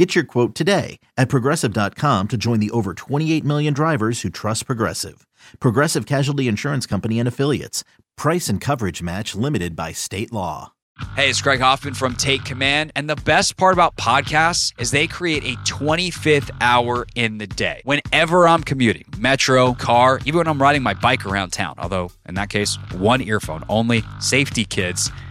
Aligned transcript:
Get 0.00 0.14
your 0.14 0.24
quote 0.24 0.54
today 0.54 0.98
at 1.18 1.28
progressive.com 1.28 2.28
to 2.28 2.36
join 2.38 2.58
the 2.58 2.70
over 2.70 2.94
28 2.94 3.44
million 3.44 3.74
drivers 3.74 4.22
who 4.22 4.30
trust 4.30 4.64
Progressive. 4.64 5.26
Progressive 5.58 6.06
Casualty 6.06 6.48
Insurance 6.48 6.86
Company 6.86 7.18
and 7.18 7.28
Affiliates. 7.28 7.84
Price 8.16 8.48
and 8.48 8.62
coverage 8.62 9.02
match 9.02 9.34
limited 9.34 9.76
by 9.76 9.92
state 9.92 10.32
law. 10.32 10.72
Hey, 11.16 11.28
it's 11.28 11.42
Craig 11.42 11.60
Hoffman 11.60 11.92
from 11.92 12.14
Take 12.14 12.46
Command. 12.46 12.92
And 12.96 13.10
the 13.10 13.16
best 13.16 13.58
part 13.58 13.74
about 13.74 13.94
podcasts 13.96 14.72
is 14.80 14.90
they 14.90 15.06
create 15.06 15.44
a 15.44 15.58
25th 15.70 16.50
hour 16.62 17.06
in 17.14 17.36
the 17.36 17.46
day. 17.46 17.82
Whenever 17.84 18.48
I'm 18.48 18.62
commuting, 18.62 19.04
metro, 19.18 19.74
car, 19.74 20.18
even 20.24 20.38
when 20.38 20.48
I'm 20.48 20.62
riding 20.62 20.82
my 20.82 20.94
bike 20.94 21.26
around 21.26 21.50
town, 21.50 21.74
although 21.76 22.10
in 22.26 22.36
that 22.36 22.48
case, 22.48 22.78
one 22.92 23.20
earphone 23.20 23.64
only, 23.68 24.02
safety 24.18 24.64
kids. 24.64 25.10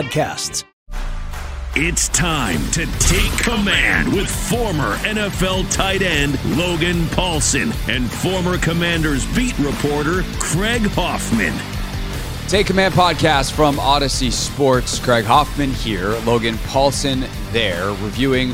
podcasts. 0.00 0.64
It's 1.76 2.08
time 2.08 2.60
to 2.72 2.86
take 2.98 3.30
command 3.38 4.12
with 4.12 4.28
former 4.48 4.96
NFL 4.98 5.70
tight 5.72 6.02
end 6.02 6.38
Logan 6.56 7.06
Paulson 7.08 7.72
and 7.88 8.10
former 8.10 8.58
Commanders 8.58 9.24
beat 9.36 9.56
reporter 9.58 10.22
Craig 10.40 10.82
Hoffman. 10.82 11.54
Take 12.48 12.66
Command 12.66 12.94
podcast 12.94 13.52
from 13.52 13.76
Audacy 13.76 14.32
Sports. 14.32 14.98
Craig 14.98 15.24
Hoffman 15.24 15.70
here, 15.70 16.08
Logan 16.26 16.58
Paulson 16.66 17.24
there, 17.52 17.90
reviewing 18.02 18.52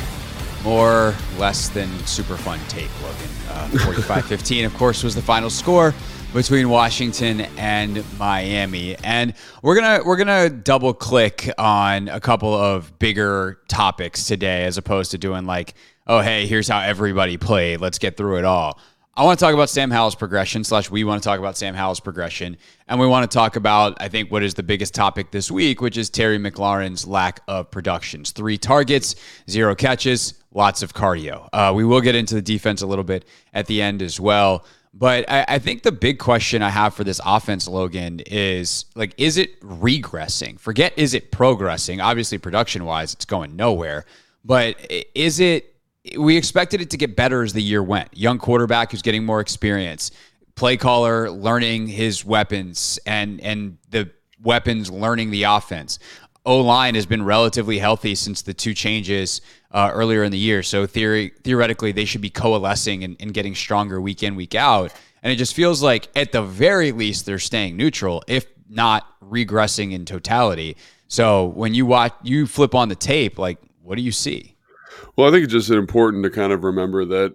more 0.67 1.15
less 1.39 1.69
than 1.69 1.89
super 2.07 2.37
fun 2.37 2.59
tape. 2.69 2.91
Logan, 3.01 3.31
uh, 3.51 3.69
45-15, 3.85 4.67
of 4.67 4.75
course, 4.75 5.05
was 5.05 5.15
the 5.15 5.23
final 5.23 5.49
score 5.49 5.95
between 6.35 6.69
Washington 6.69 7.43
and 7.57 8.05
Miami. 8.19 8.97
And 8.97 9.35
we're 9.63 9.77
gonna 9.77 10.03
we're 10.05 10.17
gonna 10.17 10.51
double 10.51 10.93
click 10.93 11.49
on 11.57 12.09
a 12.09 12.19
couple 12.19 12.53
of 12.53 12.99
bigger 12.99 13.61
topics 13.69 14.27
today, 14.27 14.65
as 14.65 14.77
opposed 14.77 15.13
to 15.13 15.19
doing 15.19 15.47
like, 15.47 15.75
oh 16.09 16.19
hey, 16.19 16.49
here's 16.49 16.67
how 16.67 16.81
everybody 16.81 17.37
played. 17.37 17.81
Let's 17.81 17.99
get 17.99 18.17
through 18.17 18.39
it 18.39 18.45
all. 18.45 18.81
I 19.19 19.25
want 19.25 19.39
to 19.39 19.43
talk 19.43 19.55
about 19.55 19.71
Sam 19.71 19.91
Howell's 19.91 20.15
progression, 20.15 20.63
slash, 20.63 20.91
we 20.91 21.03
want 21.03 21.23
to 21.23 21.27
talk 21.27 21.39
about 21.39 21.57
Sam 21.57 21.75
Howell's 21.75 22.01
progression. 22.01 22.59
And 22.87 23.01
we 23.01 23.07
want 23.07 23.29
to 23.29 23.35
talk 23.35 23.57
about, 23.57 23.97
I 23.99 24.09
think, 24.09 24.31
what 24.31 24.43
is 24.43 24.53
the 24.53 24.63
biggest 24.63 24.95
topic 24.95 25.31
this 25.31 25.51
week, 25.51 25.81
which 25.81 25.97
is 25.97 26.11
Terry 26.11 26.39
McLaurin's 26.39 27.07
lack 27.07 27.41
of 27.49 27.71
productions. 27.71 28.33
Three 28.33 28.59
targets, 28.59 29.15
zero 29.49 29.75
catches, 29.75 30.35
lots 30.57 30.83
of 30.83 30.95
cardio. 30.95 31.49
Uh, 31.53 31.71
we 31.77 31.85
will 31.85 32.01
get 32.01 32.15
into 32.15 32.35
the 32.35 32.43
defense 32.43 32.81
a 32.81 32.87
little 32.87 33.05
bit 33.05 33.27
at 33.53 33.67
the 33.67 33.83
end 33.83 34.01
as 34.03 34.19
well. 34.19 34.65
But 34.95 35.31
I, 35.31 35.45
I, 35.47 35.59
think 35.59 35.83
the 35.83 35.93
big 35.93 36.19
question 36.19 36.63
I 36.63 36.71
have 36.71 36.95
for 36.95 37.05
this 37.05 37.21
offense, 37.25 37.69
Logan, 37.69 38.21
is 38.21 38.87
like, 38.95 39.13
is 39.19 39.37
it 39.37 39.61
regressing? 39.61 40.59
Forget 40.59 40.95
is 40.97 41.13
it 41.13 41.31
progressing? 41.31 42.01
Obviously, 42.01 42.39
production 42.39 42.87
wise, 42.87 43.13
it's 43.13 43.27
going 43.27 43.55
nowhere. 43.57 44.07
But 44.43 44.77
is 45.15 45.39
it, 45.39 45.75
we 46.17 46.39
expected 46.39 46.81
it 46.81 46.89
to 46.91 46.97
get 46.97 47.15
better 47.15 47.43
as 47.43 47.53
the 47.53 47.63
year 47.63 47.83
went. 47.83 48.17
Young 48.17 48.39
quarterback 48.39 48.93
who's 48.93 49.03
getting 49.03 49.27
more 49.27 49.41
experience, 49.41 50.13
play 50.55 50.79
caller 50.79 51.31
learning 51.31 51.89
his 51.89 52.25
weapons 52.25 52.99
and, 53.05 53.39
and 53.43 53.77
the 53.91 54.11
weapons 54.43 54.91
learning 54.91 55.31
the 55.31 55.43
offense. 55.43 55.99
O 56.47 56.61
line 56.61 56.95
has 56.95 57.07
been 57.07 57.25
relatively 57.25 57.79
healthy 57.79 58.15
since 58.15 58.41
the 58.41 58.55
two 58.55 58.73
changes 58.73 59.41
uh, 59.73 59.91
earlier 59.93 60.23
in 60.23 60.31
the 60.31 60.39
year. 60.39 60.63
So 60.63 60.87
theory, 60.87 61.33
theoretically, 61.43 61.91
they 61.93 62.05
should 62.05 62.21
be 62.21 62.31
coalescing 62.31 63.03
and, 63.03 63.17
and, 63.19 63.35
getting 63.35 63.55
stronger 63.55 64.01
week 64.01 64.23
in, 64.23 64.37
week 64.37 64.55
out. 64.55 64.93
And 65.23 65.33
it 65.33 65.37
just 65.37 65.55
feels 65.55 65.83
like, 65.83 66.09
at 66.15 66.31
the 66.31 66.43
very 66.43 66.93
least, 66.93 67.27
they're 67.27 67.41
staying 67.41 67.77
neutral, 67.77 68.23
if 68.29 68.47
not 68.69 69.07
regressing 69.21 69.93
in 69.93 70.05
totality. 70.05 70.77
So 71.09 71.47
when 71.47 71.75
you 71.75 71.85
watch, 71.85 72.15
you 72.23 72.47
flip 72.47 72.75
on 72.75 72.89
the 72.89 72.95
tape, 72.95 73.39
like, 73.39 73.59
what 73.83 73.97
do 73.97 74.03
you 74.03 74.13
see? 74.13 74.57
Well, 75.17 75.29
I 75.29 75.33
think 75.33 75.45
it's 75.45 75.53
just 75.53 75.71
important 75.71 76.23
to 76.25 76.31
kind 76.31 76.53
of 76.53 76.63
remember 76.63 77.05
that 77.07 77.35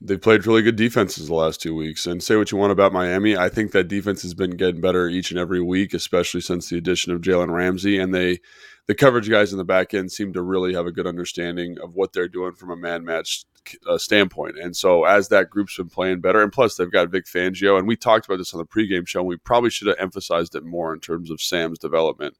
they've 0.00 0.20
played 0.20 0.46
really 0.46 0.62
good 0.62 0.76
defenses 0.76 1.28
the 1.28 1.34
last 1.34 1.60
two 1.60 1.74
weeks. 1.74 2.06
And 2.06 2.22
say 2.22 2.36
what 2.36 2.50
you 2.50 2.58
want 2.58 2.72
about 2.72 2.92
Miami, 2.92 3.36
I 3.36 3.48
think 3.48 3.72
that 3.72 3.88
defense 3.88 4.22
has 4.22 4.34
been 4.34 4.50
getting 4.50 4.80
better 4.80 5.08
each 5.08 5.30
and 5.30 5.40
every 5.40 5.62
week, 5.62 5.94
especially 5.94 6.40
since 6.40 6.68
the 6.68 6.78
addition 6.78 7.12
of 7.12 7.20
Jalen 7.20 7.52
Ramsey. 7.52 7.98
And 7.98 8.14
they, 8.14 8.40
the 8.86 8.94
coverage 8.94 9.30
guys 9.30 9.52
in 9.52 9.58
the 9.58 9.64
back 9.64 9.94
end, 9.94 10.12
seem 10.12 10.32
to 10.34 10.42
really 10.42 10.74
have 10.74 10.86
a 10.86 10.92
good 10.92 11.06
understanding 11.06 11.76
of 11.82 11.94
what 11.94 12.12
they're 12.12 12.28
doing 12.28 12.52
from 12.52 12.70
a 12.70 12.76
man 12.76 13.04
match 13.04 13.44
uh, 13.88 13.96
standpoint. 13.96 14.58
And 14.58 14.76
so 14.76 15.04
as 15.04 15.28
that 15.28 15.48
group's 15.48 15.76
been 15.76 15.88
playing 15.88 16.20
better, 16.20 16.42
and 16.42 16.52
plus 16.52 16.76
they've 16.76 16.90
got 16.90 17.10
Vic 17.10 17.24
Fangio, 17.24 17.78
and 17.78 17.86
we 17.86 17.96
talked 17.96 18.26
about 18.26 18.36
this 18.36 18.52
on 18.52 18.58
the 18.58 18.66
pregame 18.66 19.06
show, 19.06 19.20
and 19.20 19.28
we 19.28 19.36
probably 19.36 19.70
should 19.70 19.88
have 19.88 19.96
emphasized 19.98 20.54
it 20.54 20.64
more 20.64 20.92
in 20.92 21.00
terms 21.00 21.30
of 21.30 21.40
Sam's 21.40 21.78
development. 21.78 22.36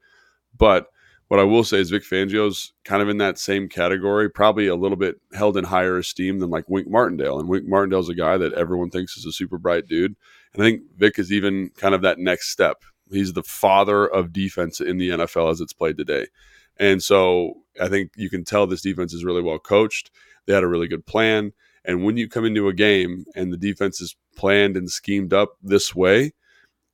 But 0.56 0.88
what 1.34 1.40
I 1.40 1.44
will 1.44 1.64
say 1.64 1.80
is 1.80 1.90
Vic 1.90 2.04
Fangio's 2.04 2.72
kind 2.84 3.02
of 3.02 3.08
in 3.08 3.18
that 3.18 3.40
same 3.40 3.68
category, 3.68 4.30
probably 4.30 4.68
a 4.68 4.76
little 4.76 4.96
bit 4.96 5.20
held 5.32 5.56
in 5.56 5.64
higher 5.64 5.98
esteem 5.98 6.38
than 6.38 6.48
like 6.48 6.68
Wink 6.68 6.86
Martindale. 6.88 7.40
And 7.40 7.48
Wink 7.48 7.66
Martindale's 7.66 8.08
a 8.08 8.14
guy 8.14 8.36
that 8.36 8.52
everyone 8.52 8.88
thinks 8.88 9.16
is 9.16 9.26
a 9.26 9.32
super 9.32 9.58
bright 9.58 9.88
dude. 9.88 10.14
And 10.52 10.62
I 10.62 10.64
think 10.64 10.82
Vic 10.96 11.18
is 11.18 11.32
even 11.32 11.70
kind 11.70 11.92
of 11.92 12.02
that 12.02 12.20
next 12.20 12.50
step. 12.50 12.84
He's 13.10 13.32
the 13.32 13.42
father 13.42 14.06
of 14.06 14.32
defense 14.32 14.80
in 14.80 14.98
the 14.98 15.08
NFL 15.08 15.50
as 15.50 15.60
it's 15.60 15.72
played 15.72 15.98
today. 15.98 16.28
And 16.76 17.02
so 17.02 17.54
I 17.82 17.88
think 17.88 18.12
you 18.14 18.30
can 18.30 18.44
tell 18.44 18.68
this 18.68 18.82
defense 18.82 19.12
is 19.12 19.24
really 19.24 19.42
well 19.42 19.58
coached. 19.58 20.12
They 20.46 20.54
had 20.54 20.62
a 20.62 20.68
really 20.68 20.86
good 20.86 21.04
plan. 21.04 21.52
And 21.84 22.04
when 22.04 22.16
you 22.16 22.28
come 22.28 22.44
into 22.44 22.68
a 22.68 22.72
game 22.72 23.24
and 23.34 23.52
the 23.52 23.56
defense 23.56 24.00
is 24.00 24.14
planned 24.36 24.76
and 24.76 24.88
schemed 24.88 25.32
up 25.32 25.56
this 25.64 25.96
way, 25.96 26.30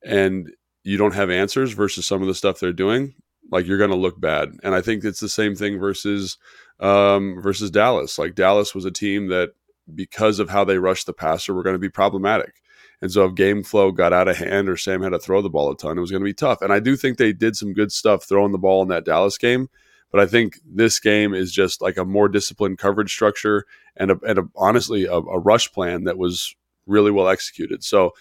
and 0.03 0.51
you 0.83 0.97
don't 0.97 1.13
have 1.13 1.29
answers 1.29 1.73
versus 1.73 2.07
some 2.07 2.23
of 2.23 2.27
the 2.27 2.33
stuff 2.33 2.59
they're 2.59 2.73
doing, 2.73 3.13
like 3.51 3.67
you're 3.67 3.77
going 3.77 3.91
to 3.91 3.95
look 3.95 4.19
bad. 4.19 4.53
And 4.63 4.73
I 4.73 4.81
think 4.81 5.03
it's 5.03 5.19
the 5.19 5.29
same 5.29 5.55
thing 5.55 5.77
versus 5.77 6.37
um, 6.79 7.39
versus 7.41 7.69
Dallas. 7.69 8.17
Like 8.17 8.33
Dallas 8.33 8.73
was 8.73 8.85
a 8.85 8.91
team 8.91 9.27
that 9.27 9.51
because 9.93 10.39
of 10.39 10.49
how 10.49 10.63
they 10.63 10.77
rushed 10.77 11.05
the 11.05 11.13
passer 11.13 11.53
were 11.53 11.63
going 11.63 11.75
to 11.75 11.79
be 11.79 11.89
problematic. 11.89 12.55
And 13.01 13.11
so 13.11 13.25
if 13.25 13.35
game 13.35 13.63
flow 13.63 13.91
got 13.91 14.13
out 14.13 14.27
of 14.27 14.37
hand 14.37 14.69
or 14.69 14.77
Sam 14.77 15.01
had 15.01 15.09
to 15.09 15.19
throw 15.19 15.41
the 15.41 15.49
ball 15.49 15.71
a 15.71 15.75
ton, 15.75 15.97
it 15.97 16.01
was 16.01 16.11
going 16.11 16.21
to 16.21 16.25
be 16.25 16.33
tough. 16.33 16.61
And 16.61 16.71
I 16.71 16.79
do 16.79 16.95
think 16.95 17.17
they 17.17 17.33
did 17.33 17.55
some 17.55 17.73
good 17.73 17.91
stuff 17.91 18.23
throwing 18.23 18.51
the 18.51 18.59
ball 18.59 18.81
in 18.83 18.89
that 18.89 19.05
Dallas 19.05 19.37
game. 19.37 19.69
But 20.11 20.21
I 20.21 20.27
think 20.27 20.59
this 20.65 20.99
game 20.99 21.33
is 21.33 21.51
just 21.51 21.81
like 21.81 21.97
a 21.97 22.05
more 22.05 22.27
disciplined 22.27 22.77
coverage 22.77 23.11
structure 23.11 23.65
and, 23.95 24.11
a, 24.11 24.19
and 24.27 24.39
a, 24.39 24.43
honestly 24.55 25.05
a, 25.05 25.13
a 25.13 25.39
rush 25.39 25.71
plan 25.71 26.03
that 26.03 26.17
was 26.17 26.55
really 26.85 27.11
well 27.11 27.29
executed. 27.29 27.83
So 27.83 28.11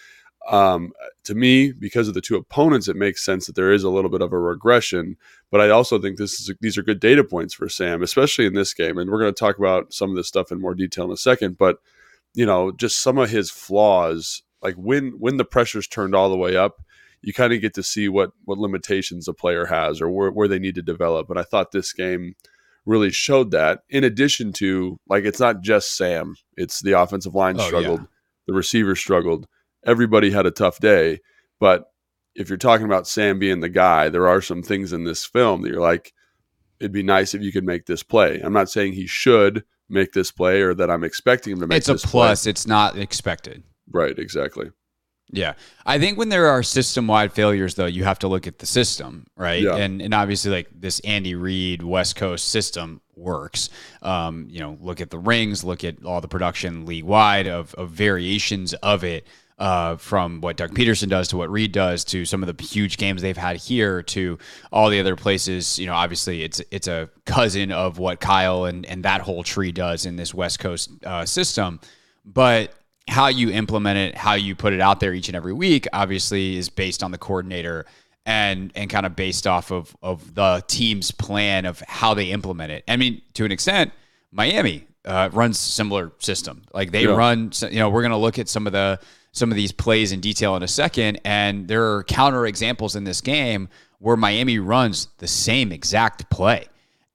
um, 0.48 0.92
to 1.24 1.34
me, 1.34 1.72
because 1.72 2.08
of 2.08 2.14
the 2.14 2.20
two 2.20 2.36
opponents, 2.36 2.88
it 2.88 2.96
makes 2.96 3.24
sense 3.24 3.46
that 3.46 3.54
there 3.54 3.72
is 3.72 3.84
a 3.84 3.90
little 3.90 4.10
bit 4.10 4.22
of 4.22 4.32
a 4.32 4.38
regression. 4.38 5.16
But 5.50 5.60
I 5.60 5.70
also 5.70 6.00
think 6.00 6.16
this 6.16 6.40
is 6.40 6.52
these 6.60 6.78
are 6.78 6.82
good 6.82 7.00
data 7.00 7.24
points 7.24 7.54
for 7.54 7.68
Sam, 7.68 8.02
especially 8.02 8.46
in 8.46 8.54
this 8.54 8.72
game. 8.74 8.98
And 8.98 9.10
we're 9.10 9.20
going 9.20 9.32
to 9.34 9.38
talk 9.38 9.58
about 9.58 9.92
some 9.92 10.10
of 10.10 10.16
this 10.16 10.28
stuff 10.28 10.50
in 10.50 10.60
more 10.60 10.74
detail 10.74 11.04
in 11.04 11.12
a 11.12 11.16
second. 11.16 11.58
But 11.58 11.78
you 12.34 12.46
know, 12.46 12.72
just 12.72 13.02
some 13.02 13.18
of 13.18 13.30
his 13.30 13.50
flaws, 13.50 14.42
like 14.62 14.76
when 14.76 15.10
when 15.18 15.36
the 15.36 15.44
pressure's 15.44 15.86
turned 15.86 16.14
all 16.14 16.30
the 16.30 16.36
way 16.36 16.56
up, 16.56 16.82
you 17.22 17.32
kind 17.32 17.52
of 17.52 17.60
get 17.60 17.74
to 17.74 17.82
see 17.82 18.08
what 18.08 18.32
what 18.44 18.58
limitations 18.58 19.28
a 19.28 19.34
player 19.34 19.66
has 19.66 20.00
or 20.00 20.10
where, 20.10 20.30
where 20.30 20.48
they 20.48 20.58
need 20.58 20.74
to 20.76 20.82
develop. 20.82 21.28
And 21.28 21.38
I 21.38 21.42
thought 21.42 21.72
this 21.72 21.92
game 21.92 22.34
really 22.86 23.10
showed 23.10 23.50
that. 23.50 23.80
In 23.90 24.04
addition 24.04 24.52
to 24.54 24.98
like, 25.08 25.24
it's 25.24 25.40
not 25.40 25.60
just 25.60 25.96
Sam; 25.96 26.36
it's 26.56 26.80
the 26.80 26.98
offensive 26.98 27.34
line 27.34 27.60
oh, 27.60 27.66
struggled, 27.66 28.00
yeah. 28.00 28.06
the 28.46 28.54
receiver 28.54 28.96
struggled 28.96 29.46
everybody 29.84 30.30
had 30.30 30.46
a 30.46 30.50
tough 30.50 30.78
day, 30.78 31.20
but 31.58 31.84
if 32.34 32.48
you're 32.48 32.58
talking 32.58 32.86
about 32.86 33.08
Sam 33.08 33.38
being 33.38 33.60
the 33.60 33.68
guy, 33.68 34.08
there 34.08 34.28
are 34.28 34.40
some 34.40 34.62
things 34.62 34.92
in 34.92 35.04
this 35.04 35.24
film 35.24 35.62
that 35.62 35.70
you're 35.70 35.80
like, 35.80 36.12
it'd 36.78 36.92
be 36.92 37.02
nice 37.02 37.34
if 37.34 37.42
you 37.42 37.52
could 37.52 37.64
make 37.64 37.86
this 37.86 38.02
play. 38.02 38.40
I'm 38.40 38.52
not 38.52 38.70
saying 38.70 38.92
he 38.92 39.06
should 39.06 39.64
make 39.88 40.12
this 40.12 40.30
play 40.30 40.62
or 40.62 40.72
that 40.74 40.90
I'm 40.90 41.04
expecting 41.04 41.52
him 41.54 41.60
to 41.60 41.66
make 41.66 41.78
It's 41.78 41.88
a 41.88 41.96
plus. 41.96 42.44
play. 42.44 42.50
It's 42.50 42.66
not 42.66 42.96
expected. 42.96 43.64
Right, 43.90 44.16
exactly. 44.18 44.70
Yeah. 45.32 45.54
I 45.86 45.98
think 45.98 46.18
when 46.18 46.28
there 46.28 46.46
are 46.48 46.62
system 46.62 47.06
wide 47.06 47.32
failures, 47.32 47.74
though, 47.74 47.86
you 47.86 48.04
have 48.04 48.18
to 48.20 48.28
look 48.28 48.46
at 48.46 48.58
the 48.58 48.66
system, 48.66 49.26
right? 49.36 49.62
Yeah. 49.62 49.76
And 49.76 50.00
and 50.02 50.12
obviously, 50.12 50.50
like 50.50 50.68
this 50.74 50.98
Andy 51.00 51.34
Reid 51.34 51.82
West 51.82 52.16
Coast 52.16 52.48
system 52.48 53.00
works. 53.14 53.70
Um, 54.02 54.46
you 54.50 54.60
know, 54.60 54.76
look 54.80 55.00
at 55.00 55.10
the 55.10 55.18
rings, 55.18 55.62
look 55.62 55.84
at 55.84 56.04
all 56.04 56.20
the 56.20 56.28
production 56.28 56.86
league 56.86 57.04
wide 57.04 57.46
of, 57.46 57.74
of 57.74 57.90
variations 57.90 58.74
of 58.74 59.04
it. 59.04 59.26
Uh, 59.60 59.94
from 59.96 60.40
what 60.40 60.56
Doug 60.56 60.72
Pederson 60.72 61.10
does 61.10 61.28
to 61.28 61.36
what 61.36 61.50
Reid 61.50 61.70
does 61.72 62.02
to 62.04 62.24
some 62.24 62.42
of 62.42 62.56
the 62.56 62.64
huge 62.64 62.96
games 62.96 63.20
they've 63.20 63.36
had 63.36 63.58
here 63.58 64.02
to 64.04 64.38
all 64.72 64.88
the 64.88 64.98
other 64.98 65.16
places, 65.16 65.78
you 65.78 65.84
know, 65.84 65.92
obviously 65.92 66.42
it's 66.42 66.62
it's 66.70 66.88
a 66.88 67.10
cousin 67.26 67.70
of 67.70 67.98
what 67.98 68.20
Kyle 68.20 68.64
and 68.64 68.86
and 68.86 69.02
that 69.04 69.20
whole 69.20 69.42
tree 69.42 69.70
does 69.70 70.06
in 70.06 70.16
this 70.16 70.32
West 70.32 70.60
Coast 70.60 70.88
uh, 71.04 71.26
system, 71.26 71.78
but 72.24 72.72
how 73.06 73.28
you 73.28 73.50
implement 73.50 73.98
it, 73.98 74.16
how 74.16 74.32
you 74.32 74.54
put 74.54 74.72
it 74.72 74.80
out 74.80 74.98
there 74.98 75.12
each 75.12 75.28
and 75.28 75.36
every 75.36 75.52
week, 75.52 75.86
obviously 75.92 76.56
is 76.56 76.70
based 76.70 77.02
on 77.02 77.10
the 77.10 77.18
coordinator 77.18 77.84
and 78.24 78.72
and 78.74 78.88
kind 78.88 79.04
of 79.04 79.14
based 79.14 79.46
off 79.46 79.70
of 79.70 79.94
of 80.02 80.34
the 80.34 80.64
team's 80.68 81.10
plan 81.10 81.66
of 81.66 81.80
how 81.86 82.14
they 82.14 82.30
implement 82.30 82.72
it. 82.72 82.82
I 82.88 82.96
mean, 82.96 83.20
to 83.34 83.44
an 83.44 83.52
extent, 83.52 83.92
Miami 84.32 84.86
uh, 85.04 85.28
runs 85.34 85.58
similar 85.58 86.12
system. 86.18 86.62
Like 86.72 86.92
they 86.92 87.04
Yeah. 87.04 87.10
run, 87.16 87.52
you 87.70 87.78
know, 87.78 87.90
we're 87.90 88.02
going 88.02 88.10
to 88.12 88.16
look 88.16 88.38
at 88.38 88.48
some 88.48 88.66
of 88.66 88.72
the 88.72 88.98
some 89.32 89.50
of 89.50 89.56
these 89.56 89.72
plays 89.72 90.12
in 90.12 90.20
detail 90.20 90.56
in 90.56 90.62
a 90.62 90.68
second, 90.68 91.20
and 91.24 91.68
there 91.68 91.94
are 91.94 92.04
counter 92.04 92.46
examples 92.46 92.96
in 92.96 93.04
this 93.04 93.20
game 93.20 93.68
where 93.98 94.16
Miami 94.16 94.58
runs 94.58 95.08
the 95.18 95.28
same 95.28 95.72
exact 95.72 96.28
play. 96.30 96.66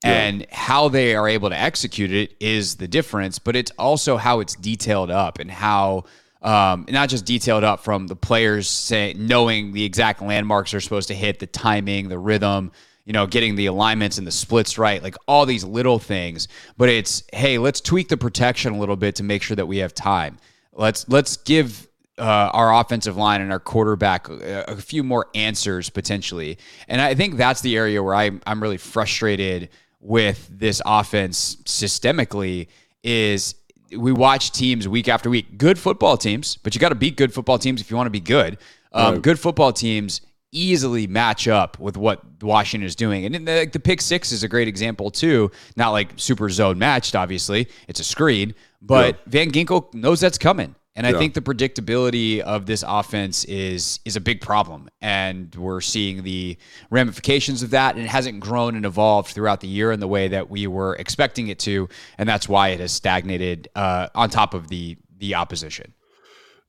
And 0.03 0.45
how 0.51 0.89
they 0.89 1.15
are 1.15 1.27
able 1.27 1.49
to 1.49 1.59
execute 1.59 2.11
it 2.11 2.35
is 2.39 2.75
the 2.75 2.87
difference, 2.87 3.39
but 3.39 3.55
it's 3.55 3.71
also 3.71 4.17
how 4.17 4.39
it's 4.39 4.53
detailed 4.53 5.09
up 5.09 5.39
and 5.39 5.49
how 5.49 6.03
um, 6.43 6.85
not 6.89 7.09
just 7.09 7.25
detailed 7.25 7.63
up 7.63 7.79
from 7.79 8.05
the 8.05 8.15
players 8.15 8.69
say 8.69 9.15
knowing 9.17 9.73
the 9.73 9.83
exact 9.83 10.21
landmarks 10.21 10.71
they're 10.71 10.79
supposed 10.79 11.07
to 11.07 11.15
hit, 11.15 11.39
the 11.39 11.47
timing, 11.47 12.07
the 12.07 12.19
rhythm, 12.19 12.71
you 13.05 13.13
know, 13.13 13.25
getting 13.25 13.55
the 13.55 13.65
alignments 13.65 14.19
and 14.19 14.27
the 14.27 14.31
splits 14.31 14.77
right, 14.77 15.01
like 15.01 15.15
all 15.27 15.47
these 15.47 15.63
little 15.63 15.97
things. 15.97 16.47
But 16.77 16.89
it's 16.89 17.23
hey, 17.33 17.57
let's 17.57 17.81
tweak 17.81 18.09
the 18.09 18.17
protection 18.17 18.73
a 18.73 18.77
little 18.77 18.95
bit 18.95 19.15
to 19.15 19.23
make 19.23 19.41
sure 19.41 19.55
that 19.55 19.65
we 19.65 19.77
have 19.77 19.95
time. 19.95 20.37
Let's 20.71 21.09
let's 21.09 21.37
give 21.37 21.87
uh, 22.17 22.49
our 22.53 22.73
offensive 22.79 23.17
line 23.17 23.41
and 23.41 23.51
our 23.51 23.59
quarterback 23.59 24.29
a, 24.29 24.65
a 24.67 24.75
few 24.77 25.03
more 25.03 25.27
answers 25.35 25.89
potentially. 25.89 26.57
And 26.87 27.01
I 27.01 27.15
think 27.15 27.35
that's 27.35 27.61
the 27.61 27.75
area 27.75 28.01
where 28.01 28.15
I'm, 28.15 28.41
I'm 28.47 28.61
really 28.61 28.77
frustrated 28.77 29.69
with 29.99 30.47
this 30.51 30.81
offense 30.85 31.57
systemically 31.65 32.67
is 33.03 33.55
we 33.95 34.11
watch 34.11 34.51
teams 34.51 34.87
week 34.87 35.07
after 35.07 35.29
week, 35.29 35.57
good 35.57 35.77
football 35.77 36.17
teams, 36.17 36.57
but 36.57 36.73
you 36.73 36.79
got 36.79 36.89
to 36.89 36.95
beat 36.95 37.17
good 37.17 37.33
football 37.33 37.59
teams 37.59 37.81
if 37.81 37.91
you 37.91 37.97
want 37.97 38.07
to 38.07 38.11
be 38.11 38.19
good. 38.19 38.57
Um, 38.95 39.19
Good 39.19 39.39
football 39.39 39.73
teams 39.73 40.21
easily 40.53 41.05
match 41.05 41.49
up 41.49 41.77
with 41.79 41.97
what 41.97 42.21
Washington 42.41 42.85
is 42.85 42.95
doing. 42.95 43.25
And 43.25 43.45
the, 43.45 43.69
the 43.71 43.79
pick 43.79 43.99
six 43.99 44.31
is 44.31 44.41
a 44.41 44.47
great 44.47 44.69
example 44.69 45.11
too. 45.11 45.51
Not 45.75 45.89
like 45.89 46.11
super 46.15 46.49
zone 46.49 46.79
matched, 46.79 47.13
obviously. 47.13 47.67
It's 47.89 47.99
a 47.99 48.05
screen, 48.05 48.55
but 48.81 49.19
Van 49.25 49.51
Ginkel 49.51 49.93
knows 49.93 50.21
that's 50.21 50.37
coming. 50.37 50.75
And 50.97 51.05
I 51.05 51.11
Yeah. 51.11 51.17
think 51.17 51.33
the 51.33 51.41
predictability 51.41 52.39
of 52.39 52.67
this 52.67 52.83
offense 52.87 53.43
is 53.45 53.99
is 54.05 54.15
a 54.15 54.21
big 54.21 54.39
problem, 54.39 54.87
and 55.01 55.53
we're 55.55 55.81
seeing 55.81 56.23
the 56.23 56.57
ramifications 56.89 57.61
of 57.61 57.71
that. 57.71 57.95
And 57.95 58.03
it 58.05 58.07
hasn't 58.09 58.39
grown 58.39 58.75
and 58.75 58.85
evolved 58.85 59.29
throughout 59.33 59.59
the 59.59 59.67
year 59.67 59.91
in 59.91 59.99
the 59.99 60.07
way 60.07 60.29
that 60.29 60.49
we 60.49 60.67
were 60.67 60.95
expecting 60.95 61.49
it 61.49 61.59
to, 61.59 61.89
and 62.17 62.29
that's 62.29 62.47
why 62.47 62.69
it 62.69 62.79
has 62.79 62.93
stagnated 62.93 63.67
uh, 63.75 64.07
on 64.15 64.29
top 64.29 64.53
of 64.53 64.69
the 64.69 64.97
the 65.17 65.35
opposition. 65.35 65.93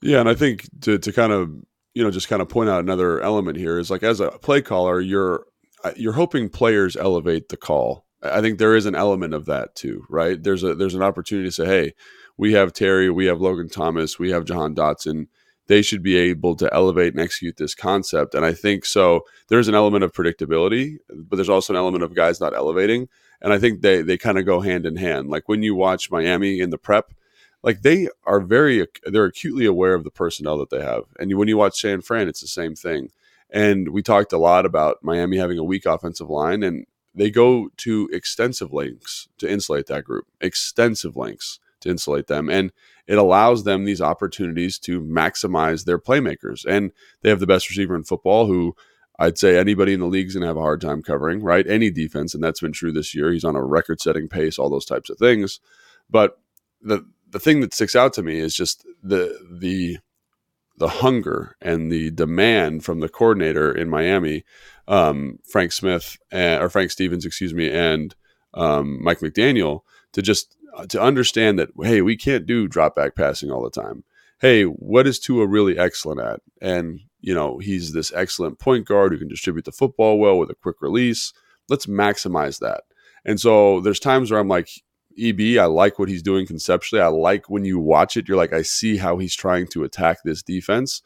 Yeah, 0.03 0.21
and 0.21 0.29
I 0.29 0.35
think 0.35 0.69
to 0.83 0.99
to 0.99 1.13
kind 1.13 1.33
of 1.33 1.51
you 1.95 2.03
know 2.03 2.11
just 2.11 2.29
kind 2.29 2.43
of 2.43 2.49
point 2.49 2.69
out 2.69 2.81
another 2.83 3.21
element 3.21 3.57
here 3.59 3.79
is 3.79 3.91
like 3.91 4.03
as 4.03 4.19
a 4.19 4.31
play 4.33 4.61
caller, 4.61 5.01
you're 5.01 5.47
uh, 5.85 5.93
you're 5.97 6.13
hoping 6.15 6.49
players 6.49 6.97
elevate 6.97 7.49
the 7.49 7.57
call. 7.57 8.05
I 8.23 8.39
I 8.39 8.41
think 8.41 8.59
there 8.59 8.75
is 8.75 8.87
an 8.87 8.97
element 8.97 9.35
of 9.35 9.47
that 9.47 9.77
too, 9.77 10.05
right? 10.11 10.43
There's 10.43 10.65
a 10.65 10.75
there's 10.75 10.95
an 10.97 11.03
opportunity 11.03 11.47
to 11.49 11.53
say, 11.53 11.67
hey, 11.67 11.93
we 12.37 12.53
have 12.53 12.73
Terry, 12.73 13.11
we 13.11 13.27
have 13.27 13.41
Logan 13.41 13.69
Thomas, 13.69 14.19
we 14.19 14.31
have 14.31 14.45
Jahan 14.45 14.75
Dotson. 14.75 15.29
They 15.69 15.83
should 15.83 16.03
be 16.03 16.17
able 16.17 16.55
to 16.57 16.73
elevate 16.73 17.13
and 17.13 17.21
execute 17.21 17.57
this 17.57 17.75
concept, 17.75 18.35
and 18.35 18.45
I 18.45 18.53
think 18.53 18.85
so. 18.85 19.23
There's 19.49 19.69
an 19.69 19.75
element 19.75 20.05
of 20.05 20.13
predictability, 20.13 20.99
but 21.11 21.37
there's 21.37 21.49
also 21.49 21.73
an 21.73 21.77
element 21.77 22.05
of 22.05 22.15
guys 22.15 22.41
not 22.41 22.55
elevating, 22.55 23.09
and 23.43 23.53
I 23.53 23.59
think 23.59 23.81
they 23.81 24.01
they 24.03 24.17
kind 24.17 24.39
of 24.39 24.47
go 24.47 24.61
hand 24.61 24.87
in 24.87 24.97
hand. 24.97 25.29
Like 25.29 25.49
when 25.49 25.65
you 25.65 25.75
watch 25.75 26.11
Miami 26.11 26.61
in 26.61 26.71
the 26.71 26.79
prep, 26.79 27.13
like 27.67 27.83
they 27.83 28.09
are 28.25 28.41
very 28.41 28.87
they're 29.05 29.27
acutely 29.27 29.67
aware 29.67 29.93
of 29.93 30.05
the 30.05 30.11
personnel 30.11 30.57
that 30.57 30.71
they 30.71 30.81
have 30.81 31.03
and 31.19 31.37
when 31.37 31.49
you 31.49 31.59
watch 31.59 31.79
san 31.79 32.01
fran 32.01 32.29
it's 32.29 32.41
the 32.41 32.47
same 32.47 32.75
thing 32.75 33.11
and 33.51 33.91
we 33.91 34.03
talked 34.03 34.33
a 34.33 34.39
lot 34.39 34.65
about 34.65 34.99
miami 35.03 35.37
having 35.37 35.59
a 35.59 35.65
weak 35.65 35.85
offensive 35.85 36.31
line 36.31 36.63
and 36.63 36.87
they 37.15 37.31
go 37.31 37.69
to 37.77 38.09
extensive 38.13 38.73
lengths 38.73 39.29
to 39.37 39.51
insulate 39.51 39.87
that 39.87 40.05
group 40.05 40.27
extensive 40.41 41.17
lengths 41.17 41.59
to 41.81 41.91
insulate 41.91 42.27
them 42.27 42.49
and 42.49 42.73
it 43.07 43.19
allows 43.19 43.65
them 43.65 43.85
these 43.85 44.01
opportunities 44.01 44.79
to 44.79 45.01
maximize 45.01 45.85
their 45.85 45.99
playmakers 45.99 46.65
and 46.65 46.93
they 47.23 47.31
have 47.31 47.41
the 47.41 47.47
best 47.47 47.69
receiver 47.69 47.95
in 47.95 48.05
football 48.05 48.47
who 48.47 48.75
I'd 49.19 49.39
say 49.39 49.59
anybody 49.59 49.95
in 49.95 50.01
the 50.01 50.07
league 50.07 50.27
is 50.27 50.35
going 50.35 50.43
to 50.43 50.49
have 50.49 50.59
a 50.59 50.61
hard 50.63 50.81
time 50.81 51.03
covering, 51.03 51.43
right? 51.43 51.67
Any 51.67 51.91
defense, 51.91 52.35
and 52.35 52.45
that's 52.45 52.61
been 52.61 52.73
true 52.73 52.93
this 52.93 53.15
year. 53.15 53.33
He's 53.33 53.45
on 53.45 53.57
a 53.57 53.65
record-setting 53.65 54.29
pace, 54.29 54.59
all 54.59 54.69
those 54.69 54.85
types 54.85 55.09
of 55.09 55.19
things. 55.19 55.59
But 56.11 56.39
the 56.83 57.07
the 57.31 57.41
thing 57.41 57.61
that 57.61 57.75
sticks 57.75 57.97
out 57.97 58.13
to 58.15 58.23
me 58.23 58.39
is 58.39 58.55
just 58.55 58.87
the 59.03 59.39
the 59.51 59.99
the 60.79 60.89
hunger 60.89 61.57
and 61.63 61.91
the 61.91 62.11
demand 62.11 62.85
from 62.85 63.01
the 63.01 63.09
coordinator 63.09 63.73
in 63.73 63.89
Miami, 63.89 64.45
um, 64.87 65.39
Frank 65.45 65.73
Smith 65.73 66.19
and, 66.31 66.63
or 66.63 66.69
Frank 66.69 66.91
Stevens, 66.91 67.25
excuse 67.25 67.55
me, 67.55 67.71
and 67.71 68.15
um, 68.53 69.03
Mike 69.03 69.21
McDaniel 69.21 69.81
to 70.13 70.21
just 70.21 70.57
Uh, 70.77 70.87
to 70.87 71.01
understand 71.01 71.59
that 71.59 71.71
hey, 71.83 72.03
we 72.03 72.17
can't 72.17 72.45
do 72.45 72.69
drop 72.69 72.95
back 72.95 73.15
passing 73.15 73.51
all 73.51 73.65
the 73.65 73.71
time. 73.71 74.05
Hey, 74.41 74.65
what 74.65 75.07
is 75.07 75.19
Tua 75.19 75.47
really 75.47 75.79
excellent 75.79 76.21
at? 76.21 76.41
And 76.61 77.01
you 77.21 77.35
know 77.35 77.59
he's 77.59 77.93
this 77.93 78.13
excellent 78.15 78.59
point 78.59 78.87
guard 78.87 79.13
who 79.13 79.19
can 79.19 79.29
distribute 79.29 79.65
the 79.65 79.73
football 79.73 80.19
well 80.19 80.39
with 80.39 80.51
a 80.51 80.55
quick 80.55 80.77
release. 80.83 81.33
Let's 81.71 81.87
maximize 81.87 82.59
that. 82.61 82.83
And 83.25 83.41
so 83.41 83.81
there's 83.81 83.99
times 83.99 84.31
where 84.31 84.39
I'm 84.39 84.49
like, 84.49 84.69
EB, 85.19 85.59
I 85.59 85.65
like 85.65 85.99
what 85.99 86.11
he's 86.11 86.23
doing 86.23 86.47
conceptually. 86.47 87.01
I 87.01 87.09
like 87.09 87.49
when 87.49 87.65
you 87.65 87.79
watch 87.79 88.17
it, 88.17 88.29
you're 88.29 88.37
like, 88.37 88.53
I 88.53 88.63
see 88.63 88.99
how 88.99 89.17
he's 89.17 89.35
trying 89.35 89.67
to 89.69 89.83
attack 89.83 90.19
this 90.25 90.43
defense. 90.43 91.01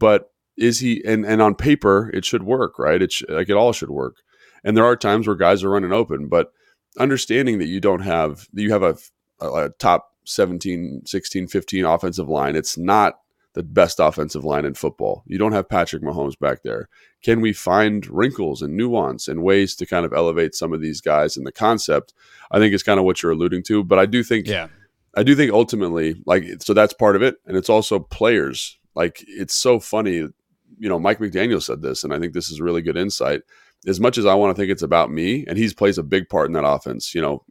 But 0.00 0.32
is 0.56 0.80
he 0.80 1.02
and 1.04 1.24
and 1.24 1.40
on 1.40 1.54
paper 1.54 2.10
it 2.12 2.24
should 2.24 2.42
work, 2.42 2.78
right? 2.78 3.00
It 3.00 3.12
sh- 3.12 3.22
like 3.28 3.48
it 3.48 3.56
all 3.56 3.72
should 3.72 3.90
work. 3.90 4.16
And 4.64 4.76
there 4.76 4.84
are 4.84 4.96
times 4.96 5.28
where 5.28 5.36
guys 5.36 5.62
are 5.62 5.70
running 5.70 5.92
open, 5.92 6.28
but 6.28 6.52
understanding 6.98 7.58
that 7.58 7.68
you 7.68 7.80
don't 7.80 8.00
have 8.02 8.48
that 8.52 8.62
you 8.62 8.72
have 8.72 8.82
a, 8.82 8.96
a, 9.42 9.68
top 9.78 10.12
17, 10.24 11.02
16, 11.04 11.48
15 11.48 11.84
offensive 11.84 12.28
line. 12.28 12.56
It's 12.56 12.78
not 12.78 13.18
the 13.54 13.62
best 13.62 14.00
offensive 14.00 14.44
line 14.44 14.64
in 14.64 14.74
football. 14.74 15.22
You 15.26 15.38
don't 15.38 15.52
have 15.52 15.68
Patrick 15.68 16.02
Mahomes 16.02 16.38
back 16.38 16.62
there. 16.62 16.88
Can 17.22 17.40
we 17.40 17.52
find 17.52 18.06
wrinkles 18.06 18.62
and 18.62 18.76
nuance 18.76 19.28
and 19.28 19.42
ways 19.42 19.74
to 19.76 19.86
kind 19.86 20.06
of 20.06 20.12
elevate 20.12 20.54
some 20.54 20.72
of 20.72 20.80
these 20.80 21.00
guys 21.00 21.36
in 21.36 21.44
the 21.44 21.52
concept? 21.52 22.14
I 22.50 22.58
think 22.58 22.72
is 22.72 22.82
kind 22.82 22.98
of 22.98 23.04
what 23.04 23.22
you're 23.22 23.32
alluding 23.32 23.62
to. 23.64 23.84
But 23.84 23.98
I 23.98 24.06
do 24.06 24.22
think, 24.22 24.46
Yeah. 24.46 24.68
I 25.14 25.22
do 25.22 25.34
think 25.34 25.52
ultimately, 25.52 26.22
like, 26.24 26.44
so 26.60 26.72
that's 26.72 26.94
part 26.94 27.16
of 27.16 27.22
it, 27.22 27.36
and 27.46 27.54
it's 27.56 27.68
also 27.68 27.98
players. 27.98 28.78
Like, 28.94 29.22
it's 29.28 29.54
so 29.54 29.78
funny. 29.78 30.14
You 30.14 30.88
know, 30.88 30.98
Mike 30.98 31.18
McDaniel 31.18 31.62
said 31.62 31.82
this, 31.82 32.02
and 32.02 32.14
I 32.14 32.18
think 32.18 32.32
this 32.32 32.50
is 32.50 32.62
really 32.62 32.80
good 32.80 32.96
insight. 32.96 33.42
As 33.86 33.98
much 33.98 34.16
as 34.16 34.26
I 34.26 34.34
want 34.34 34.54
to 34.54 34.60
think 34.60 34.70
it's 34.70 34.82
about 34.82 35.10
me, 35.10 35.44
and 35.46 35.58
he's 35.58 35.74
plays 35.74 35.98
a 35.98 36.04
big 36.04 36.28
part 36.28 36.46
in 36.46 36.52
that 36.52 36.64
offense. 36.64 37.14
You 37.14 37.20
know, 37.20 37.44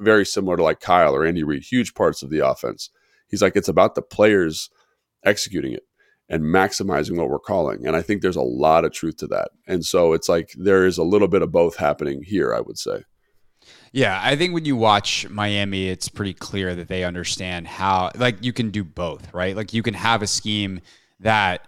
very 0.00 0.26
similar 0.26 0.56
to 0.56 0.62
like 0.62 0.80
Kyle 0.80 1.14
or 1.14 1.24
Andy 1.24 1.44
Reid, 1.44 1.62
huge 1.62 1.94
parts 1.94 2.22
of 2.22 2.30
the 2.30 2.46
offense. 2.46 2.90
He's 3.28 3.42
like, 3.42 3.56
it's 3.56 3.68
about 3.68 3.94
the 3.94 4.02
players 4.02 4.70
executing 5.24 5.72
it 5.72 5.84
and 6.28 6.44
maximizing 6.44 7.16
what 7.16 7.30
we're 7.30 7.38
calling. 7.38 7.86
And 7.86 7.96
I 7.96 8.02
think 8.02 8.20
there's 8.20 8.36
a 8.36 8.42
lot 8.42 8.84
of 8.84 8.92
truth 8.92 9.16
to 9.18 9.26
that. 9.28 9.50
And 9.66 9.84
so 9.84 10.12
it's 10.12 10.28
like 10.28 10.50
there 10.56 10.86
is 10.86 10.98
a 10.98 11.02
little 11.02 11.28
bit 11.28 11.42
of 11.42 11.50
both 11.50 11.76
happening 11.76 12.22
here, 12.22 12.54
I 12.54 12.60
would 12.60 12.78
say. 12.78 13.04
Yeah, 13.92 14.20
I 14.22 14.36
think 14.36 14.52
when 14.52 14.66
you 14.66 14.76
watch 14.76 15.28
Miami, 15.28 15.88
it's 15.88 16.08
pretty 16.08 16.34
clear 16.34 16.74
that 16.74 16.88
they 16.88 17.04
understand 17.04 17.66
how, 17.66 18.10
like, 18.14 18.44
you 18.44 18.52
can 18.52 18.70
do 18.70 18.84
both, 18.84 19.32
right? 19.32 19.56
Like, 19.56 19.72
you 19.72 19.82
can 19.82 19.94
have 19.94 20.22
a 20.22 20.26
scheme 20.26 20.80
that, 21.20 21.66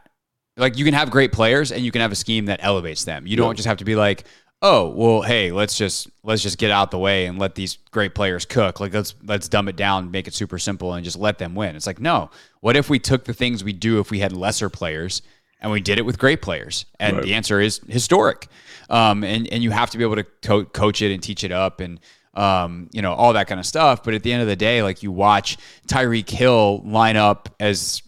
like, 0.60 0.78
you 0.78 0.84
can 0.84 0.94
have 0.94 1.10
great 1.10 1.32
players 1.32 1.72
and 1.72 1.84
you 1.84 1.90
can 1.90 2.00
have 2.00 2.12
a 2.12 2.16
scheme 2.16 2.46
that 2.46 2.60
elevates 2.62 3.04
them. 3.04 3.26
You 3.26 3.36
don't 3.36 3.56
just 3.56 3.66
have 3.66 3.78
to 3.78 3.84
be 3.84 3.96
like, 3.96 4.24
oh, 4.62 4.90
well, 4.90 5.22
hey, 5.22 5.50
let's 5.52 5.76
just 5.76 6.08
let's 6.22 6.42
just 6.42 6.58
get 6.58 6.70
out 6.70 6.90
the 6.90 6.98
way 6.98 7.26
and 7.26 7.38
let 7.38 7.54
these 7.54 7.78
great 7.90 8.14
players 8.14 8.44
cook. 8.44 8.78
Like, 8.78 8.92
let's 8.94 9.14
let's 9.24 9.48
dumb 9.48 9.68
it 9.68 9.76
down, 9.76 10.10
make 10.10 10.28
it 10.28 10.34
super 10.34 10.58
simple, 10.58 10.92
and 10.92 11.04
just 11.04 11.18
let 11.18 11.38
them 11.38 11.54
win. 11.54 11.74
It's 11.76 11.86
like, 11.86 11.98
no. 12.00 12.30
What 12.60 12.76
if 12.76 12.90
we 12.90 12.98
took 12.98 13.24
the 13.24 13.32
things 13.34 13.64
we 13.64 13.72
do 13.72 14.00
if 14.00 14.10
we 14.10 14.20
had 14.20 14.32
lesser 14.32 14.68
players 14.68 15.22
and 15.60 15.70
we 15.70 15.80
did 15.80 15.98
it 15.98 16.02
with 16.06 16.18
great 16.18 16.40
players. 16.40 16.86
And 16.98 17.16
Right. 17.16 17.24
the 17.24 17.34
answer 17.34 17.60
is 17.60 17.80
historic. 17.88 18.48
Um, 18.88 19.22
and 19.24 19.46
and 19.52 19.62
you 19.62 19.70
have 19.70 19.90
to 19.90 19.98
be 19.98 20.04
able 20.04 20.16
to 20.16 20.24
co- 20.42 20.64
coach 20.64 21.02
it 21.02 21.12
and 21.12 21.22
teach 21.22 21.44
it 21.44 21.52
up 21.52 21.80
and 21.80 22.00
um, 22.34 22.88
you 22.92 23.02
know 23.02 23.12
all 23.12 23.32
that 23.34 23.46
kind 23.46 23.60
of 23.60 23.66
stuff. 23.66 24.02
But 24.02 24.14
at 24.14 24.22
the 24.22 24.32
end 24.32 24.42
of 24.42 24.48
the 24.48 24.56
day, 24.56 24.82
like 24.82 25.02
you 25.02 25.12
watch 25.12 25.58
Tyreek 25.86 26.28
Hill 26.28 26.82
line 26.84 27.16
up 27.16 27.48
as 27.60 28.02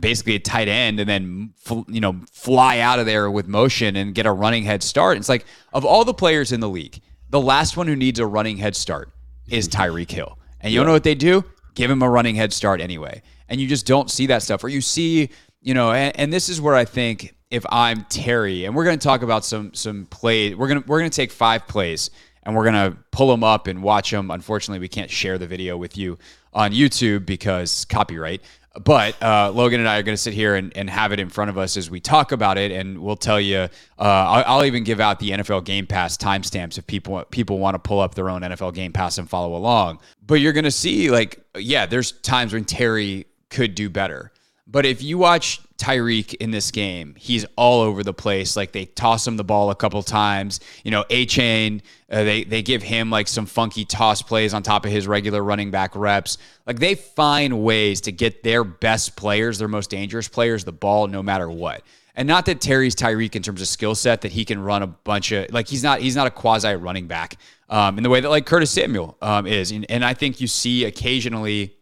basically 0.00 0.34
a 0.34 0.38
tight 0.38 0.68
end 0.68 1.00
and 1.00 1.08
then 1.08 1.54
you 1.88 2.00
know 2.00 2.20
fly 2.32 2.78
out 2.78 2.98
of 2.98 3.06
there 3.06 3.30
with 3.30 3.46
motion 3.46 3.96
and 3.96 4.14
get 4.14 4.26
a 4.26 4.32
running 4.32 4.64
head 4.64 4.82
start. 4.82 5.16
It's 5.16 5.28
like 5.28 5.44
of 5.72 5.84
all 5.84 6.04
the 6.04 6.14
players 6.14 6.52
in 6.52 6.60
the 6.60 6.68
league, 6.68 7.00
the 7.30 7.40
last 7.40 7.76
one 7.76 7.86
who 7.86 7.96
needs 7.96 8.18
a 8.18 8.26
running 8.26 8.56
head 8.56 8.74
start 8.76 9.10
is 9.48 9.68
Tyreek 9.68 10.10
Hill. 10.10 10.38
And 10.60 10.72
you 10.72 10.78
don't 10.80 10.86
know 10.86 10.92
what 10.92 11.04
they 11.04 11.14
do? 11.14 11.44
Give 11.74 11.90
him 11.90 12.02
a 12.02 12.10
running 12.10 12.34
head 12.34 12.52
start 12.52 12.80
anyway. 12.80 13.22
And 13.48 13.60
you 13.60 13.68
just 13.68 13.86
don't 13.86 14.10
see 14.10 14.26
that 14.26 14.42
stuff. 14.42 14.64
Or 14.64 14.68
you 14.68 14.80
see, 14.80 15.30
you 15.62 15.74
know, 15.74 15.92
and, 15.92 16.18
and 16.18 16.32
this 16.32 16.48
is 16.48 16.60
where 16.60 16.74
I 16.74 16.84
think 16.84 17.34
if 17.50 17.64
I'm 17.70 18.04
Terry, 18.06 18.64
and 18.64 18.74
we're 18.74 18.84
going 18.84 18.98
to 18.98 19.04
talk 19.04 19.22
about 19.22 19.44
some 19.44 19.72
some 19.74 20.06
play, 20.06 20.54
we're 20.54 20.68
gonna 20.68 20.84
we're 20.86 20.98
gonna 20.98 21.10
take 21.10 21.30
five 21.30 21.66
plays 21.66 22.10
and 22.42 22.54
we're 22.54 22.64
gonna 22.64 22.96
pull 23.10 23.28
them 23.28 23.42
up 23.42 23.66
and 23.66 23.82
watch 23.82 24.10
them. 24.10 24.30
Unfortunately, 24.30 24.80
we 24.80 24.88
can't 24.88 25.10
share 25.10 25.38
the 25.38 25.46
video 25.46 25.76
with 25.76 25.96
you 25.96 26.18
on 26.52 26.72
YouTube 26.72 27.24
because 27.24 27.84
copyright. 27.86 28.42
But 28.84 29.20
uh, 29.22 29.50
Logan 29.54 29.80
and 29.80 29.88
I 29.88 29.98
are 29.98 30.02
going 30.02 30.16
to 30.16 30.22
sit 30.22 30.34
here 30.34 30.54
and, 30.54 30.76
and 30.76 30.88
have 30.88 31.12
it 31.12 31.20
in 31.20 31.28
front 31.28 31.50
of 31.50 31.58
us 31.58 31.76
as 31.76 31.90
we 31.90 32.00
talk 32.00 32.32
about 32.32 32.58
it, 32.58 32.70
and 32.72 32.98
we'll 32.98 33.16
tell 33.16 33.40
you. 33.40 33.58
Uh, 33.58 33.68
I'll, 33.98 34.44
I'll 34.46 34.64
even 34.64 34.84
give 34.84 35.00
out 35.00 35.18
the 35.18 35.30
NFL 35.30 35.64
Game 35.64 35.86
Pass 35.86 36.16
timestamps 36.16 36.78
if 36.78 36.86
people 36.86 37.24
people 37.30 37.58
want 37.58 37.74
to 37.74 37.78
pull 37.78 38.00
up 38.00 38.14
their 38.14 38.30
own 38.30 38.42
NFL 38.42 38.74
Game 38.74 38.92
Pass 38.92 39.18
and 39.18 39.28
follow 39.28 39.56
along. 39.56 40.00
But 40.26 40.36
you're 40.36 40.52
going 40.52 40.64
to 40.64 40.70
see, 40.70 41.10
like, 41.10 41.42
yeah, 41.56 41.86
there's 41.86 42.12
times 42.12 42.52
when 42.52 42.64
Terry 42.64 43.26
could 43.50 43.74
do 43.74 43.88
better. 43.90 44.32
But 44.70 44.84
if 44.84 45.02
you 45.02 45.16
watch 45.16 45.62
Tyreek 45.78 46.34
in 46.34 46.50
this 46.50 46.70
game, 46.70 47.14
he's 47.16 47.46
all 47.56 47.80
over 47.80 48.02
the 48.02 48.12
place. 48.12 48.54
Like 48.54 48.72
they 48.72 48.84
toss 48.84 49.26
him 49.26 49.38
the 49.38 49.44
ball 49.44 49.70
a 49.70 49.74
couple 49.74 50.02
times. 50.02 50.60
You 50.84 50.90
know, 50.90 51.04
Achane, 51.04 51.80
uh, 52.10 52.24
they 52.24 52.44
they 52.44 52.60
give 52.60 52.82
him 52.82 53.08
like 53.08 53.28
some 53.28 53.46
funky 53.46 53.86
toss 53.86 54.20
plays 54.20 54.52
on 54.52 54.62
top 54.62 54.84
of 54.84 54.92
his 54.92 55.06
regular 55.06 55.42
running 55.42 55.70
back 55.70 55.96
reps. 55.96 56.36
Like 56.66 56.80
they 56.80 56.96
find 56.96 57.64
ways 57.64 58.02
to 58.02 58.12
get 58.12 58.42
their 58.42 58.62
best 58.62 59.16
players, 59.16 59.58
their 59.58 59.68
most 59.68 59.88
dangerous 59.88 60.28
players, 60.28 60.64
the 60.64 60.72
ball 60.72 61.06
no 61.06 61.22
matter 61.22 61.48
what. 61.48 61.82
And 62.14 62.28
not 62.28 62.46
that 62.46 62.60
Terry's 62.60 62.96
Tyreek 62.96 63.36
in 63.36 63.42
terms 63.42 63.62
of 63.62 63.68
skill 63.68 63.94
set 63.94 64.22
that 64.22 64.32
he 64.32 64.44
can 64.44 64.58
run 64.58 64.82
a 64.82 64.88
bunch 64.88 65.32
of 65.32 65.50
like 65.50 65.68
he's 65.68 65.82
not 65.82 66.00
he's 66.00 66.16
not 66.16 66.26
a 66.26 66.30
quasi 66.30 66.74
running 66.74 67.06
back 67.06 67.36
um, 67.70 67.96
in 67.96 68.02
the 68.02 68.10
way 68.10 68.20
that 68.20 68.28
like 68.28 68.44
Curtis 68.44 68.70
Samuel 68.70 69.16
um, 69.22 69.46
is. 69.46 69.70
And, 69.70 69.86
and 69.88 70.04
I 70.04 70.12
think 70.12 70.42
you 70.42 70.46
see 70.46 70.84
occasionally 70.84 71.77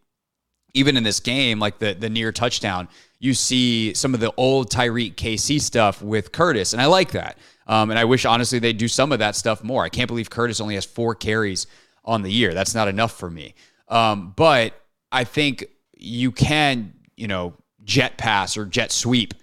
even 0.76 0.96
in 0.96 1.02
this 1.02 1.20
game, 1.20 1.58
like 1.58 1.78
the 1.78 1.94
the 1.94 2.08
near 2.08 2.32
touchdown, 2.32 2.88
you 3.18 3.34
see 3.34 3.94
some 3.94 4.14
of 4.14 4.20
the 4.20 4.32
old 4.36 4.70
Tyreek 4.70 5.14
KC 5.14 5.60
stuff 5.60 6.02
with 6.02 6.32
Curtis, 6.32 6.72
and 6.72 6.82
I 6.82 6.86
like 6.86 7.12
that. 7.12 7.38
Um, 7.66 7.90
and 7.90 7.98
I 7.98 8.04
wish 8.04 8.24
honestly 8.24 8.58
they'd 8.58 8.78
do 8.78 8.88
some 8.88 9.10
of 9.10 9.18
that 9.18 9.34
stuff 9.34 9.64
more. 9.64 9.82
I 9.82 9.88
can't 9.88 10.06
believe 10.06 10.30
Curtis 10.30 10.60
only 10.60 10.76
has 10.76 10.84
four 10.84 11.14
carries 11.14 11.66
on 12.04 12.22
the 12.22 12.30
year. 12.30 12.54
That's 12.54 12.74
not 12.74 12.86
enough 12.86 13.12
for 13.12 13.28
me. 13.28 13.54
Um, 13.88 14.32
but 14.36 14.74
I 15.10 15.24
think 15.24 15.64
you 15.96 16.30
can, 16.30 16.92
you 17.16 17.26
know, 17.26 17.54
jet 17.82 18.18
pass 18.18 18.56
or 18.56 18.66
jet 18.66 18.92
sweep 18.92 19.34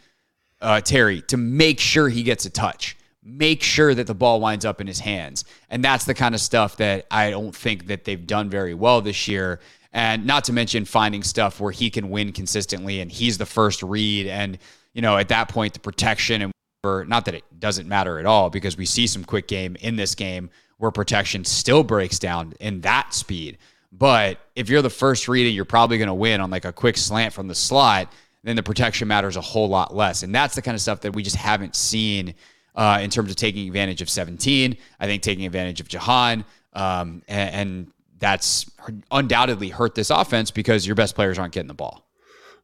uh, 0.62 0.80
Terry 0.82 1.22
to 1.24 1.38
make 1.38 1.80
sure 1.80 2.10
he 2.10 2.24
gets 2.24 2.46
a 2.46 2.50
touch. 2.50 2.98
Make 3.22 3.64
sure 3.64 3.94
that 3.94 4.08
the 4.08 4.14
ball 4.14 4.40
winds 4.40 4.66
up 4.66 4.82
in 4.82 4.88
his 4.88 5.00
hands. 5.00 5.46
And 5.70 5.84
that's 5.84 6.06
the 6.06 6.14
kind 6.14 6.36
of 6.36 6.42
stuff 6.42 6.78
that 6.78 7.06
I 7.10 7.30
don't 7.30 7.56
think 7.56 7.88
that 7.88 8.06
they've 8.06 8.26
done 8.26 8.50
very 8.50 8.74
well 8.74 9.02
this 9.02 9.28
year. 9.28 9.60
And 9.94 10.26
not 10.26 10.44
to 10.46 10.54
mention 10.54 10.86
finding 10.86 11.24
stuff 11.24 11.60
where 11.60 11.72
he 11.72 11.90
can 11.90 12.10
win 12.10 12.32
consistently 12.32 13.00
and 13.00 13.12
he's 13.12 13.38
the 13.38 13.46
first 13.46 13.84
read. 13.84 14.28
And, 14.28 14.58
you 14.94 15.02
know, 15.02 15.18
at 15.18 15.30
that 15.30 15.50
point, 15.50 15.74
the 15.74 15.80
protection 15.80 16.42
and 16.42 16.54
not 17.08 17.24
that 17.26 17.34
it 17.34 17.46
doesn't 17.60 17.88
matter 17.88 18.20
at 18.20 18.26
all 18.26 18.50
because 18.50 18.76
we 18.76 18.86
see 18.86 19.08
some 19.08 19.24
quick 19.24 19.48
game 19.48 19.78
in 19.80 19.96
this 19.96 20.16
game 20.16 20.50
where 20.80 20.92
protection 20.92 21.46
still 21.46 21.84
breaks 21.84 22.20
down 22.20 22.54
in 22.60 22.82
that 22.82 23.14
speed. 23.14 23.58
But 23.92 24.40
if 24.56 24.70
you're 24.70 24.82
the 24.82 24.90
first 24.90 25.28
read 25.28 25.46
and 25.46 25.56
you're 25.56 25.64
probably 25.64 25.98
going 25.98 26.08
to 26.08 26.14
win 26.14 26.42
on 26.42 26.50
like 26.50 26.66
a 26.66 26.74
quick 26.74 26.98
slant 26.98 27.34
from 27.34 27.48
the 27.48 27.56
slot, 27.56 28.12
then 28.44 28.56
the 28.56 28.64
protection 28.64 29.08
matters 29.08 29.38
a 29.38 29.42
whole 29.42 29.70
lot 29.70 29.96
less. 29.96 30.24
And 30.24 30.36
that's 30.36 30.56
the 30.56 30.62
kind 30.62 30.76
of 30.76 30.82
stuff 30.82 31.02
that 31.02 31.14
we 31.14 31.24
just 31.24 31.38
haven't 31.38 31.76
seen 31.76 32.34
uh, 32.76 33.00
in 33.02 33.10
terms 33.10 33.30
of 33.30 33.38
taking 33.38 33.68
advantage 33.68 34.02
of 34.02 34.10
17. 34.10 34.76
I 35.00 35.06
think 35.06 35.22
taking 35.22 35.46
advantage 35.46 35.80
of 35.80 35.88
Jahan. 35.88 36.44
Um, 36.74 37.22
and, 37.28 37.56
and 37.56 37.93
that's 38.24 38.66
undoubtedly 39.12 39.68
hurt 39.68 39.96
this 39.96 40.10
offense 40.10 40.50
because 40.50 40.88
your 40.88 40.96
best 40.96 41.14
players 41.14 41.38
aren't 41.38 41.54
getting 41.54 41.68
the 41.68 41.74
ball. 41.74 42.08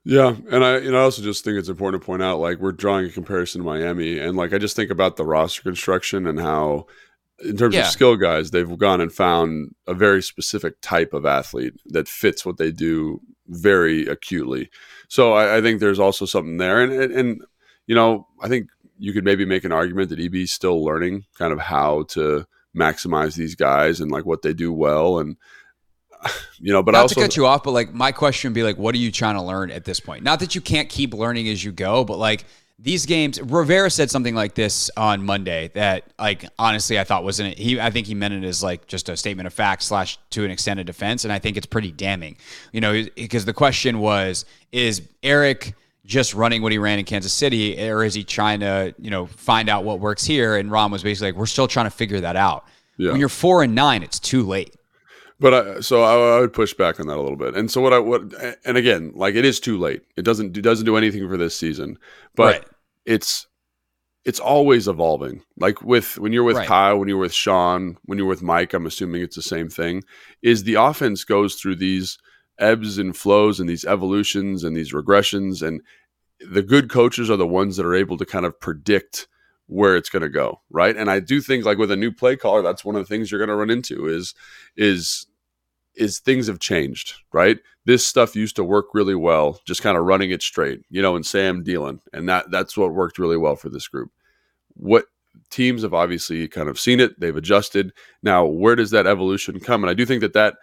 Yeah, 0.05 0.37
and 0.49 0.63
I 0.63 0.77
you 0.77 0.91
know 0.91 0.99
I 0.99 1.01
also 1.01 1.21
just 1.21 1.43
think 1.43 1.59
it's 1.59 1.67
important 1.67 2.01
to 2.01 2.05
point 2.05 2.23
out 2.23 2.39
like 2.39 2.59
we're 2.59 2.71
drawing 2.71 3.07
a 3.07 3.09
comparison 3.09 3.59
to 3.59 3.65
Miami, 3.65 4.17
and 4.17 4.37
like 4.37 4.53
I 4.53 4.57
just 4.57 4.77
think 4.77 4.89
about 4.89 5.17
the 5.17 5.25
roster 5.25 5.61
construction 5.61 6.25
and 6.27 6.39
how, 6.39 6.87
in 7.43 7.57
terms 7.57 7.75
Yeah. 7.75 7.81
of 7.81 7.87
skill 7.87 8.15
guys, 8.15 8.51
they've 8.51 8.77
gone 8.77 9.01
and 9.01 9.11
found 9.11 9.75
a 9.85 9.93
very 9.93 10.23
specific 10.23 10.75
type 10.81 11.11
of 11.13 11.25
athlete 11.25 11.73
that 11.87 12.07
fits 12.07 12.45
what 12.45 12.55
they 12.57 12.71
do 12.71 13.19
very 13.47 14.07
acutely. 14.07 14.69
So 15.09 15.33
I, 15.33 15.57
I 15.57 15.61
think 15.61 15.81
there's 15.81 15.99
also 15.99 16.25
something 16.25 16.55
there, 16.55 16.81
and, 16.81 16.93
and 16.93 17.11
and 17.11 17.41
you 17.85 17.95
know 17.95 18.27
I 18.41 18.47
think 18.47 18.69
you 18.97 19.11
could 19.11 19.25
maybe 19.25 19.43
make 19.43 19.65
an 19.65 19.73
argument 19.73 20.09
that 20.09 20.19
EB's 20.19 20.51
still 20.53 20.81
learning 20.83 21.25
kind 21.37 21.51
of 21.51 21.59
how 21.59 22.03
to 22.03 22.45
maximize 22.75 23.35
these 23.35 23.55
guys 23.55 23.99
and 23.99 24.11
like 24.11 24.25
what 24.25 24.41
they 24.41 24.53
do 24.53 24.71
well, 24.73 25.19
and 25.19 25.37
you 26.59 26.71
know, 26.73 26.83
but 26.83 26.91
Not 26.91 27.01
also 27.01 27.15
to 27.15 27.21
cut 27.21 27.37
you 27.37 27.45
off, 27.45 27.63
but 27.63 27.71
like 27.71 27.93
my 27.93 28.11
question 28.11 28.49
would 28.49 28.55
be 28.55 28.63
like, 28.63 28.77
what 28.77 28.95
are 28.95 28.99
you 28.99 29.11
trying 29.11 29.35
to 29.35 29.41
learn 29.41 29.71
at 29.71 29.85
this 29.85 29.99
point? 29.99 30.23
Not 30.23 30.39
that 30.39 30.55
you 30.55 30.61
can't 30.61 30.89
keep 30.89 31.13
learning 31.13 31.47
as 31.47 31.63
you 31.63 31.71
go, 31.71 32.03
but 32.03 32.17
like 32.17 32.45
these 32.81 33.05
games, 33.05 33.41
Rivera 33.41 33.89
said 33.89 34.09
something 34.09 34.33
like 34.33 34.55
this 34.55 34.89
on 34.95 35.25
Monday 35.25 35.69
that 35.73 36.05
like 36.17 36.45
honestly 36.57 36.97
I 36.97 37.03
thought 37.03 37.25
wasn't 37.25 37.51
it 37.51 37.59
he 37.59 37.79
I 37.79 37.91
think 37.91 38.07
he 38.07 38.15
meant 38.15 38.33
it 38.33 38.43
as 38.45 38.63
like 38.63 38.87
just 38.87 39.09
a 39.09 39.17
statement 39.17 39.47
of 39.47 39.53
fact 39.53 39.83
slash 39.83 40.17
to 40.31 40.45
an 40.45 40.51
extended 40.51 40.87
defense, 40.87 41.25
and 41.25 41.33
I 41.33 41.39
think 41.39 41.57
it's 41.57 41.65
pretty 41.65 41.91
damning. 41.91 42.37
You 42.71 42.81
know, 42.81 43.03
because 43.15 43.45
the 43.45 43.53
question 43.53 43.99
was, 43.99 44.45
is 44.71 45.01
Eric 45.23 45.73
just 46.09 46.33
running 46.33 46.63
what 46.63 46.71
he 46.71 46.79
ran 46.79 46.97
in 46.97 47.05
Kansas 47.05 47.31
City, 47.31 47.79
or 47.87 48.03
is 48.03 48.15
he 48.15 48.23
trying 48.23 48.61
to, 48.61 48.95
you 48.97 49.11
know, 49.11 49.27
find 49.27 49.69
out 49.69 49.83
what 49.83 49.99
works 49.99 50.25
here? 50.25 50.57
And 50.57 50.71
Ron 50.71 50.91
was 50.91 51.03
basically 51.03 51.31
like, 51.31 51.39
we're 51.39 51.45
still 51.45 51.67
trying 51.67 51.85
to 51.85 51.91
figure 51.91 52.19
that 52.19 52.35
out. 52.35 52.65
Yeah. 52.97 53.11
When 53.11 53.19
you're 53.19 53.29
four 53.29 53.61
and 53.61 53.75
nine, 53.75 54.01
it's 54.01 54.19
too 54.19 54.41
late. 54.43 54.75
But 55.39 55.53
I, 55.53 55.79
so 55.81 56.01
I, 56.01 56.37
I 56.37 56.39
would 56.41 56.51
push 56.51 56.73
back 56.73 56.99
on 56.99 57.07
that 57.07 57.15
a 57.15 57.21
little 57.21 57.37
bit. 57.37 57.55
And 57.55 57.69
so 57.71 57.79
what 57.79 57.93
I 57.93 57.99
what 57.99 58.23
and 58.65 58.75
again, 58.75 59.13
like 59.15 59.35
it 59.35 59.45
is 59.45 59.59
too 59.59 59.77
late. 59.77 60.01
It 60.17 60.23
doesn't 60.23 60.57
it 60.57 60.61
doesn't 60.61 60.85
do 60.85 60.97
anything 60.97 61.29
for 61.29 61.37
this 61.37 61.55
season. 61.55 61.97
But 62.35 62.55
Right. 62.55 62.67
it's 63.05 63.47
it's 64.25 64.39
always 64.39 64.87
evolving. 64.89 65.43
Like 65.57 65.81
with 65.81 66.17
when 66.17 66.33
you're 66.33 66.43
with 66.43 66.57
Right. 66.57 66.67
Kyle, 66.67 66.97
when 66.97 67.07
you're 67.07 67.17
with 67.17 67.33
Sean, 67.33 67.97
when 68.03 68.17
you're 68.17 68.27
with 68.27 68.41
Mike, 68.41 68.73
I'm 68.73 68.85
assuming 68.85 69.21
it's 69.21 69.37
the 69.37 69.41
same 69.41 69.69
thing. 69.69 70.03
Is 70.41 70.63
the 70.63 70.73
offense 70.73 71.23
goes 71.23 71.55
through 71.55 71.75
these 71.77 72.17
ebbs 72.59 72.97
and 72.97 73.15
flows 73.15 73.61
and 73.61 73.69
these 73.69 73.85
evolutions 73.85 74.65
and 74.65 74.75
these 74.75 74.91
regressions 74.91 75.65
and 75.65 75.79
the 76.39 76.61
good 76.61 76.89
coaches 76.89 77.29
are 77.29 77.37
the 77.37 77.47
ones 77.47 77.77
that 77.77 77.85
are 77.85 77.95
able 77.95 78.17
to 78.17 78.25
kind 78.25 78.45
of 78.45 78.59
predict 78.59 79.27
where 79.67 79.95
it's 79.95 80.09
going 80.09 80.23
to 80.23 80.29
go, 80.29 80.61
right? 80.71 80.95
And 80.95 81.09
I 81.11 81.19
do 81.19 81.41
think 81.41 81.63
like 81.63 81.77
with 81.77 81.91
a 81.91 81.95
new 81.95 82.11
play 82.11 82.35
caller, 82.35 82.61
that's 82.61 82.83
one 82.83 82.95
of 82.95 83.01
the 83.01 83.05
things 83.05 83.31
you're 83.31 83.39
going 83.39 83.49
to 83.49 83.55
run 83.55 83.69
into 83.69 84.07
is 84.07 84.33
is 84.75 85.27
is 85.95 86.19
things 86.19 86.47
have 86.47 86.59
changed, 86.59 87.13
right? 87.33 87.59
This 87.85 88.05
stuff 88.05 88.35
used 88.35 88.55
to 88.55 88.63
work 88.63 88.87
really 88.93 89.15
well, 89.15 89.59
just 89.65 89.81
kind 89.81 89.97
of 89.97 90.05
running 90.05 90.31
it 90.31 90.41
straight, 90.41 90.81
you 90.89 91.01
know, 91.01 91.15
and 91.15 91.25
Sam 91.25 91.63
dealing, 91.63 92.01
and 92.13 92.27
that 92.29 92.49
that's 92.51 92.77
what 92.77 92.93
worked 92.93 93.19
really 93.19 93.37
well 93.37 93.55
for 93.55 93.69
this 93.69 93.87
group. 93.87 94.11
What 94.73 95.05
teams 95.49 95.83
have 95.83 95.93
obviously 95.93 96.47
kind 96.47 96.69
of 96.69 96.79
seen 96.79 96.99
it, 96.99 97.19
they've 97.19 97.35
adjusted. 97.35 97.93
Now, 98.23 98.45
where 98.45 98.75
does 98.75 98.91
that 98.91 99.07
evolution 99.07 99.59
come? 99.59 99.83
And 99.83 99.89
I 99.89 99.93
do 99.93 100.05
think 100.05 100.21
that 100.21 100.33
that 100.33 100.55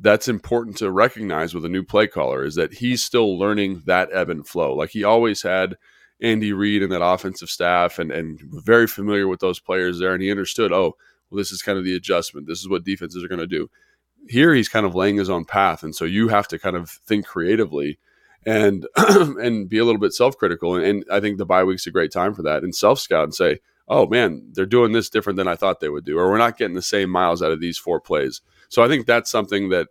that's 0.00 0.28
important 0.28 0.76
to 0.78 0.90
recognize 0.90 1.54
with 1.54 1.64
a 1.64 1.68
new 1.68 1.82
play 1.82 2.06
caller 2.06 2.44
is 2.44 2.54
that 2.54 2.74
he's 2.74 3.02
still 3.02 3.38
learning 3.38 3.82
that 3.86 4.08
ebb 4.12 4.30
and 4.30 4.46
flow. 4.46 4.74
Like 4.74 4.90
he 4.90 5.04
always 5.04 5.42
had 5.42 5.76
Andy 6.22 6.52
Reid 6.52 6.82
and 6.82 6.92
that 6.92 7.04
offensive 7.04 7.48
staff 7.48 7.98
and 7.98 8.10
and 8.10 8.40
very 8.42 8.86
familiar 8.86 9.28
with 9.28 9.40
those 9.40 9.60
players 9.60 9.98
there 9.98 10.14
and 10.14 10.22
he 10.22 10.30
understood, 10.30 10.72
oh, 10.72 10.96
well, 11.30 11.38
this 11.38 11.52
is 11.52 11.62
kind 11.62 11.78
of 11.78 11.84
the 11.84 11.94
adjustment. 11.94 12.46
This 12.46 12.60
is 12.60 12.68
what 12.68 12.84
defenses 12.84 13.22
are 13.22 13.28
going 13.28 13.40
to 13.40 13.46
do. 13.46 13.70
Here 14.28 14.54
he's 14.54 14.68
kind 14.68 14.84
of 14.84 14.94
laying 14.94 15.16
his 15.16 15.30
own 15.30 15.44
path. 15.44 15.82
And 15.82 15.94
so 15.94 16.04
you 16.04 16.28
have 16.28 16.48
to 16.48 16.58
kind 16.58 16.76
of 16.76 16.90
think 16.90 17.26
creatively 17.26 17.98
and 18.44 18.86
and 18.96 19.68
be 19.68 19.78
a 19.78 19.84
little 19.84 20.00
bit 20.00 20.12
self-critical. 20.12 20.76
And, 20.76 20.84
and 20.84 21.04
I 21.10 21.20
think 21.20 21.38
the 21.38 21.46
bye 21.46 21.64
week's 21.64 21.86
a 21.86 21.90
great 21.90 22.12
time 22.12 22.34
for 22.34 22.42
that 22.42 22.62
and 22.62 22.74
self-scout 22.74 23.24
and 23.24 23.34
say, 23.34 23.58
oh 23.88 24.06
man, 24.06 24.50
they're 24.52 24.66
doing 24.66 24.92
this 24.92 25.10
different 25.10 25.36
than 25.36 25.48
I 25.48 25.56
thought 25.56 25.80
they 25.80 25.88
would 25.88 26.04
do, 26.04 26.18
or 26.18 26.30
we're 26.30 26.38
not 26.38 26.56
getting 26.56 26.76
the 26.76 26.82
same 26.82 27.10
miles 27.10 27.42
out 27.42 27.52
of 27.52 27.60
these 27.60 27.76
four 27.76 28.00
plays. 28.00 28.40
So 28.70 28.82
I 28.82 28.88
think 28.88 29.06
that's 29.06 29.30
something 29.30 29.68
that 29.68 29.88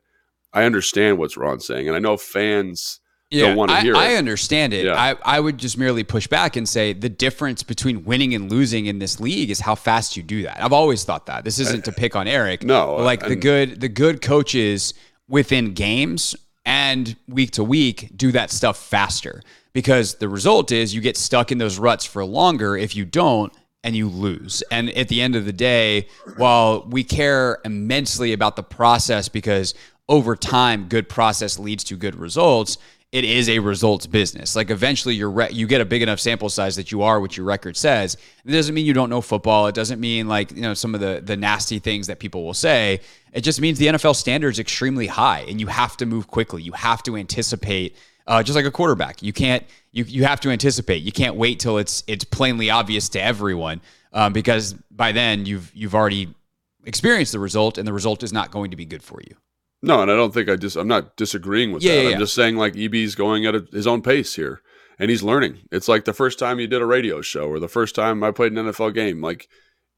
I 0.52 0.64
understand 0.64 1.20
what's 1.20 1.38
Ron's 1.38 1.68
saying, 1.68 1.88
and 1.88 1.96
I 1.96 2.00
know 2.00 2.18
fans 2.18 3.00
don't 3.32 3.56
want 3.56 3.70
to 3.70 3.82
hear 3.82 3.96
I 3.96 4.14
it. 4.14 4.18
understand 4.18 4.74
it. 4.74 4.86
Yeah. 4.86 4.96
I, 4.96 5.16
I 5.24 5.40
would 5.40 5.60
just 5.60 5.78
merely 5.78 6.04
push 6.04 6.26
back 6.28 6.56
and 6.56 6.68
say 6.68 6.94
the 6.94 7.10
difference 7.10 7.62
between 7.62 8.04
winning 8.04 8.34
and 8.34 8.50
losing 8.50 8.88
in 8.88 8.98
this 8.98 9.20
league 9.20 9.52
is 9.52 9.60
how 9.60 9.76
fast 9.76 10.18
you 10.18 10.24
do 10.24 10.44
that. 10.44 10.64
I've 10.64 10.74
always 10.74 11.04
thought 11.04 11.28
that. 11.28 11.44
This 11.44 11.60
isn't 11.60 11.86
to 11.86 11.92
pick 11.92 12.16
on 12.16 12.28
Eric. 12.28 12.64
No, 12.64 12.96
like 12.96 13.26
the 13.26 13.36
good 13.36 13.82
the 13.82 13.90
good 13.90 14.22
coaches 14.22 14.96
within 15.28 15.74
games 15.74 16.36
and 16.66 17.16
week 17.28 17.52
to 17.52 17.64
week 17.64 18.10
do 18.16 18.32
that 18.32 18.50
stuff 18.50 18.78
faster 18.78 19.42
because 19.74 20.16
the 20.16 20.28
result 20.28 20.72
is 20.72 20.96
you 20.96 21.02
get 21.02 21.18
stuck 21.18 21.52
in 21.52 21.60
those 21.60 21.78
ruts 21.78 22.06
for 22.06 22.26
longer 22.26 22.76
if 22.76 22.96
you 22.96 23.06
don't 23.06 23.54
and 23.84 23.96
you 23.96 24.10
lose. 24.10 24.62
And 24.72 24.90
at 24.92 25.08
the 25.08 25.22
end 25.22 25.36
of 25.36 25.46
the 25.46 25.54
day, 25.54 26.08
while 26.38 26.86
we 26.90 27.04
care 27.04 27.60
immensely 27.64 28.34
about 28.34 28.56
the 28.56 28.64
process 28.64 29.30
because 29.30 29.74
over 30.08 30.36
time 30.36 30.88
good 30.90 31.08
process 31.08 31.60
leads 31.60 31.84
to 31.86 31.96
good 31.96 32.16
results, 32.16 32.78
it 33.12 33.24
is 33.24 33.50
a 33.50 33.58
results 33.60 34.06
business. 34.06 34.56
Like 34.56 34.70
eventually 34.70 35.16
you 35.16 35.30
re- 35.30 35.50
you 35.52 35.66
get 35.66 35.82
a 35.82 35.86
big 35.86 36.04
enough 36.04 36.20
sample 36.20 36.50
size 36.50 36.76
that 36.76 36.92
you 36.92 37.02
are 37.02 37.20
what 37.20 37.38
your 37.38 37.46
record 37.46 37.76
says. 37.76 38.18
It 38.46 38.52
doesn't 38.52 38.76
mean 38.76 38.86
you 38.86 38.94
don't 38.94 39.10
know 39.10 39.22
football. 39.22 39.68
It 39.68 39.74
doesn't 39.74 40.00
mean 40.00 40.28
like, 40.28 40.52
you 40.52 40.62
know, 40.62 40.76
some 40.76 40.94
of 40.94 41.02
the 41.02 41.22
the 41.24 41.36
nasty 41.36 41.80
things 41.80 42.08
that 42.08 42.20
people 42.20 42.46
will 42.46 42.54
say. 42.54 43.00
It 43.34 43.42
just 43.42 43.62
means 43.62 43.80
the 43.80 43.88
NFL 43.88 44.16
standard 44.16 44.50
is 44.50 44.60
extremely 44.60 45.08
high 45.08 45.42
and 45.48 45.60
you 45.60 45.68
have 45.68 45.98
to 45.98 46.06
move 46.06 46.28
quickly. 46.28 46.62
You 46.62 46.74
have 46.74 47.02
to 47.04 47.16
anticipate 47.16 47.96
uh, 48.30 48.42
just 48.44 48.56
like 48.56 48.66
a 48.66 48.72
quarterback. 48.72 49.22
You 49.22 49.34
can't 49.34 49.64
you 49.92 50.06
you 50.06 50.24
have 50.24 50.40
to 50.42 50.50
anticipate. 50.50 51.02
You 51.04 51.12
can't 51.12 51.36
wait 51.36 51.60
till 51.60 51.78
it's 51.78 52.04
it's 52.08 52.24
plainly 52.24 52.70
obvious 52.70 53.10
to 53.10 53.22
everyone 53.22 53.82
um, 54.14 54.32
because 54.32 54.74
by 54.92 55.12
then 55.12 55.46
you've 55.46 55.70
you've 55.76 55.96
already 55.96 56.34
experienced 56.86 57.34
the 57.34 57.40
result 57.40 57.78
and 57.78 57.86
the 57.88 57.94
result 57.94 58.24
is 58.24 58.32
not 58.32 58.52
going 58.52 58.72
to 58.72 58.78
be 58.78 58.86
good 58.86 59.04
for 59.04 59.20
you. 59.28 59.36
No, 59.82 60.02
and 60.02 60.12
I 60.12 60.16
don't 60.16 60.34
think 60.34 60.50
I 60.50 60.56
just 60.56 60.76
I'm 60.78 60.88
not 60.88 61.16
disagreeing 61.18 61.72
with 61.72 61.84
Yeah, 61.84 61.96
that. 61.96 61.98
yeah, 62.02 62.06
I'm 62.08 62.12
yeah. 62.14 62.18
just 62.20 62.36
saying 62.36 62.56
like 62.56 62.76
EB's 62.76 63.16
going 63.16 63.46
at 63.46 63.56
a, 63.56 63.66
his 63.72 63.88
own 63.88 64.02
pace 64.02 64.36
here, 64.36 64.62
and 65.00 65.10
he's 65.10 65.24
learning. 65.24 65.58
It's 65.72 65.88
like 65.88 66.06
the 66.06 66.14
first 66.14 66.38
time 66.40 66.60
you 66.60 66.68
did 66.68 66.82
a 66.82 66.86
radio 66.86 67.22
show, 67.22 67.48
or 67.48 67.60
the 67.60 67.68
first 67.68 67.96
time 67.96 68.24
I 68.24 68.32
played 68.32 68.52
an 68.54 68.66
NFL 68.66 68.94
game. 68.94 69.22
Like 69.22 69.48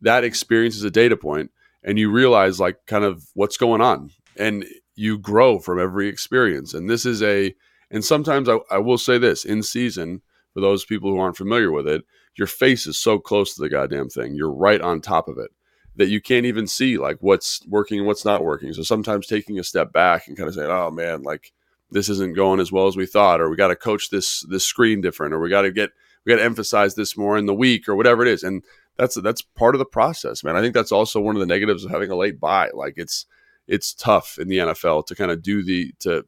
that 0.02 0.24
experience 0.24 0.76
is 0.76 0.84
a 0.84 0.92
data 0.92 1.18
point, 1.18 1.52
and 1.84 1.98
you 1.98 2.12
realize 2.12 2.60
like 2.60 2.86
kind 2.86 3.04
of 3.04 3.24
what's 3.34 3.58
going 3.58 3.82
on, 3.82 4.12
and 4.38 4.66
you 4.96 5.18
grow 5.18 5.58
from 5.60 5.80
every 5.80 6.08
experience. 6.08 6.74
And 6.76 6.88
this 6.90 7.06
is 7.06 7.24
a, 7.24 7.56
and 7.92 8.04
sometimes 8.04 8.50
I, 8.50 8.58
I 8.70 8.80
will 8.80 8.98
say 8.98 9.18
this 9.18 9.46
in 9.46 9.62
season 9.62 10.22
for 10.54 10.62
those 10.62 10.84
people 10.86 11.12
who 11.12 11.20
aren't 11.20 11.38
familiar 11.38 11.72
with 11.72 11.88
it, 11.88 12.04
your 12.36 12.48
face 12.48 12.88
is 12.88 13.00
so 13.00 13.20
close 13.20 13.54
to 13.56 13.62
the 13.62 13.70
goddamn 13.70 14.10
thing, 14.10 14.34
you're 14.34 14.52
right 14.52 14.82
on 14.82 15.02
top 15.02 15.28
of 15.28 15.38
it 15.38 15.52
that 15.96 16.10
you 16.10 16.22
can't 16.22 16.46
even 16.46 16.68
see 16.68 16.98
like 16.98 17.18
what's 17.20 17.66
working 17.68 18.00
and 18.00 18.08
what's 18.08 18.26
not 18.26 18.44
working. 18.44 18.74
So 18.74 18.82
sometimes 18.82 19.28
taking 19.28 19.60
a 19.60 19.64
step 19.64 19.92
back 19.92 20.28
and 20.28 20.38
kind 20.38 20.48
of 20.48 20.56
saying, 20.56 20.72
"Oh 20.72 20.90
man, 20.92 21.24
like 21.24 21.54
this 21.92 22.10
isn't 22.10 22.36
going 22.36 22.60
as 22.60 22.72
well 22.72 22.88
as 22.88 22.96
we 22.96 23.06
thought," 23.06 23.42
or 23.42 23.50
we 23.50 23.58
got 23.58 23.68
to 23.68 23.76
coach 23.76 24.10
this 24.10 24.46
this 24.50 24.66
screen 24.66 25.02
different, 25.02 25.34
or 25.34 25.40
we 25.40 25.50
got 25.50 25.64
to 25.64 25.72
get 25.72 25.92
we 26.26 26.32
got 26.32 26.38
to 26.38 26.46
emphasize 26.46 26.96
this 26.96 27.18
more 27.18 27.38
in 27.38 27.46
the 27.46 27.54
week, 27.54 27.90
or 27.90 27.96
whatever 27.96 28.22
it 28.22 28.30
is. 28.30 28.44
And 28.44 28.64
that's 28.98 29.16
that's 29.16 29.42
part 29.42 29.76
of 29.76 29.80
the 29.80 29.86
process, 29.86 30.44
man. 30.44 30.56
I 30.56 30.62
think 30.62 30.74
that's 30.74 30.92
also 30.92 31.20
one 31.20 31.36
of 31.36 31.40
the 31.40 31.46
negatives 31.46 31.84
of 31.84 31.92
having 31.92 32.12
a 32.12 32.16
late 32.16 32.40
bye. 32.40 32.70
Like 32.74 32.94
it's 32.98 33.26
it's 33.68 33.94
tough 33.94 34.38
in 34.40 34.48
the 34.48 34.60
NFL 34.60 35.06
to 35.08 35.16
kind 35.16 35.32
of 35.32 35.42
do 35.42 35.64
the 35.64 35.94
to, 36.00 36.26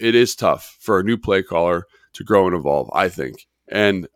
it 0.00 0.14
is 0.14 0.34
tough 0.34 0.76
for 0.80 0.98
a 1.00 1.02
new 1.02 1.16
play 1.16 1.42
caller 1.42 1.86
to 2.14 2.24
grow 2.24 2.46
and 2.46 2.56
evolve. 2.56 2.90
I 2.94 3.08
think, 3.08 3.46
and 3.68 4.08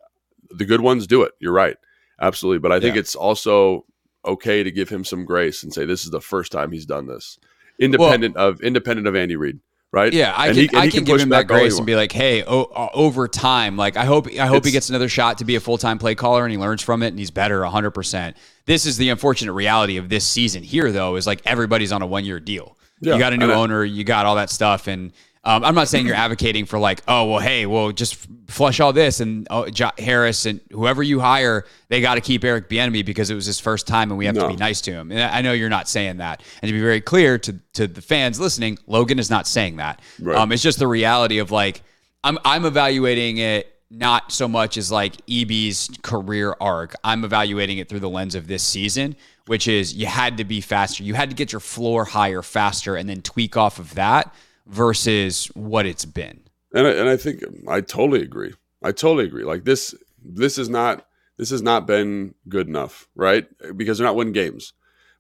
the 0.51 0.65
good 0.65 0.81
ones 0.81 1.07
do 1.07 1.23
it. 1.23 1.33
You're 1.39 1.53
right, 1.53 1.77
absolutely. 2.21 2.59
But 2.61 2.73
I 2.73 2.81
think 2.81 2.95
Yeah. 2.97 3.01
it's 3.01 3.15
also 3.15 3.85
okay 4.25 4.63
to 4.63 4.71
give 4.71 4.89
him 4.89 5.05
some 5.05 5.25
grace 5.25 5.63
and 5.63 5.73
say 5.73 5.85
this 5.85 6.05
is 6.05 6.11
the 6.11 6.21
first 6.21 6.53
time 6.53 6.73
he's 6.73 6.87
done 6.87 7.07
this, 7.07 7.39
independent 7.79 8.37
of 8.37 8.61
independent 8.61 9.07
of 9.07 9.17
Andy 9.17 9.37
Reid, 9.37 9.61
right? 9.93 10.13
Yeah, 10.13 10.33
I 10.37 10.49
And 10.49 10.55
can, 10.57 10.63
he- 10.69 10.77
I 10.77 10.81
can, 10.83 10.91
can 10.91 11.05
give 11.05 11.21
him 11.21 11.29
that 11.31 11.47
back 11.49 11.51
all 11.53 11.57
he 11.59 11.63
grace 11.65 11.77
and 11.79 11.87
be 11.87 11.97
like, 11.97 12.13
hey, 12.13 12.43
o- 12.45 12.91
over 12.95 13.29
time, 13.29 13.77
like 13.77 13.97
I 13.97 14.05
hope 14.05 14.27
I 14.39 14.47
hope 14.47 14.65
he 14.65 14.71
gets 14.73 14.89
another 14.91 15.09
shot 15.09 15.39
to 15.39 15.45
be 15.45 15.55
a 15.57 15.61
full 15.61 15.79
time 15.79 15.99
play 15.99 16.15
caller 16.15 16.45
and 16.45 16.53
he 16.53 16.59
learns 16.59 16.83
from 16.83 17.03
it 17.03 17.09
and 17.09 17.19
he's 17.19 17.31
better 17.31 17.61
100. 17.63 17.93
percent 17.93 18.37
This 18.67 18.85
is 18.87 18.97
the 18.99 19.09
unfortunate 19.09 19.53
reality 19.55 19.97
of 19.97 20.09
this 20.09 20.27
season 20.27 20.63
here, 20.63 20.91
though, 20.93 21.17
is 21.17 21.27
like 21.27 21.41
everybody's 21.47 21.93
on 21.93 22.03
a 22.03 22.07
one 22.07 22.25
year 22.25 22.41
deal. 22.41 22.77
Yeah, 23.03 23.15
you 23.15 23.19
got 23.19 23.33
a 23.33 23.39
new 23.39 23.51
owner, 23.51 23.83
you 23.83 24.05
got 24.05 24.27
all 24.27 24.35
that 24.37 24.51
stuff, 24.51 24.87
and 24.87 25.13
um, 25.43 25.65
I'm 25.65 25.75
not 25.75 25.89
saying 25.89 26.07
you're 26.07 26.17
advocating 26.17 26.67
for 26.67 26.79
like, 26.79 27.03
oh 27.09 27.25
well, 27.31 27.39
hey, 27.41 27.65
well 27.65 27.93
just 27.93 28.27
flush 28.47 28.79
all 28.79 28.93
this 28.93 29.21
and 29.21 29.47
oh, 29.51 29.67
Harris 29.97 30.45
and 30.45 30.61
whoever 30.71 31.03
you 31.03 31.19
hire, 31.19 31.65
they 31.89 32.03
got 32.03 32.17
to 32.17 32.21
keep 32.21 32.45
Eric 32.45 32.69
Bieniemy 32.69 33.07
because 33.07 33.31
it 33.31 33.35
was 33.35 33.47
his 33.47 33.59
first 33.59 33.87
time 33.87 34.11
and 34.11 34.19
we 34.19 34.27
have 34.27 34.35
to 34.35 34.49
be 34.49 34.57
nice 34.57 34.83
to 34.83 34.93
him. 34.93 35.11
And 35.11 35.21
I 35.21 35.41
know 35.41 35.53
you're 35.53 35.71
not 35.71 35.89
saying 35.89 36.19
that. 36.19 36.43
And 36.61 36.69
to 36.69 36.73
be 36.73 36.81
very 36.81 37.01
clear 37.01 37.39
to 37.39 37.59
to 37.75 37.87
the 37.87 38.03
fans 38.03 38.39
listening, 38.39 38.79
Logan 38.87 39.19
is 39.19 39.31
not 39.31 39.47
saying 39.47 39.77
that. 39.77 40.03
Right. 40.21 40.37
Um, 40.37 40.53
it's 40.53 40.63
just 40.63 40.79
the 40.79 40.89
reality 40.89 41.39
of 41.39 41.51
like 41.51 41.83
I'm 42.23 42.39
I'm 42.45 42.67
evaluating 42.67 43.39
it 43.39 43.75
not 43.91 44.33
so 44.33 44.47
much 44.47 44.77
as 44.77 44.93
like 44.93 45.17
EB's 45.27 45.91
career 46.03 46.55
arc. 46.61 46.95
I'm 47.03 47.25
evaluating 47.25 47.79
it 47.79 47.89
through 47.89 48.01
the 48.01 48.11
lens 48.11 48.35
of 48.35 48.47
this 48.47 48.63
season, 48.63 49.17
which 49.47 49.69
is 49.69 49.95
you 49.95 50.05
had 50.05 50.37
to 50.37 50.45
be 50.45 50.61
faster. 50.61 51.03
You 51.03 51.15
had 51.15 51.31
to 51.31 51.35
get 51.35 51.51
your 51.51 51.61
floor 51.61 52.05
higher 52.05 52.43
faster 52.43 52.95
and 52.95 53.09
then 53.09 53.23
tweak 53.23 53.57
off 53.57 53.79
of 53.79 53.95
that 53.95 54.35
versus 54.71 55.47
what 55.55 55.87
it's 55.87 56.05
been. 56.05 56.41
and 56.75 56.87
I, 56.87 56.91
and 56.91 57.09
I 57.09 57.17
think 57.17 57.43
I 57.69 57.81
totally 57.81 58.23
agree. 58.23 58.55
I 58.83 58.93
totally 58.93 59.25
agree. 59.25 59.45
Like 59.45 59.65
this, 59.65 59.95
this 60.25 60.57
is 60.59 60.69
not 60.69 61.07
this 61.37 61.51
has 61.51 61.63
not 61.63 61.87
been 61.87 62.35
good 62.49 62.69
enough, 62.69 63.09
right? 63.15 63.47
Because 63.77 63.99
they're 63.99 64.07
not 64.07 64.17
winning 64.17 64.35
games, 64.35 64.75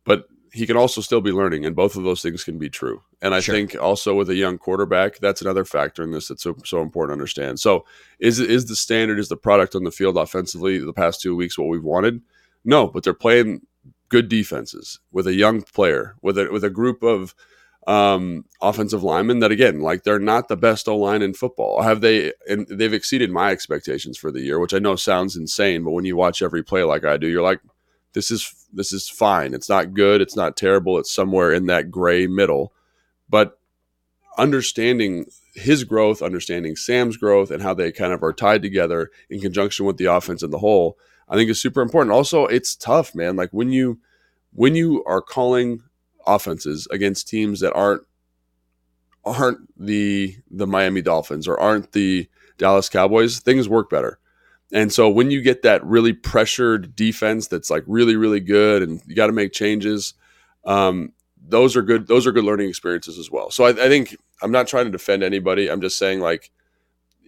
but 0.04 0.26
he 0.52 0.66
can 0.66 0.76
also 0.76 1.00
still 1.00 1.20
be 1.20 1.30
learning, 1.32 1.64
and 1.64 1.76
both 1.76 1.96
of 1.96 2.02
those 2.02 2.20
things 2.22 2.42
can 2.44 2.58
be 2.58 2.68
true. 2.68 3.02
And 3.22 3.34
I 3.34 3.40
Sure. 3.40 3.54
think 3.54 3.76
also 3.80 4.14
with 4.16 4.28
a 4.28 4.34
young 4.34 4.58
quarterback, 4.58 5.18
that's 5.18 5.40
another 5.40 5.64
factor 5.64 6.02
in 6.02 6.10
this 6.10 6.28
that's 6.28 6.42
so, 6.42 6.56
so 6.64 6.82
important 6.82 7.10
to 7.10 7.20
understand. 7.20 7.60
So, 7.60 7.84
is 8.18 8.38
is 8.40 8.66
the 8.66 8.76
standard, 8.76 9.18
is 9.18 9.28
the 9.28 9.36
product 9.36 9.74
on 9.74 9.84
the 9.84 9.90
field 9.92 10.16
offensively 10.16 10.78
the 10.78 10.92
past 10.92 11.20
two 11.20 11.34
weeks 11.36 11.56
what 11.58 11.68
we've 11.68 11.84
wanted? 11.84 12.20
No, 12.64 12.86
but 12.88 13.02
they're 13.04 13.14
playing 13.14 13.62
good 14.08 14.28
defenses 14.28 14.98
with 15.12 15.26
a 15.26 15.34
young 15.34 15.62
player, 15.62 16.16
with 16.20 16.36
a 16.36 16.48
with 16.50 16.64
a 16.64 16.70
group 16.70 17.02
of 17.02 17.34
um, 17.86 18.44
offensive 18.60 19.02
linemen 19.02 19.40
that 19.40 19.52
again, 19.52 19.80
like 19.80 20.04
they're 20.04 20.18
not 20.18 20.48
the 20.48 20.56
best 20.56 20.88
O 20.88 20.96
line 20.96 21.22
in 21.22 21.34
football. 21.34 21.82
Have 21.82 22.00
they? 22.00 22.32
And 22.48 22.66
they've 22.68 22.92
exceeded 22.92 23.30
my 23.30 23.50
expectations 23.50 24.18
for 24.18 24.30
the 24.30 24.42
year, 24.42 24.58
which 24.58 24.74
I 24.74 24.78
know 24.78 24.96
sounds 24.96 25.36
insane, 25.36 25.84
but 25.84 25.92
when 25.92 26.04
you 26.04 26.16
watch 26.16 26.42
every 26.42 26.62
play 26.62 26.82
like 26.84 27.04
I 27.04 27.16
do, 27.16 27.26
you're 27.26 27.42
like, 27.42 27.60
this 28.12 28.30
is 28.30 28.54
this 28.72 28.92
is 28.92 29.08
fine. 29.08 29.54
It's 29.54 29.68
not 29.68 29.94
good. 29.94 30.20
It's 30.20 30.36
not 30.36 30.56
terrible. 30.56 30.98
It's 30.98 31.12
somewhere 31.12 31.52
in 31.52 31.66
that 31.66 31.90
gray 31.90 32.26
middle. 32.26 32.72
But 33.28 33.58
understanding 34.36 35.26
his 35.54 35.84
growth, 35.84 36.22
understanding 36.22 36.76
Sam's 36.76 37.16
growth, 37.16 37.50
and 37.50 37.62
how 37.62 37.74
they 37.74 37.92
kind 37.92 38.12
of 38.12 38.22
are 38.22 38.32
tied 38.32 38.62
together 38.62 39.10
in 39.28 39.40
conjunction 39.40 39.86
with 39.86 39.96
the 39.96 40.06
offense 40.06 40.42
and 40.42 40.52
the 40.52 40.58
whole, 40.58 40.98
I 41.28 41.36
think 41.36 41.50
is 41.50 41.60
super 41.60 41.82
important. 41.82 42.12
Also, 42.12 42.46
it's 42.46 42.76
tough, 42.76 43.14
man. 43.14 43.36
Like 43.36 43.50
when 43.50 43.72
you 43.72 43.98
when 44.52 44.74
you 44.74 45.04
are 45.04 45.22
calling 45.22 45.82
offenses 46.34 46.86
against 46.90 47.28
teams 47.28 47.60
that 47.60 47.72
aren't 47.74 48.02
aren't 49.24 49.58
the 49.78 50.36
the 50.50 50.66
Miami 50.66 51.02
Dolphins 51.02 51.46
or 51.46 51.58
aren't 51.60 51.92
the 51.92 52.28
Dallas 52.58 52.88
Cowboys, 52.88 53.40
things 53.40 53.68
work 53.68 53.90
better. 53.90 54.18
And 54.72 54.92
so 54.92 55.08
when 55.08 55.30
you 55.30 55.42
get 55.42 55.62
that 55.62 55.84
really 55.84 56.12
pressured 56.12 56.94
defense 56.94 57.48
that's 57.48 57.70
like 57.70 57.84
really 57.86 58.16
really 58.16 58.40
good 58.40 58.82
and 58.82 59.00
you 59.06 59.14
got 59.14 59.26
to 59.26 59.32
make 59.32 59.52
changes, 59.52 60.14
um, 60.64 61.12
those 61.50 61.76
are 61.76 61.82
good. 61.82 62.06
Those 62.06 62.26
are 62.26 62.32
good 62.32 62.44
learning 62.44 62.68
experiences 62.68 63.18
as 63.18 63.30
well. 63.30 63.50
So 63.50 63.64
I, 63.64 63.70
I 63.70 63.88
think 63.88 64.16
I'm 64.42 64.52
not 64.52 64.68
trying 64.68 64.86
to 64.86 64.90
defend 64.90 65.22
anybody. 65.22 65.70
I'm 65.70 65.80
just 65.80 65.98
saying 65.98 66.20
like 66.20 66.50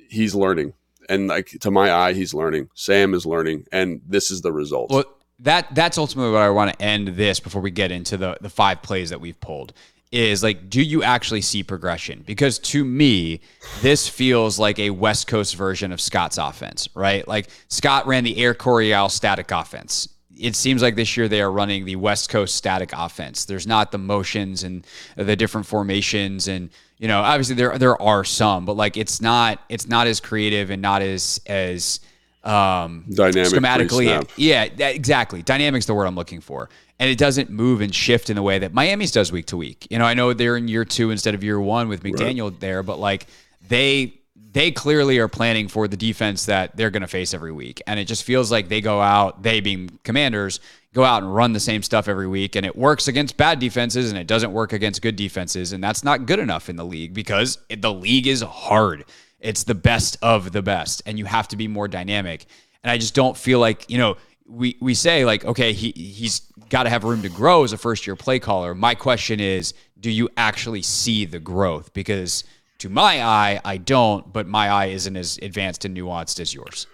he's 0.09 0.35
learning, 0.35 0.75
and 1.09 1.29
like 1.29 1.49
to 1.61 1.71
my 1.71 1.93
eye, 1.93 2.13
he's 2.13 2.35
learning. 2.35 2.69
Sam 2.75 3.15
is 3.15 3.27
learning, 3.27 3.67
and 3.73 4.01
this 4.07 4.31
is 4.31 4.43
the 4.43 4.53
result. 4.53 4.91
Well, 4.91 5.05
that 5.43 5.75
that's 5.75 5.99
ultimately 5.99 6.33
what 6.33 6.43
I 6.43 6.51
want 6.51 6.73
to 6.73 6.83
end 6.83 7.09
this 7.09 7.41
before 7.41 7.61
we 7.61 7.71
get 7.71 7.91
into 7.91 8.17
the 8.17 8.37
the 8.41 8.49
five 8.49 8.83
plays 8.83 9.11
that 9.11 9.21
we've 9.21 9.41
pulled. 9.41 9.73
Is 10.11 10.43
like, 10.43 10.69
do 10.69 10.83
you 10.83 11.03
actually 11.03 11.41
see 11.41 11.63
progression? 11.63 12.23
Because 12.27 12.59
to 12.59 12.85
me, 12.85 13.41
this 13.81 14.07
feels 14.07 14.59
like 14.59 14.79
a 14.79 14.91
West 14.91 15.27
Coast 15.27 15.57
version 15.57 15.91
of 15.91 16.03
Scott's 16.03 16.37
offense, 16.37 16.87
right? 16.95 17.27
Like 17.27 17.49
Scott 17.69 18.07
ran 18.07 18.25
the 18.25 18.37
Air 18.37 18.53
Coryell 18.53 19.09
static 19.09 19.51
offense. 19.51 20.11
It 20.39 20.55
seems 20.55 20.83
like 20.83 20.97
this 20.97 21.17
year 21.17 21.29
they 21.29 21.41
are 21.41 21.51
running 21.51 21.87
the 21.87 21.97
West 21.97 22.29
Coast 22.29 22.57
static 22.57 22.91
offense. 22.93 23.47
There's 23.47 23.67
not 23.67 23.91
the 23.91 23.97
motions 23.97 24.65
and 24.65 24.87
the 25.17 25.35
different 25.35 25.67
formations, 25.67 26.47
and 26.47 26.69
you 26.99 27.09
know, 27.09 27.23
obviously 27.23 27.55
there 27.55 27.79
there 27.79 28.01
are 28.01 28.23
some, 28.23 28.67
but 28.67 28.77
like 28.77 28.99
it's 28.99 29.23
not 29.23 29.61
it's 29.71 29.89
not 29.89 30.07
as 30.07 30.21
creative 30.21 30.69
and 30.69 30.83
not 30.83 31.01
as 31.01 31.41
as 31.47 32.01
um, 32.45 33.05
Dynamic 33.09 33.53
schematically. 33.53 34.29
Yeah, 34.37 34.69
that, 34.77 34.95
exactly. 34.95 35.43
Dynamic's 35.43 35.87
the 35.87 35.95
word 35.95 36.07
I'm 36.07 36.15
looking 36.15 36.41
for. 36.41 36.69
And 36.99 37.11
it 37.11 37.19
doesn't 37.19 37.51
move 37.51 37.81
and 37.81 37.93
shift 37.93 38.31
in 38.31 38.37
the 38.37 38.43
way 38.43 38.61
that 38.61 38.73
Miami's 38.73 39.11
does 39.11 39.33
week 39.33 39.47
to 39.47 39.57
week. 39.57 39.89
You 39.91 39.99
know, 39.99 40.05
I 40.05 40.15
know 40.15 40.33
they're 40.33 40.57
in 40.57 40.69
year 40.69 40.85
two 40.85 41.11
instead 41.11 41.35
of 41.35 41.43
year 41.43 41.61
one 41.61 41.89
with 41.89 42.05
McDaniel 42.05 42.57
there, 42.61 42.83
but 42.85 43.01
like 43.01 43.27
they 43.67 44.15
they 44.53 44.71
clearly 44.71 45.19
are 45.19 45.29
planning 45.29 45.67
for 45.67 45.89
the 45.89 45.97
defense 45.97 46.47
that 46.47 46.77
they're 46.77 46.91
going 46.91 47.03
to 47.03 47.09
face 47.09 47.33
every 47.33 47.53
week. 47.53 47.83
And 47.87 47.99
it 47.99 48.05
just 48.05 48.23
feels 48.23 48.53
like 48.53 48.69
they 48.69 48.81
go 48.81 49.01
out, 49.01 49.43
they 49.43 49.61
being 49.61 49.99
commanders, 50.05 50.61
go 50.93 51.05
out 51.05 51.23
and 51.23 51.35
run 51.35 51.55
the 51.55 51.61
same 51.61 51.83
stuff 51.83 52.07
every 52.07 52.29
week. 52.29 52.55
And 52.55 52.67
it 52.67 52.77
works 52.77 53.09
against 53.09 53.37
bad 53.37 53.59
defenses 53.59 54.11
and 54.11 54.19
it 54.19 54.27
doesn't 54.27 54.53
work 54.53 54.73
against 54.73 55.01
good 55.01 55.17
defenses. 55.17 55.73
And 55.73 55.83
that's 55.83 56.05
not 56.05 56.27
good 56.27 56.39
enough 56.39 56.69
in 56.69 56.77
the 56.77 56.85
league 56.85 57.15
because 57.15 57.59
it, 57.69 57.81
the 57.81 57.93
league 57.93 58.27
is 58.27 58.43
hard. 58.43 59.05
It's 59.43 59.65
the 59.65 59.75
best 59.75 60.17
of 60.23 60.53
the 60.53 60.63
best. 60.63 61.03
And 61.05 61.19
you 61.19 61.25
have 61.25 61.49
to 61.49 61.57
be 61.57 61.69
more 61.69 61.89
dynamic. 61.89 62.47
And 62.83 62.91
I 62.91 62.99
just 62.99 63.15
don't 63.15 63.37
feel 63.37 63.59
like, 63.59 63.91
you 63.91 63.99
know, 63.99 64.17
we, 64.47 64.77
we 64.81 64.95
say 64.95 65.25
like, 65.25 65.45
okay, 65.45 65.73
he, 65.73 65.93
he's 65.93 66.41
got 66.69 66.85
to 66.85 66.91
have 66.91 67.05
room 67.05 67.23
to 67.23 67.29
grow 67.29 67.65
as 67.65 67.73
a 67.73 67.79
first 67.79 68.07
year 68.07 68.17
play 68.17 68.39
caller. 68.39 68.75
My 68.75 68.95
question 68.95 69.41
is, 69.41 69.75
do 70.01 70.11
you 70.11 70.29
actually 70.37 70.83
see 70.83 71.25
the 71.25 71.39
growth? 71.39 71.93
Because 71.93 72.45
to 72.79 72.89
my 72.89 73.23
eye, 73.23 73.61
I 73.65 73.77
don't, 73.77 74.33
but 74.33 74.47
my 74.47 74.69
eye 74.69 74.87
isn't 74.87 75.17
as 75.17 75.39
advanced 75.43 75.85
and 75.85 75.97
nuanced 75.97 76.41
as 76.41 76.53
yours. 76.53 76.87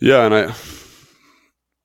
Yeah, 0.00 0.24
and 0.24 0.34
I 0.34 0.54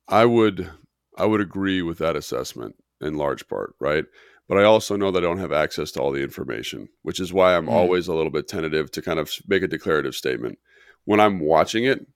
I 0.08 0.24
would 0.24 0.70
I 1.16 1.26
would 1.26 1.40
agree 1.40 1.82
with 1.82 1.98
that 1.98 2.16
assessment 2.16 2.76
in 3.00 3.16
large 3.16 3.48
part, 3.48 3.74
right? 3.80 4.04
But 4.48 4.58
I 4.58 4.64
also 4.64 4.96
know 4.96 5.10
that 5.10 5.24
I 5.24 5.26
don't 5.26 5.38
have 5.38 5.52
access 5.52 5.90
to 5.92 6.02
all 6.02 6.12
the 6.12 6.22
information, 6.22 6.88
which 7.02 7.18
is 7.18 7.32
why 7.32 7.56
I'm 7.56 7.66
mm. 7.66 7.72
always 7.72 8.08
a 8.08 8.14
little 8.14 8.30
bit 8.30 8.46
tentative 8.46 8.90
to 8.92 9.02
kind 9.02 9.18
of 9.18 9.30
make 9.48 9.62
a 9.62 9.68
declarative 9.68 10.14
statement. 10.14 10.58
When 11.04 11.20
I'm 11.20 11.40
watching 11.40 11.84
it, 11.84 12.06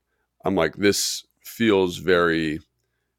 I'm 0.45 0.55
like, 0.55 0.77
this 0.77 1.25
feels 1.43 1.97
very 1.97 2.61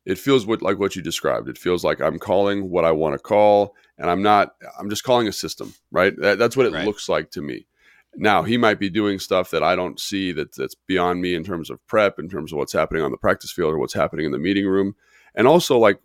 it 0.10 0.18
feels 0.18 0.46
what 0.46 0.64
like 0.64 0.80
what 0.80 0.96
you 0.96 1.04
described. 1.04 1.50
It 1.50 1.58
feels 1.58 1.84
like 1.84 2.02
I'm 2.02 2.18
calling 2.18 2.72
what 2.72 2.84
I 2.84 2.92
want 2.92 3.14
to 3.14 3.20
call, 3.20 3.76
and 3.98 4.10
I'm 4.10 4.24
not. 4.24 4.56
I'm 4.80 4.90
just 4.90 5.04
calling 5.04 5.28
a 5.28 5.32
system, 5.32 5.74
right? 5.92 6.14
That, 6.18 6.40
that's 6.40 6.58
what 6.58 6.66
it 6.66 6.74
right. 6.74 6.86
looks 6.86 7.08
like 7.10 7.30
to 7.32 7.42
me. 7.42 7.68
Now 8.16 8.42
he 8.42 8.58
might 8.58 8.80
be 8.80 8.90
doing 8.90 9.20
stuff 9.20 9.52
that 9.52 9.62
I 9.62 9.76
don't 9.76 10.00
see 10.00 10.32
that 10.32 10.56
that's 10.56 10.74
beyond 10.74 11.22
me 11.22 11.36
in 11.36 11.44
terms 11.44 11.70
of 11.70 11.86
prep, 11.86 12.18
in 12.18 12.28
terms 12.28 12.52
of 12.52 12.58
what's 12.58 12.74
happening 12.74 13.04
on 13.04 13.12
the 13.12 13.18
practice 13.18 13.52
field 13.52 13.72
or 13.72 13.78
what's 13.78 13.94
happening 13.94 14.26
in 14.26 14.32
the 14.32 14.40
meeting 14.40 14.66
room, 14.66 14.96
and 15.36 15.48
also 15.48 15.78
like 15.78 16.00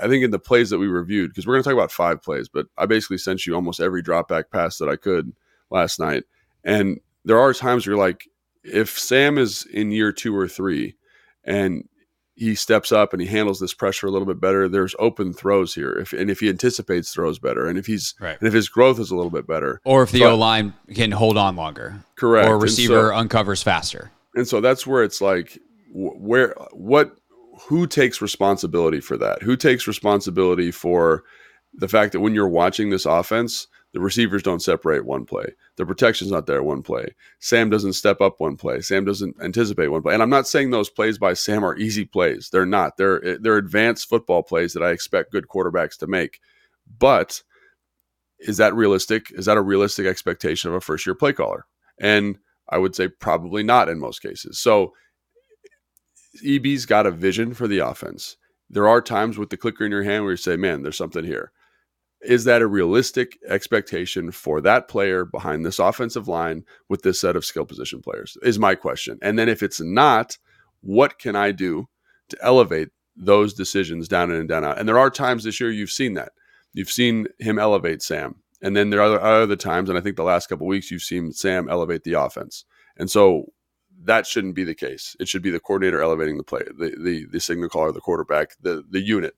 I 0.00 0.08
think 0.08 0.24
in 0.24 0.30
the 0.30 0.38
plays 0.38 0.70
that 0.70 0.78
we 0.78 0.86
reviewed 0.86 1.30
because 1.30 1.46
we're 1.46 1.54
going 1.54 1.62
to 1.62 1.68
talk 1.68 1.76
about 1.76 1.92
five 1.92 2.22
plays, 2.22 2.48
but 2.48 2.66
I 2.78 2.86
basically 2.86 3.18
sent 3.18 3.46
you 3.46 3.54
almost 3.54 3.80
every 3.80 4.02
drop 4.02 4.28
back 4.28 4.50
pass 4.50 4.78
that 4.78 4.88
I 4.88 4.96
could 4.96 5.32
last 5.70 6.00
night, 6.00 6.24
and 6.64 7.00
there 7.24 7.38
are 7.38 7.52
times 7.52 7.86
where 7.86 7.96
you're 7.96 8.04
like, 8.04 8.28
if 8.64 8.98
Sam 8.98 9.38
is 9.38 9.66
in 9.66 9.90
year 9.90 10.12
two 10.12 10.36
or 10.36 10.48
three, 10.48 10.96
and 11.44 11.88
he 12.40 12.54
steps 12.54 12.90
up 12.90 13.12
and 13.12 13.20
he 13.20 13.28
handles 13.28 13.60
this 13.60 13.74
pressure 13.74 14.06
a 14.06 14.10
little 14.10 14.26
bit 14.26 14.40
better. 14.40 14.66
There's 14.66 14.94
open 14.98 15.34
throws 15.34 15.74
here, 15.74 15.92
if 15.92 16.14
and 16.14 16.30
if 16.30 16.40
he 16.40 16.48
anticipates 16.48 17.12
throws 17.12 17.38
better, 17.38 17.66
and 17.66 17.78
if 17.78 17.84
he's 17.84 18.14
right. 18.18 18.38
and 18.38 18.48
if 18.48 18.54
his 18.54 18.66
growth 18.66 18.98
is 18.98 19.10
a 19.10 19.14
little 19.14 19.30
bit 19.30 19.46
better, 19.46 19.82
or 19.84 20.02
if 20.02 20.10
the 20.10 20.24
O 20.24 20.36
line 20.36 20.72
can 20.94 21.10
hold 21.10 21.36
on 21.36 21.54
longer, 21.54 22.02
correct, 22.16 22.48
or 22.48 22.58
receiver 22.58 23.10
so, 23.10 23.14
uncovers 23.14 23.62
faster, 23.62 24.10
and 24.34 24.48
so 24.48 24.62
that's 24.62 24.86
where 24.86 25.04
it's 25.04 25.20
like, 25.20 25.58
where 25.92 26.54
what 26.72 27.14
who 27.68 27.86
takes 27.86 28.20
responsibility 28.20 29.00
for 29.00 29.16
that? 29.18 29.42
Who 29.42 29.56
takes 29.56 29.86
responsibility 29.86 30.70
for 30.70 31.24
the 31.72 31.88
fact 31.88 32.12
that 32.12 32.20
when 32.20 32.34
you're 32.34 32.48
watching 32.48 32.90
this 32.90 33.06
offense, 33.06 33.66
the 33.92 34.00
receivers 34.00 34.42
don't 34.42 34.62
separate 34.62 35.04
one 35.04 35.24
play. 35.24 35.54
The 35.76 35.86
protection's 35.86 36.30
not 36.30 36.46
there 36.46 36.62
one 36.62 36.82
play. 36.82 37.14
Sam 37.40 37.70
doesn't 37.70 37.94
step 37.94 38.20
up 38.20 38.40
one 38.40 38.56
play. 38.56 38.80
Sam 38.80 39.04
doesn't 39.04 39.36
anticipate 39.42 39.88
one 39.88 40.02
play. 40.02 40.14
And 40.14 40.22
I'm 40.22 40.30
not 40.30 40.46
saying 40.46 40.70
those 40.70 40.90
plays 40.90 41.18
by 41.18 41.34
Sam 41.34 41.64
are 41.64 41.76
easy 41.76 42.04
plays. 42.04 42.50
They're 42.52 42.66
not. 42.66 42.96
They're 42.96 43.38
they're 43.40 43.56
advanced 43.56 44.08
football 44.08 44.42
plays 44.42 44.74
that 44.74 44.82
I 44.82 44.90
expect 44.90 45.32
good 45.32 45.48
quarterbacks 45.48 45.98
to 45.98 46.06
make. 46.06 46.40
But 46.98 47.42
is 48.38 48.58
that 48.58 48.74
realistic? 48.74 49.32
Is 49.32 49.46
that 49.46 49.56
a 49.56 49.62
realistic 49.62 50.06
expectation 50.06 50.70
of 50.70 50.76
a 50.76 50.80
first 50.80 51.04
year 51.04 51.14
play 51.14 51.32
caller? 51.32 51.66
And 52.00 52.38
I 52.68 52.78
would 52.78 52.94
say 52.94 53.08
probably 53.08 53.64
not 53.64 53.88
in 53.88 53.98
most 53.98 54.22
cases. 54.22 54.58
So 54.58 54.94
EB's 56.44 56.86
got 56.86 57.06
a 57.06 57.10
vision 57.10 57.54
for 57.54 57.66
the 57.66 57.78
offense. 57.78 58.36
There 58.68 58.88
are 58.88 59.00
times 59.00 59.36
with 59.36 59.50
the 59.50 59.56
clicker 59.56 59.84
in 59.84 59.90
your 59.90 60.04
hand 60.04 60.24
where 60.24 60.32
you 60.32 60.36
say, 60.36 60.56
man, 60.56 60.82
there's 60.82 60.96
something 60.96 61.24
here. 61.24 61.52
Is 62.22 62.44
that 62.44 62.62
a 62.62 62.66
realistic 62.66 63.38
expectation 63.48 64.30
for 64.30 64.60
that 64.60 64.88
player 64.88 65.24
behind 65.24 65.64
this 65.64 65.78
offensive 65.78 66.28
line 66.28 66.64
with 66.88 67.02
this 67.02 67.20
set 67.20 67.34
of 67.34 67.44
skill 67.44 67.64
position 67.64 68.02
players 68.02 68.36
is 68.42 68.58
my 68.58 68.74
question. 68.74 69.18
And 69.22 69.38
then 69.38 69.48
if 69.48 69.62
it's 69.62 69.80
not 69.80 70.36
what 70.82 71.18
can 71.18 71.36
i 71.36 71.50
do 71.50 71.88
to 72.28 72.38
elevate 72.42 72.88
those 73.16 73.52
decisions 73.54 74.06
down 74.06 74.30
in 74.30 74.36
and 74.36 74.48
down 74.48 74.64
out? 74.64 74.78
And 74.78 74.88
there 74.88 74.98
are 74.98 75.10
times 75.10 75.44
this 75.44 75.60
year 75.60 75.70
you've 75.70 75.90
seen 75.90 76.14
that. 76.14 76.32
You've 76.72 76.90
seen 76.90 77.26
him 77.38 77.58
elevate 77.58 78.02
sam. 78.02 78.36
And 78.62 78.76
then 78.76 78.90
there 78.90 79.02
are 79.02 79.20
other 79.20 79.56
times 79.56 79.88
and 79.88 79.98
i 79.98 80.02
think 80.02 80.16
the 80.16 80.22
last 80.22 80.48
couple 80.48 80.66
weeks 80.66 80.90
you've 80.90 81.02
seen 81.02 81.32
sam 81.32 81.68
elevate 81.68 82.04
the 82.04 82.12
offense. 82.12 82.64
And 82.96 83.10
so 83.10 83.46
that 84.02 84.26
shouldn't 84.26 84.54
be 84.54 84.64
the 84.64 84.74
case 84.74 85.16
it 85.20 85.28
should 85.28 85.42
be 85.42 85.50
the 85.50 85.60
coordinator 85.60 86.00
elevating 86.00 86.36
the 86.36 86.44
play 86.44 86.62
the 86.78 86.96
the, 87.02 87.26
the 87.30 87.40
signal 87.40 87.68
caller 87.68 87.92
the 87.92 88.00
quarterback 88.00 88.50
the 88.60 88.84
the 88.90 89.00
unit 89.00 89.34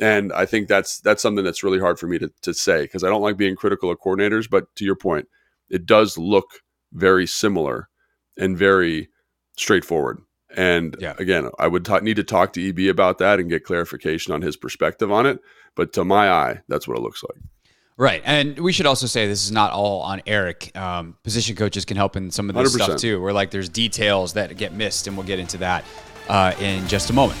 and 0.00 0.32
I 0.32 0.46
think 0.46 0.68
that's 0.68 1.00
that's 1.00 1.22
something 1.22 1.44
that's 1.44 1.64
really 1.64 1.80
hard 1.80 1.98
for 1.98 2.06
me 2.06 2.18
to, 2.18 2.30
to 2.42 2.54
say 2.54 2.82
because 2.82 3.02
I 3.02 3.08
don't 3.08 3.22
like 3.22 3.36
being 3.36 3.56
critical 3.56 3.90
of 3.90 3.98
coordinators. 3.98 4.48
But 4.48 4.74
to 4.76 4.84
your 4.84 4.94
point, 4.94 5.28
it 5.68 5.86
does 5.86 6.16
look 6.16 6.62
very 6.92 7.26
similar 7.26 7.88
and 8.36 8.56
very 8.56 9.08
straightforward. 9.56 10.20
And 10.56 10.96
yeah. 10.98 11.14
again, 11.18 11.50
I 11.58 11.66
would 11.66 11.86
need 12.02 12.16
to 12.16 12.24
talk 12.24 12.52
to 12.54 12.68
EB 12.68 12.90
about 12.90 13.18
that 13.18 13.38
and 13.38 13.50
get 13.50 13.64
clarification 13.64 14.32
on 14.32 14.40
his 14.40 14.56
perspective 14.56 15.12
on 15.12 15.26
it. 15.26 15.40
But 15.74 15.92
to 15.94 16.04
my 16.04 16.30
eye, 16.30 16.60
that's 16.68 16.88
what 16.88 16.96
it 16.96 17.02
looks 17.02 17.22
like. 17.22 17.42
Right. 17.98 18.22
And 18.24 18.56
we 18.60 18.72
should 18.72 18.86
also 18.86 19.08
say 19.08 19.26
this 19.26 19.44
is 19.44 19.50
not 19.50 19.72
all 19.72 20.02
on 20.02 20.22
Eric. 20.24 20.74
Um, 20.76 21.16
position 21.24 21.56
coaches 21.56 21.84
can 21.84 21.96
help 21.96 22.14
in 22.14 22.30
some 22.30 22.48
of 22.48 22.54
this 22.54 22.76
100%. 22.76 22.82
stuff 22.84 23.00
too, 23.00 23.20
where 23.20 23.32
like 23.32 23.50
there's 23.50 23.68
details 23.68 24.34
that 24.34 24.56
get 24.56 24.72
missed, 24.72 25.08
and 25.08 25.16
we'll 25.16 25.26
get 25.26 25.40
into 25.40 25.58
that 25.58 25.84
uh, 26.28 26.54
in 26.60 26.86
just 26.86 27.10
a 27.10 27.12
moment. 27.12 27.40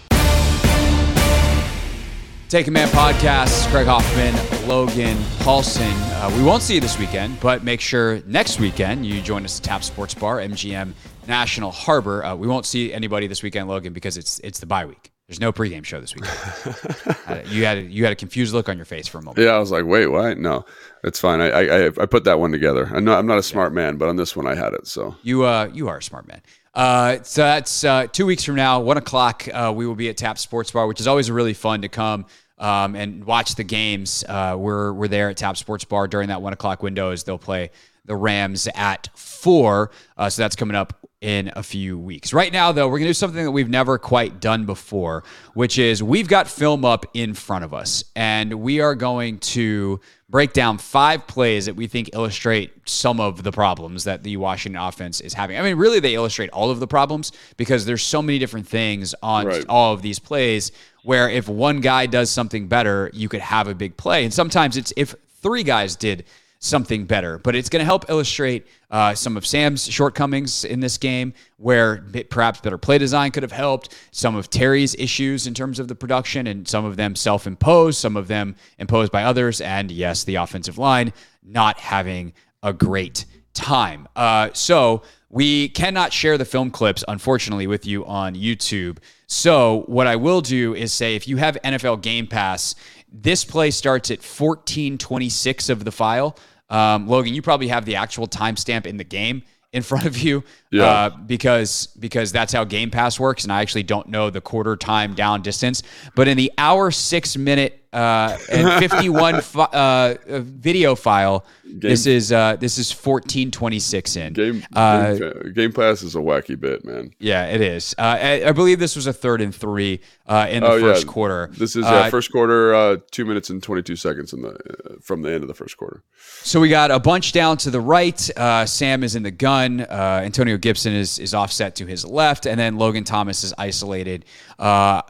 Take 2.51 2.65
Command 2.65 2.91
podcast, 2.91 3.71
Craig 3.71 3.87
Hoffman, 3.87 4.67
Logan 4.67 5.17
Paulson. 5.39 5.87
Uh, 5.87 6.29
we 6.35 6.43
won't 6.43 6.61
see 6.61 6.75
you 6.75 6.81
this 6.81 6.99
weekend, 6.99 7.39
but 7.39 7.63
make 7.63 7.79
sure 7.79 8.21
next 8.25 8.59
weekend 8.59 9.05
you 9.05 9.21
join 9.21 9.45
us 9.45 9.57
at 9.57 9.63
Tap 9.63 9.85
Sports 9.85 10.13
Bar, 10.13 10.39
MGM 10.39 10.91
National 11.29 11.71
Harbor. 11.71 12.25
Uh, 12.25 12.35
we 12.35 12.49
won't 12.49 12.65
see 12.65 12.91
anybody 12.91 13.27
this 13.27 13.41
weekend, 13.41 13.69
Logan, 13.69 13.93
because 13.93 14.17
it's 14.17 14.39
it's 14.39 14.59
the 14.59 14.65
bye 14.65 14.85
week. 14.85 15.13
There's 15.29 15.39
no 15.39 15.53
pregame 15.53 15.85
show 15.85 16.01
this 16.01 16.13
weekend. 16.13 17.15
uh, 17.25 17.41
you 17.49 17.63
had 17.63 17.77
a, 17.77 17.81
you 17.83 18.03
had 18.03 18.11
a 18.11 18.17
confused 18.17 18.53
look 18.53 18.67
on 18.67 18.75
your 18.75 18.83
face 18.85 19.07
for 19.07 19.19
a 19.19 19.21
moment. 19.21 19.45
Yeah, 19.45 19.51
I 19.51 19.59
was 19.59 19.71
like, 19.71 19.85
wait, 19.85 20.07
what? 20.07 20.37
No, 20.37 20.65
it's 21.05 21.21
fine. 21.21 21.39
I 21.39 21.51
I, 21.51 21.85
I 21.85 22.05
put 22.05 22.25
that 22.25 22.41
one 22.41 22.51
together. 22.51 22.91
I 22.93 22.99
know 22.99 23.13
I'm 23.13 23.27
not 23.27 23.37
a 23.37 23.43
smart 23.43 23.71
yeah. 23.71 23.75
man, 23.75 23.95
but 23.95 24.09
on 24.09 24.17
this 24.17 24.35
one 24.35 24.45
I 24.45 24.55
had 24.55 24.73
it. 24.73 24.87
So 24.87 25.15
you 25.23 25.45
uh 25.45 25.69
you 25.71 25.87
are 25.87 25.99
a 25.99 26.03
smart 26.03 26.27
man. 26.27 26.41
Uh, 26.73 27.17
so 27.23 27.41
that's 27.41 27.83
uh, 27.83 28.07
two 28.07 28.25
weeks 28.25 28.43
from 28.43 28.55
now, 28.55 28.79
one 28.79 28.97
o'clock. 28.97 29.47
Uh, 29.51 29.73
we 29.75 29.85
will 29.85 29.95
be 29.95 30.09
at 30.09 30.17
Tap 30.17 30.37
Sports 30.37 30.71
Bar, 30.71 30.87
which 30.87 30.99
is 30.99 31.07
always 31.07 31.29
really 31.29 31.53
fun 31.53 31.81
to 31.81 31.89
come 31.89 32.25
um, 32.57 32.95
and 32.95 33.25
watch 33.25 33.55
the 33.55 33.63
games. 33.63 34.23
Uh, 34.27 34.55
we're 34.57 34.93
we're 34.93 35.07
there 35.09 35.29
at 35.29 35.37
Tap 35.37 35.57
Sports 35.57 35.83
Bar 35.83 36.07
during 36.07 36.29
that 36.29 36.41
one 36.41 36.53
o'clock 36.53 36.81
window 36.81 37.11
as 37.11 37.23
they'll 37.23 37.37
play 37.37 37.71
the 38.05 38.15
Rams 38.15 38.67
at 38.73 39.09
four. 39.15 39.91
Uh, 40.17 40.29
so 40.29 40.41
that's 40.41 40.55
coming 40.55 40.75
up 40.75 41.09
in 41.21 41.51
a 41.55 41.61
few 41.61 41.99
weeks. 41.99 42.33
Right 42.33 42.51
now, 42.51 42.71
though, 42.71 42.87
we're 42.87 42.97
going 42.97 43.03
to 43.03 43.09
do 43.09 43.13
something 43.13 43.45
that 43.45 43.51
we've 43.51 43.69
never 43.69 43.99
quite 43.99 44.41
done 44.41 44.65
before, 44.65 45.23
which 45.53 45.77
is 45.77 46.01
we've 46.01 46.27
got 46.27 46.47
film 46.47 46.83
up 46.83 47.05
in 47.13 47.35
front 47.35 47.63
of 47.63 47.75
us, 47.75 48.03
and 48.15 48.51
we 48.55 48.81
are 48.81 48.95
going 48.95 49.37
to 49.39 49.99
break 50.29 50.53
down 50.53 50.79
five 50.79 51.27
plays 51.27 51.67
that 51.67 51.75
we 51.75 51.85
think 51.85 52.09
illustrate 52.13 52.71
some 52.85 53.19
of 53.19 53.43
the 53.43 53.51
problems 53.51 54.05
that 54.05 54.23
the 54.23 54.37
Washington 54.37 54.81
offense 54.81 55.21
is 55.21 55.33
having. 55.33 55.59
I 55.59 55.61
mean, 55.61 55.77
really, 55.77 55.99
they 55.99 56.15
illustrate 56.15 56.49
all 56.49 56.71
of 56.71 56.79
the 56.79 56.87
problems 56.87 57.31
because 57.55 57.85
there's 57.85 58.01
so 58.01 58.21
many 58.21 58.39
different 58.39 58.67
things 58.67 59.13
on 59.21 59.45
right. 59.45 59.65
all 59.69 59.93
of 59.93 60.01
these 60.01 60.17
plays 60.17 60.71
where 61.03 61.29
if 61.29 61.47
one 61.47 61.81
guy 61.81 62.07
does 62.07 62.31
something 62.31 62.67
better, 62.67 63.11
you 63.13 63.29
could 63.29 63.41
have 63.41 63.67
a 63.67 63.75
big 63.75 63.95
play. 63.97 64.23
And 64.23 64.33
sometimes 64.33 64.77
it's 64.77 64.93
if 64.95 65.13
three 65.41 65.63
guys 65.63 65.95
did 65.95 66.25
something 66.61 67.05
better. 67.05 67.37
But 67.39 67.55
it's 67.55 67.67
going 67.67 67.81
to 67.81 67.85
help 67.85 68.09
illustrate 68.09 68.67
uh, 68.89 69.13
some 69.15 69.35
of 69.35 69.45
Sam's 69.45 69.91
shortcomings 69.91 70.63
in 70.63 70.79
this 70.79 70.97
game, 70.97 71.33
where 71.57 72.05
perhaps 72.29 72.61
better 72.61 72.77
play 72.77 72.97
design 72.97 73.31
could 73.31 73.43
have 73.43 73.51
helped, 73.51 73.93
some 74.11 74.35
of 74.35 74.49
Terry's 74.49 74.95
issues 74.95 75.47
in 75.47 75.53
terms 75.53 75.79
of 75.79 75.87
the 75.87 75.95
production, 75.95 76.47
and 76.47 76.67
some 76.67 76.85
of 76.85 76.95
them 76.95 77.15
self 77.15 77.45
imposed, 77.45 77.99
some 77.99 78.15
of 78.15 78.27
them 78.27 78.55
imposed 78.79 79.11
by 79.11 79.23
others, 79.23 79.59
and 79.59 79.91
yes, 79.91 80.23
the 80.23 80.35
offensive 80.35 80.77
line 80.77 81.11
not 81.43 81.79
having 81.79 82.33
a 82.63 82.71
great 82.71 83.25
time. 83.53 84.07
Uh, 84.15 84.49
so 84.53 85.01
we 85.29 85.69
cannot 85.69 86.13
share 86.13 86.37
the 86.37 86.45
film 86.45 86.69
clips, 86.69 87.03
unfortunately, 87.07 87.65
with 87.65 87.85
you 87.85 88.05
on 88.05 88.35
YouTube. 88.35 88.97
So 89.27 89.83
what 89.87 90.07
I 90.07 90.15
will 90.15 90.41
do 90.41 90.75
is 90.75 90.93
say 90.93 91.15
if 91.15 91.27
you 91.27 91.37
have 91.37 91.57
NFL 91.63 92.01
Game 92.01 92.27
Pass, 92.27 92.75
this 93.11 93.43
play 93.43 93.71
starts 93.71 94.11
at 94.11 94.19
1426 94.19 95.69
of 95.69 95.85
the 95.85 95.91
file. 95.91 96.37
Um, 96.71 97.07
Logan, 97.07 97.33
you 97.33 97.41
probably 97.41 97.67
have 97.67 97.85
the 97.85 97.97
actual 97.97 98.27
timestamp 98.27 98.87
in 98.87 98.97
the 98.97 99.03
game 99.03 99.43
in 99.73 99.83
front 99.83 100.05
of 100.05 100.17
you 100.17 100.43
yeah. 100.71 100.83
uh, 100.83 101.09
because 101.09 101.87
because 101.99 102.31
that's 102.31 102.51
how 102.51 102.63
Game 102.63 102.89
Pass 102.89 103.19
works, 103.19 103.43
and 103.43 103.53
I 103.53 103.61
actually 103.61 103.83
don't 103.83 104.07
know 104.07 104.29
the 104.29 104.41
quarter 104.41 104.75
time 104.75 105.13
down 105.13 105.41
distance. 105.41 105.83
But 106.15 106.27
in 106.27 106.37
the 106.37 106.51
hour 106.57 106.91
six 106.91 107.37
minute 107.37 107.80
uh, 107.93 108.37
and 108.49 108.79
51 108.79 109.41
fi- 109.41 109.63
uh, 109.63 110.15
video 110.39 110.95
file. 110.95 111.45
Game, 111.65 111.79
this 111.79 112.05
is 112.05 112.31
uh, 112.31 112.57
this 112.57 112.77
is 112.77 112.91
1426 112.91 114.15
in. 114.17 114.33
Game, 114.33 114.63
uh, 114.73 115.13
game, 115.13 115.53
game, 115.53 115.71
Pass 115.71 116.01
is 116.01 116.15
a 116.15 116.19
wacky 116.19 116.59
bit, 116.59 116.83
man. 116.83 117.13
Yeah, 117.19 117.45
it 117.45 117.61
is. 117.61 117.95
Uh, 117.97 118.17
I, 118.19 118.43
I, 118.47 118.51
believe 118.51 118.79
this 118.79 118.95
was 118.95 119.07
a 119.07 119.13
third 119.13 119.39
and 119.39 119.55
three 119.55 120.01
uh, 120.25 120.47
in 120.49 120.63
the 120.63 120.69
oh, 120.69 120.79
first 120.81 121.05
yeah. 121.05 121.11
quarter. 121.11 121.49
This 121.53 121.77
is 121.77 121.85
uh, 121.85 122.09
first 122.09 122.31
quarter, 122.31 122.97
two 123.11 123.23
minutes 123.23 123.49
and 123.49 123.63
22 123.63 123.95
seconds 123.95 124.33
in 124.33 124.41
the 124.41 124.97
from 125.01 125.21
the 125.21 125.31
end 125.31 125.43
of 125.43 125.47
the 125.47 125.53
first 125.53 125.77
quarter. 125.77 126.03
So 126.43 126.59
we 126.59 126.67
got 126.67 126.91
a 126.91 126.99
bunch 126.99 127.31
down 127.31 127.55
to 127.57 127.71
the 127.71 127.79
right. 127.79 128.19
Sam 128.19 129.03
is 129.03 129.15
in 129.15 129.23
the 129.23 129.31
gun. 129.31 129.81
Antonio 129.81 130.57
Gibson 130.57 130.93
is 130.93 131.19
is 131.19 131.33
offset 131.33 131.75
to 131.75 131.85
his 131.85 132.05
left, 132.05 132.45
and 132.45 132.59
then 132.59 132.77
Logan 132.77 133.05
Thomas 133.05 133.45
is 133.45 133.53
isolated 133.57 134.25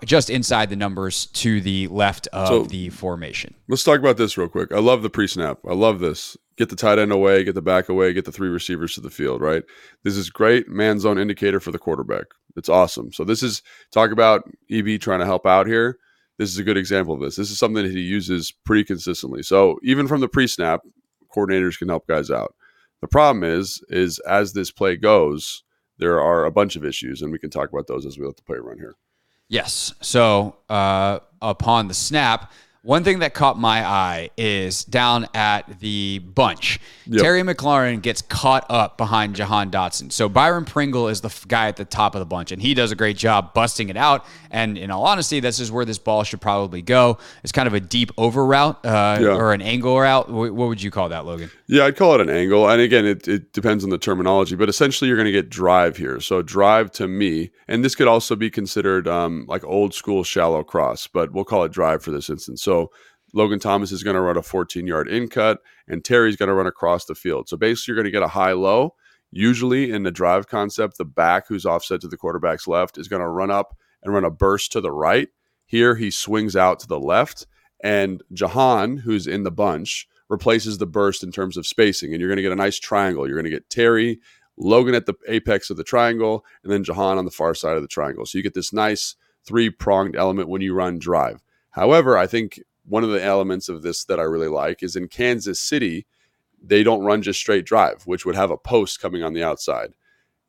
just 0.06 0.30
inside 0.30 0.70
the 0.70 0.76
numbers 0.76 1.28
to 1.28 1.62
the 1.62 1.88
left 1.88 2.28
of. 2.28 2.48
So, 2.48 2.71
the 2.72 2.90
formation. 2.90 3.54
Let's 3.68 3.84
talk 3.84 4.00
about 4.00 4.18
this 4.18 4.38
real 4.38 4.48
quick. 4.48 4.72
I 4.72 4.80
love 4.80 5.04
the 5.04 5.10
pre 5.10 5.28
snap. 5.28 5.60
I 5.70 5.74
love 5.74 6.00
this. 6.00 6.36
Get 6.58 6.70
the 6.70 6.76
tight 6.76 7.00
end 7.00 7.12
away, 7.12 7.44
get 7.44 7.56
the 7.56 7.62
back 7.62 7.90
away, 7.90 8.14
get 8.14 8.26
the 8.26 8.32
three 8.32 8.50
receivers 8.50 8.96
to 8.96 9.02
the 9.02 9.10
field, 9.10 9.42
right? 9.42 9.64
This 10.04 10.16
is 10.16 10.30
great 10.30 10.68
man 10.68 11.00
zone 11.00 11.18
indicator 11.18 11.60
for 11.60 11.72
the 11.72 11.80
quarterback. 11.80 12.26
It's 12.56 12.70
awesome. 12.70 13.12
So, 13.12 13.24
this 13.24 13.44
is 13.44 13.62
talk 13.92 14.12
about 14.12 14.50
EB 14.70 15.00
trying 15.00 15.20
to 15.20 15.26
help 15.26 15.46
out 15.46 15.68
here. 15.68 15.98
This 16.38 16.50
is 16.50 16.58
a 16.58 16.64
good 16.64 16.78
example 16.78 17.14
of 17.14 17.22
this. 17.22 17.36
This 17.36 17.52
is 17.52 17.60
something 17.60 17.84
that 17.84 17.92
he 17.92 18.02
uses 18.02 18.54
pretty 18.66 18.84
consistently. 18.84 19.44
So, 19.44 19.78
even 19.84 20.08
from 20.08 20.22
the 20.22 20.30
pre 20.30 20.48
snap, 20.48 20.82
coordinators 21.36 21.78
can 21.78 21.90
help 21.90 22.08
guys 22.08 22.32
out. 22.32 22.56
The 23.02 23.08
problem 23.08 23.44
is, 23.44 23.84
is 23.90 24.20
as 24.20 24.54
this 24.54 24.72
play 24.72 24.96
goes, 24.96 25.64
there 25.98 26.22
are 26.22 26.46
a 26.46 26.52
bunch 26.52 26.76
of 26.76 26.86
issues, 26.86 27.22
and 27.22 27.32
we 27.32 27.40
can 27.40 27.50
talk 27.50 27.70
about 27.70 27.88
those 27.88 28.06
as 28.06 28.18
we 28.18 28.26
let 28.26 28.38
the 28.38 28.44
play 28.44 28.58
run 28.58 28.78
here. 28.78 28.96
Yes. 29.52 29.94
So 30.00 30.56
uh, 30.70 31.20
upon 31.42 31.90
the 31.90 31.94
snap, 31.94 32.54
one 32.84 33.04
thing 33.04 33.20
that 33.20 33.36
caught 33.36 33.60
my 33.60 33.86
eye 33.86 34.32
is 34.38 34.84
down 34.84 35.28
at 35.36 35.80
the 35.82 36.18
bunch. 36.18 36.80
Yep. 37.06 37.22
Terry 37.22 37.44
McLaurin 37.44 38.02
gets 38.02 38.24
caught 38.24 38.66
up 38.72 38.98
behind 38.98 39.36
Jahan 39.36 39.70
Dotson. 39.70 40.12
So 40.12 40.28
Byron 40.28 40.66
Pringle 40.66 41.08
is 41.08 41.22
the 41.22 41.28
f- 41.28 41.48
guy 41.48 41.68
at 41.68 41.76
the 41.76 41.86
top 41.86 42.16
of 42.16 42.20
the 42.20 42.26
bunch, 42.26 42.52
and 42.52 42.60
he 42.60 42.74
does 42.74 42.92
a 42.92 42.96
great 42.96 43.18
job 43.18 43.54
busting 43.54 43.90
it 43.90 43.98
out. 43.98 44.26
And 44.50 44.80
in 44.80 44.90
all 44.90 45.06
honesty, 45.06 45.40
this 45.40 45.60
is 45.60 45.72
where 45.72 45.86
this 45.86 46.00
ball 46.00 46.24
should 46.24 46.42
probably 46.42 46.82
go. 46.82 47.20
It's 47.44 47.52
kind 47.52 47.68
of 47.68 47.76
a 47.76 47.80
deep 47.80 48.12
over 48.18 48.44
route 48.44 48.84
uh, 48.84 49.20
yeah. 49.22 49.28
or 49.28 49.54
an 49.54 49.62
angle 49.62 50.00
route. 50.00 50.30
what 50.32 50.54
would 50.54 50.82
you 50.82 50.90
call 50.90 51.10
that, 51.10 51.26
Logan? 51.26 51.52
Yeah, 51.68 51.86
I'd 51.86 51.98
call 51.98 52.16
it 52.16 52.22
an 52.22 52.30
angle. 52.30 52.68
And 52.68 52.82
again, 52.82 53.06
it, 53.06 53.28
it 53.28 53.54
depends 53.54 53.84
on 53.84 53.92
the 53.92 54.00
terminology, 54.00 54.56
but 54.56 54.70
essentially 54.70 55.08
you're 55.08 55.18
going 55.18 55.26
to 55.28 55.32
get 55.32 55.50
drive 55.50 55.98
here. 55.98 56.20
So 56.20 56.42
drive 56.42 56.92
to 56.94 57.08
me, 57.08 57.52
and 57.68 57.86
this 57.86 57.94
could 57.94 58.08
also 58.08 58.36
be 58.36 58.50
considered 58.50 59.08
um, 59.08 59.46
like 59.48 59.64
old 59.64 59.94
school 59.94 60.24
shallow 60.24 60.64
cross, 60.64 61.06
but 61.06 61.32
we'll 61.32 61.46
call 61.46 61.64
it 61.64 61.72
drive 61.72 62.04
for 62.04 62.10
this 62.10 62.28
instance. 62.30 62.64
So 62.64 62.71
so 62.72 62.90
Logan 63.34 63.60
Thomas 63.60 63.92
is 63.92 64.04
going 64.04 64.16
to 64.16 64.22
run 64.22 64.38
a 64.38 64.42
14 64.42 64.88
yard 64.88 65.10
in 65.10 65.28
cut, 65.28 65.60
and 65.88 66.04
Terry's 66.04 66.38
going 66.38 66.48
to 66.48 66.56
run 66.56 66.68
across 66.68 67.06
the 67.06 67.16
field. 67.16 67.50
So 67.50 67.58
basically, 67.58 67.92
you're 67.92 68.02
going 68.02 68.12
to 68.12 68.18
get 68.18 68.24
a 68.24 68.30
high 68.30 68.54
low. 68.54 68.96
Usually, 69.30 69.92
in 69.92 70.04
the 70.04 70.12
drive 70.12 70.48
concept, 70.48 70.98
the 70.98 71.06
back 71.06 71.48
who's 71.48 71.66
offset 71.66 72.02
to 72.02 72.08
the 72.08 72.18
quarterback's 72.18 72.68
left 72.68 72.98
is 72.98 73.08
going 73.08 73.22
to 73.22 73.28
run 73.28 73.52
up 73.52 73.78
and 74.04 74.14
run 74.14 74.24
a 74.24 74.32
burst 74.32 74.72
to 74.74 74.82
the 74.82 74.92
right. 74.92 75.28
Here, 75.66 75.96
he 75.96 76.12
swings 76.12 76.56
out 76.56 76.80
to 76.80 76.88
the 76.88 77.00
left, 77.00 77.46
and 77.84 78.24
Jahan, 78.34 78.98
who's 78.98 79.28
in 79.28 79.44
the 79.44 79.52
bunch, 79.52 80.08
replaces 80.30 80.78
the 80.78 80.88
burst 80.88 81.24
in 81.24 81.32
terms 81.32 81.58
of 81.58 81.68
spacing. 81.68 82.14
And 82.14 82.22
you're 82.22 82.30
going 82.30 82.38
to 82.38 82.44
get 82.44 82.54
a 82.54 82.56
nice 82.56 82.80
triangle. 82.80 83.28
You're 83.28 83.38
going 83.38 83.52
to 83.52 83.58
get 83.58 83.70
Terry, 83.70 84.20
Logan 84.58 84.96
at 84.96 85.06
the 85.06 85.16
apex 85.28 85.70
of 85.70 85.78
the 85.78 85.84
triangle, 85.84 86.46
and 86.64 86.72
then 86.72 86.86
Jahan 86.86 87.18
on 87.18 87.26
the 87.26 87.32
far 87.32 87.54
side 87.54 87.76
of 87.76 87.82
the 87.82 87.88
triangle. 87.90 88.26
So 88.26 88.38
you 88.38 88.44
get 88.44 88.54
this 88.54 88.72
nice 88.74 89.16
three 89.46 89.70
pronged 89.70 90.16
element 90.16 90.50
when 90.50 90.62
you 90.62 90.74
run 90.74 91.00
drive. 91.00 91.42
However, 91.72 92.18
I 92.18 92.28
think 92.28 92.60
one 92.86 93.04
of 93.04 93.10
the 93.10 93.24
elements 93.24 93.70
of 93.70 93.82
this 93.82 94.04
that 94.06 94.20
I 94.20 94.24
really 94.24 94.48
like 94.48 94.84
is 94.84 94.96
in 94.96 95.08
Kansas 95.08 95.60
City, 95.60 96.06
they 96.62 96.84
don't 96.84 97.04
run 97.04 97.22
just 97.22 97.40
straight 97.40 97.66
drive, 97.66 98.04
which 98.06 98.26
would 98.26 98.36
have 98.36 98.52
a 98.52 98.58
post 98.58 99.00
coming 99.00 99.24
on 99.24 99.34
the 99.34 99.44
outside. 99.44 99.94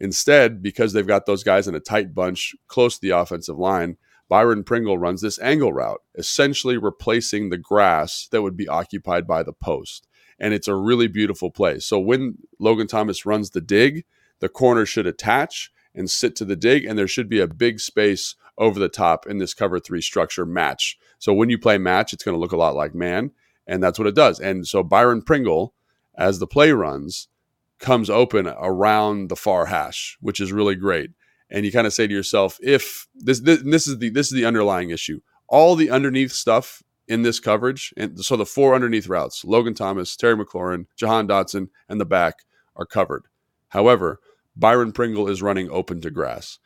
Instead, 0.00 0.62
because 0.62 0.92
they've 0.92 1.06
got 1.06 1.26
those 1.26 1.44
guys 1.44 1.68
in 1.68 1.74
a 1.74 1.80
tight 1.80 2.14
bunch 2.14 2.54
close 2.66 2.96
to 2.96 3.00
the 3.00 3.16
offensive 3.16 3.58
line, 3.58 3.96
Byron 4.28 4.64
Pringle 4.64 4.98
runs 4.98 5.20
this 5.20 5.38
angle 5.40 5.72
route, 5.72 6.00
essentially 6.16 6.76
replacing 6.76 7.50
the 7.50 7.58
grass 7.58 8.28
that 8.32 8.42
would 8.42 8.56
be 8.56 8.66
occupied 8.66 9.26
by 9.26 9.42
the 9.42 9.52
post. 9.52 10.08
And 10.38 10.54
it's 10.54 10.68
a 10.68 10.74
really 10.74 11.06
beautiful 11.06 11.50
play. 11.50 11.78
So 11.78 12.00
when 12.00 12.38
Logan 12.58 12.88
Thomas 12.88 13.24
runs 13.24 13.50
the 13.50 13.60
dig, 13.60 14.04
the 14.40 14.48
corner 14.48 14.86
should 14.86 15.06
attach 15.06 15.70
and 15.94 16.10
sit 16.10 16.34
to 16.36 16.44
the 16.44 16.56
dig, 16.56 16.84
and 16.84 16.98
there 16.98 17.06
should 17.06 17.28
be 17.28 17.40
a 17.40 17.46
big 17.46 17.78
space 17.78 18.34
over 18.62 18.78
the 18.78 18.88
top 18.88 19.26
in 19.26 19.38
this 19.38 19.54
cover 19.54 19.80
three 19.80 20.00
structure 20.00 20.46
match. 20.46 20.96
So 21.18 21.32
when 21.34 21.50
you 21.50 21.58
play 21.58 21.78
match, 21.78 22.12
it's 22.12 22.24
going 22.24 22.34
to 22.34 22.40
look 22.40 22.52
a 22.52 22.56
lot 22.56 22.76
like 22.76 22.94
man, 22.94 23.32
and 23.66 23.82
that's 23.82 23.98
what 23.98 24.08
it 24.08 24.14
does. 24.14 24.40
And 24.40 24.66
so 24.66 24.82
Byron 24.82 25.22
Pringle, 25.22 25.74
as 26.16 26.38
the 26.38 26.46
play 26.46 26.72
runs, 26.72 27.28
comes 27.78 28.08
open 28.08 28.46
around 28.46 29.28
the 29.28 29.36
far 29.36 29.66
hash, 29.66 30.16
which 30.20 30.40
is 30.40 30.52
really 30.52 30.76
great. 30.76 31.10
And 31.50 31.66
you 31.66 31.72
kind 31.72 31.86
of 31.86 31.92
say 31.92 32.06
to 32.06 32.14
yourself, 32.14 32.58
if 32.62 33.08
this, 33.14 33.40
this 33.40 33.62
this 33.62 33.86
is 33.86 33.98
the 33.98 34.08
this 34.08 34.28
is 34.28 34.32
the 34.32 34.46
underlying 34.46 34.90
issue, 34.90 35.20
all 35.48 35.74
the 35.74 35.90
underneath 35.90 36.32
stuff 36.32 36.82
in 37.08 37.22
this 37.22 37.40
coverage, 37.40 37.92
and 37.96 38.24
so 38.24 38.36
the 38.36 38.46
four 38.46 38.74
underneath 38.74 39.08
routes, 39.08 39.44
Logan 39.44 39.74
Thomas, 39.74 40.16
Terry 40.16 40.36
McLaurin, 40.36 40.86
Jahan 40.96 41.28
Dotson, 41.28 41.68
and 41.88 42.00
the 42.00 42.06
back 42.06 42.44
are 42.76 42.86
covered. 42.86 43.24
However, 43.68 44.20
Byron 44.56 44.92
Pringle 44.92 45.28
is 45.28 45.42
running 45.42 45.70
open 45.70 46.00
to 46.02 46.10
grass. 46.10 46.58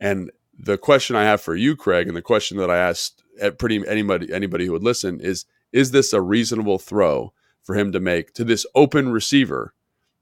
And 0.00 0.30
the 0.58 0.78
question 0.78 1.16
I 1.16 1.24
have 1.24 1.40
for 1.40 1.54
you, 1.54 1.76
Craig, 1.76 2.08
and 2.08 2.16
the 2.16 2.22
question 2.22 2.56
that 2.58 2.70
I 2.70 2.78
asked 2.78 3.22
at 3.40 3.58
pretty 3.58 3.86
anybody 3.86 4.32
anybody 4.32 4.66
who 4.66 4.72
would 4.72 4.84
listen 4.84 5.20
is: 5.20 5.44
Is 5.72 5.90
this 5.90 6.12
a 6.12 6.20
reasonable 6.20 6.78
throw 6.78 7.32
for 7.62 7.74
him 7.74 7.92
to 7.92 8.00
make 8.00 8.34
to 8.34 8.44
this 8.44 8.66
open 8.74 9.10
receiver 9.10 9.74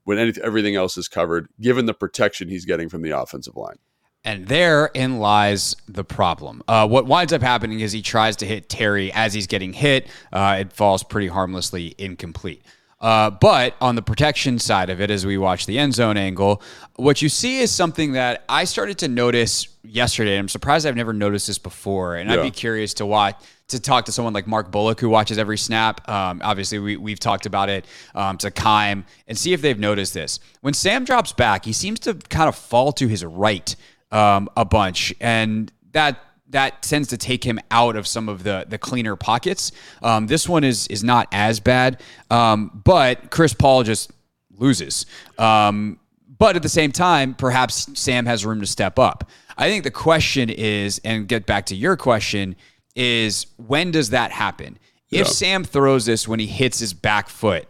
when 0.03 0.17
any, 0.17 0.33
everything 0.43 0.75
else 0.75 0.97
is 0.97 1.07
covered, 1.07 1.47
given 1.61 1.85
the 1.85 1.93
protection 1.93 2.49
he's 2.49 2.65
getting 2.65 2.89
from 2.89 3.01
the 3.01 3.11
offensive 3.11 3.55
line? 3.55 3.77
And 4.25 4.47
therein 4.47 5.19
lies 5.19 5.75
the 5.87 6.05
problem. 6.05 6.63
Uh, 6.67 6.87
what 6.87 7.05
winds 7.05 7.33
up 7.33 7.41
happening 7.41 7.81
is 7.81 7.91
he 7.91 8.01
tries 8.01 8.37
to 8.37 8.45
hit 8.45 8.69
Terry 8.69 9.11
as 9.11 9.33
he's 9.33 9.47
getting 9.47 9.73
hit. 9.73 10.07
Uh, 10.31 10.57
it 10.61 10.71
falls 10.71 11.03
pretty 11.03 11.27
harmlessly 11.27 11.93
incomplete. 11.97 12.63
Uh, 13.01 13.29
but 13.29 13.75
on 13.81 13.95
the 13.95 14.01
protection 14.01 14.59
side 14.59 14.89
of 14.89 15.01
it, 15.01 15.11
as 15.11 15.25
we 15.25 15.37
watch 15.37 15.65
the 15.65 15.77
end 15.77 15.93
zone 15.93 16.15
angle, 16.15 16.61
what 16.95 17.21
you 17.21 17.27
see 17.27 17.59
is 17.59 17.69
something 17.69 18.13
that 18.13 18.45
I 18.47 18.63
started 18.63 18.97
to 18.99 19.09
notice 19.09 19.67
yesterday. 19.83 20.37
I'm 20.37 20.49
surprised 20.49 20.85
I've 20.85 20.95
never 20.95 21.13
noticed 21.13 21.47
this 21.47 21.57
before, 21.57 22.15
and 22.15 22.29
yeah. 22.29 22.37
I'd 22.37 22.41
be 22.41 22.51
curious 22.51 22.93
to 22.95 23.05
watch 23.05 23.35
to 23.67 23.79
talk 23.79 24.05
to 24.05 24.11
someone 24.11 24.33
like 24.33 24.45
Mark 24.45 24.71
Bullock 24.71 24.99
who 24.99 25.09
watches 25.09 25.37
every 25.37 25.57
snap. 25.57 26.07
Um, 26.09 26.41
obviously, 26.43 26.79
we, 26.79 26.97
we've 26.97 27.19
talked 27.19 27.45
about 27.45 27.69
it 27.69 27.85
um, 28.13 28.37
to 28.39 28.51
Kime 28.51 29.05
and 29.27 29.37
see 29.37 29.53
if 29.53 29.61
they've 29.61 29.79
noticed 29.79 30.13
this. 30.13 30.39
When 30.61 30.73
Sam 30.73 31.05
drops 31.05 31.33
back, 31.33 31.65
he 31.65 31.73
seems 31.73 31.99
to 32.01 32.13
kind 32.13 32.49
of 32.49 32.55
fall 32.55 32.91
to 32.93 33.07
his 33.07 33.23
right 33.23 33.75
um, 34.11 34.49
a 34.55 34.65
bunch, 34.65 35.13
and 35.19 35.71
that 35.91 36.19
that 36.49 36.83
tends 36.83 37.07
to 37.09 37.17
take 37.17 37.43
him 37.43 37.59
out 37.71 37.95
of 37.95 38.07
some 38.07 38.29
of 38.29 38.43
the 38.43 38.65
the 38.67 38.77
cleaner 38.77 39.15
pockets. 39.15 39.71
Um, 40.01 40.27
this 40.27 40.47
one 40.47 40.63
is 40.63 40.87
is 40.87 41.03
not 41.03 41.27
as 41.31 41.59
bad, 41.59 42.01
um, 42.29 42.81
but 42.83 43.31
Chris 43.31 43.53
Paul 43.53 43.83
just 43.83 44.11
loses. 44.57 45.05
Um, 45.37 45.99
but 46.37 46.55
at 46.55 46.61
the 46.61 46.69
same 46.69 46.91
time, 46.91 47.35
perhaps 47.35 47.87
Sam 47.97 48.25
has 48.25 48.45
room 48.45 48.59
to 48.59 48.65
step 48.65 48.99
up. 48.99 49.29
I 49.57 49.69
think 49.69 49.83
the 49.83 49.91
question 49.91 50.49
is, 50.49 50.99
and 51.03 51.27
get 51.27 51.45
back 51.45 51.65
to 51.67 51.75
your 51.75 51.95
question, 51.97 52.55
is 52.95 53.47
when 53.57 53.91
does 53.91 54.09
that 54.11 54.31
happen? 54.31 54.77
Yeah. 55.09 55.21
If 55.21 55.27
Sam 55.27 55.63
throws 55.63 56.05
this 56.05 56.27
when 56.27 56.39
he 56.39 56.47
hits 56.47 56.79
his 56.79 56.93
back 56.93 57.29
foot, 57.29 57.67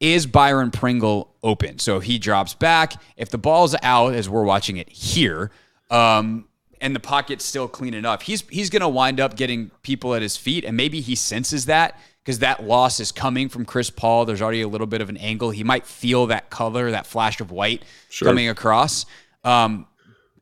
is 0.00 0.26
Byron 0.26 0.70
Pringle 0.70 1.34
open? 1.42 1.78
So 1.78 2.00
he 2.00 2.18
drops 2.18 2.54
back. 2.54 2.94
If 3.16 3.30
the 3.30 3.38
ball's 3.38 3.74
out, 3.82 4.14
as 4.14 4.28
we're 4.28 4.44
watching 4.44 4.76
it 4.76 4.88
here, 4.90 5.50
um, 5.90 6.48
and 6.80 6.94
the 6.96 7.00
pocket's 7.00 7.44
still 7.44 7.68
clean 7.68 7.94
enough, 7.94 8.22
he's 8.22 8.42
he's 8.48 8.68
going 8.68 8.80
to 8.82 8.88
wind 8.88 9.20
up 9.20 9.36
getting 9.36 9.70
people 9.82 10.14
at 10.14 10.22
his 10.22 10.36
feet, 10.36 10.64
and 10.64 10.76
maybe 10.76 11.00
he 11.00 11.14
senses 11.14 11.66
that 11.66 11.98
because 12.24 12.40
that 12.40 12.64
loss 12.64 12.98
is 13.00 13.12
coming 13.12 13.48
from 13.48 13.64
Chris 13.64 13.90
Paul. 13.90 14.24
There's 14.24 14.42
already 14.42 14.62
a 14.62 14.68
little 14.68 14.86
bit 14.86 15.00
of 15.00 15.08
an 15.08 15.16
angle. 15.16 15.50
He 15.50 15.64
might 15.64 15.86
feel 15.86 16.26
that 16.26 16.50
color, 16.50 16.90
that 16.90 17.06
flash 17.06 17.40
of 17.40 17.50
white 17.50 17.84
Sure. 18.10 18.26
coming 18.28 18.48
across. 18.48 19.06
Um, 19.44 19.86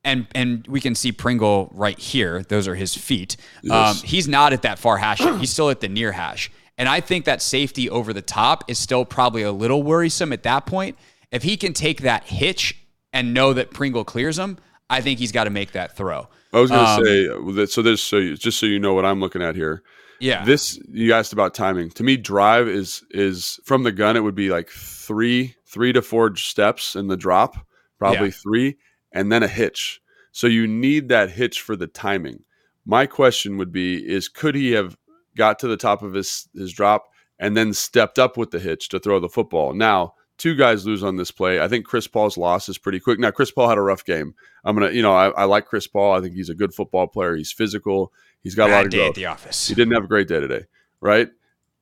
and 0.05 0.27
and 0.35 0.67
we 0.67 0.81
can 0.81 0.95
see 0.95 1.13
Pringle 1.13 1.71
right 1.75 1.99
here. 1.99 2.43
Those 2.43 2.67
are 2.69 2.75
his 2.75 2.95
feet. 2.97 3.37
Um, 3.71 3.97
he's 3.97 4.27
not 4.29 4.53
at 4.53 4.63
that 4.63 4.79
far 4.79 4.97
hash. 4.99 5.21
yet. 5.21 5.39
He's 5.39 5.51
still 5.51 5.71
at 5.71 5.81
the 5.81 5.89
near 5.89 6.13
hash. 6.13 6.51
And 6.79 6.89
I 6.89 7.01
think 7.01 7.27
that 7.27 7.43
safety 7.43 7.91
over 7.91 8.13
the 8.15 8.23
top 8.23 8.65
is 8.69 8.79
still 8.79 9.05
probably 9.05 9.43
a 9.43 9.53
little 9.53 9.83
worrisome 9.83 10.33
at 10.33 10.43
that 10.45 10.65
point. 10.65 10.97
If 11.31 11.43
he 11.43 11.57
can 11.59 11.75
take 11.75 12.01
that 12.03 12.25
hitch 12.25 12.75
and 13.13 13.35
know 13.35 13.53
that 13.53 13.71
Pringle 13.71 14.03
clears 14.05 14.39
him, 14.39 14.57
I 14.89 15.03
think 15.03 15.19
he's 15.19 15.31
got 15.33 15.45
to 15.45 15.51
make 15.51 15.73
that 15.73 15.95
throw. 15.97 16.29
I 16.53 16.61
was 16.61 16.71
going 16.71 16.85
to 16.85 16.91
Um, 16.91 17.05
say 17.05 17.55
that. 17.61 17.71
So 17.71 17.83
this, 17.83 18.03
so 18.03 18.17
you, 18.17 18.37
just 18.37 18.59
so 18.59 18.65
you 18.67 18.79
know 18.79 18.95
what 18.95 19.05
I'm 19.05 19.21
looking 19.21 19.43
at 19.43 19.55
here. 19.57 19.83
Yeah. 20.21 20.45
This 20.45 20.79
you 20.91 21.13
asked 21.13 21.33
about 21.35 21.55
timing. 21.55 21.91
To 21.91 22.03
me, 22.03 22.17
drive 22.17 22.67
is 22.69 23.03
is 23.11 23.61
from 23.65 23.83
the 23.85 23.93
gun. 23.93 24.17
It 24.17 24.21
would 24.21 24.35
be 24.35 24.49
like 24.51 24.69
three, 24.71 25.55
three 25.67 25.93
to 25.93 26.03
four 26.03 26.35
steps 26.37 26.97
in 26.97 27.09
the 27.09 27.17
drop, 27.17 27.57
probably 27.99 28.29
Yeah. 28.29 28.35
three, 28.43 28.77
and 29.13 29.31
then 29.31 29.43
a 29.43 29.49
hitch. 29.49 30.01
So 30.33 30.47
you 30.47 30.67
need 30.67 31.09
that 31.09 31.31
hitch 31.31 31.61
for 31.61 31.77
the 31.77 31.87
timing. 31.87 32.45
My 32.87 33.07
question 33.07 33.57
would 33.59 33.73
be: 33.73 33.97
Is 33.97 34.29
could 34.29 34.55
he 34.55 34.73
have 34.73 34.97
got 35.37 35.59
to 35.61 35.69
the 35.69 35.77
top 35.77 36.03
of 36.03 36.13
his 36.15 36.49
his 36.55 36.73
drop 36.73 37.07
and 37.39 37.57
then 37.57 37.73
stepped 37.73 38.19
up 38.19 38.37
with 38.37 38.51
the 38.51 38.59
hitch 38.61 38.89
to 38.91 38.99
throw 39.01 39.19
the 39.21 39.29
football? 39.29 39.73
Now, 39.75 40.15
two 40.39 40.55
guys 40.55 40.87
lose 40.87 41.03
on 41.03 41.17
this 41.17 41.31
play. 41.31 41.61
I 41.61 41.69
think 41.69 41.85
Chris 41.87 42.07
Paul's 42.07 42.37
loss 42.39 42.69
is 42.69 42.79
pretty 42.79 43.01
quick. 43.01 43.19
Now, 43.19 43.31
Chris 43.31 43.51
Paul 43.51 43.69
had 43.69 43.79
a 43.79 43.83
rough 43.83 44.05
game. 44.05 44.35
I'm 44.65 44.77
gonna, 44.77 44.91
you 44.93 45.03
know, 45.03 45.13
I, 45.13 45.29
I 45.31 45.45
like 45.45 45.67
Chris 45.67 45.87
Paul. 45.87 46.15
I 46.15 46.21
think 46.21 46.35
he's 46.35 46.49
a 46.51 46.55
good 46.55 46.73
football 46.75 47.07
player. 47.07 47.37
He's 47.37 47.53
physical. 47.53 48.13
He's 48.43 48.55
got 48.55 48.71
a 48.71 48.73
lot 48.73 48.85
of 48.87 48.91
day 48.91 48.99
growth. 48.99 49.09
at 49.11 49.15
the 49.17 49.27
office. 49.27 49.69
He 49.69 49.75
didn't 49.75 49.93
have 49.95 50.05
a 50.05 50.09
great 50.09 50.27
day 50.29 50.41
today, 50.41 50.65
right? 51.01 51.29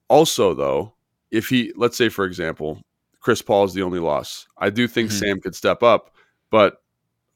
Also, 0.08 0.54
though, 0.54 0.94
if 1.30 1.48
he, 1.48 1.72
let's 1.76 1.96
say, 1.96 2.08
for 2.08 2.24
example, 2.24 2.82
Chris 3.20 3.42
Paul 3.42 3.64
is 3.64 3.74
the 3.74 3.82
only 3.82 3.98
loss, 4.00 4.46
I 4.56 4.70
do 4.70 4.88
think 4.88 5.10
Mhm. 5.10 5.12
Sam 5.12 5.40
could 5.40 5.54
step 5.54 5.82
up, 5.82 6.14
but 6.50 6.82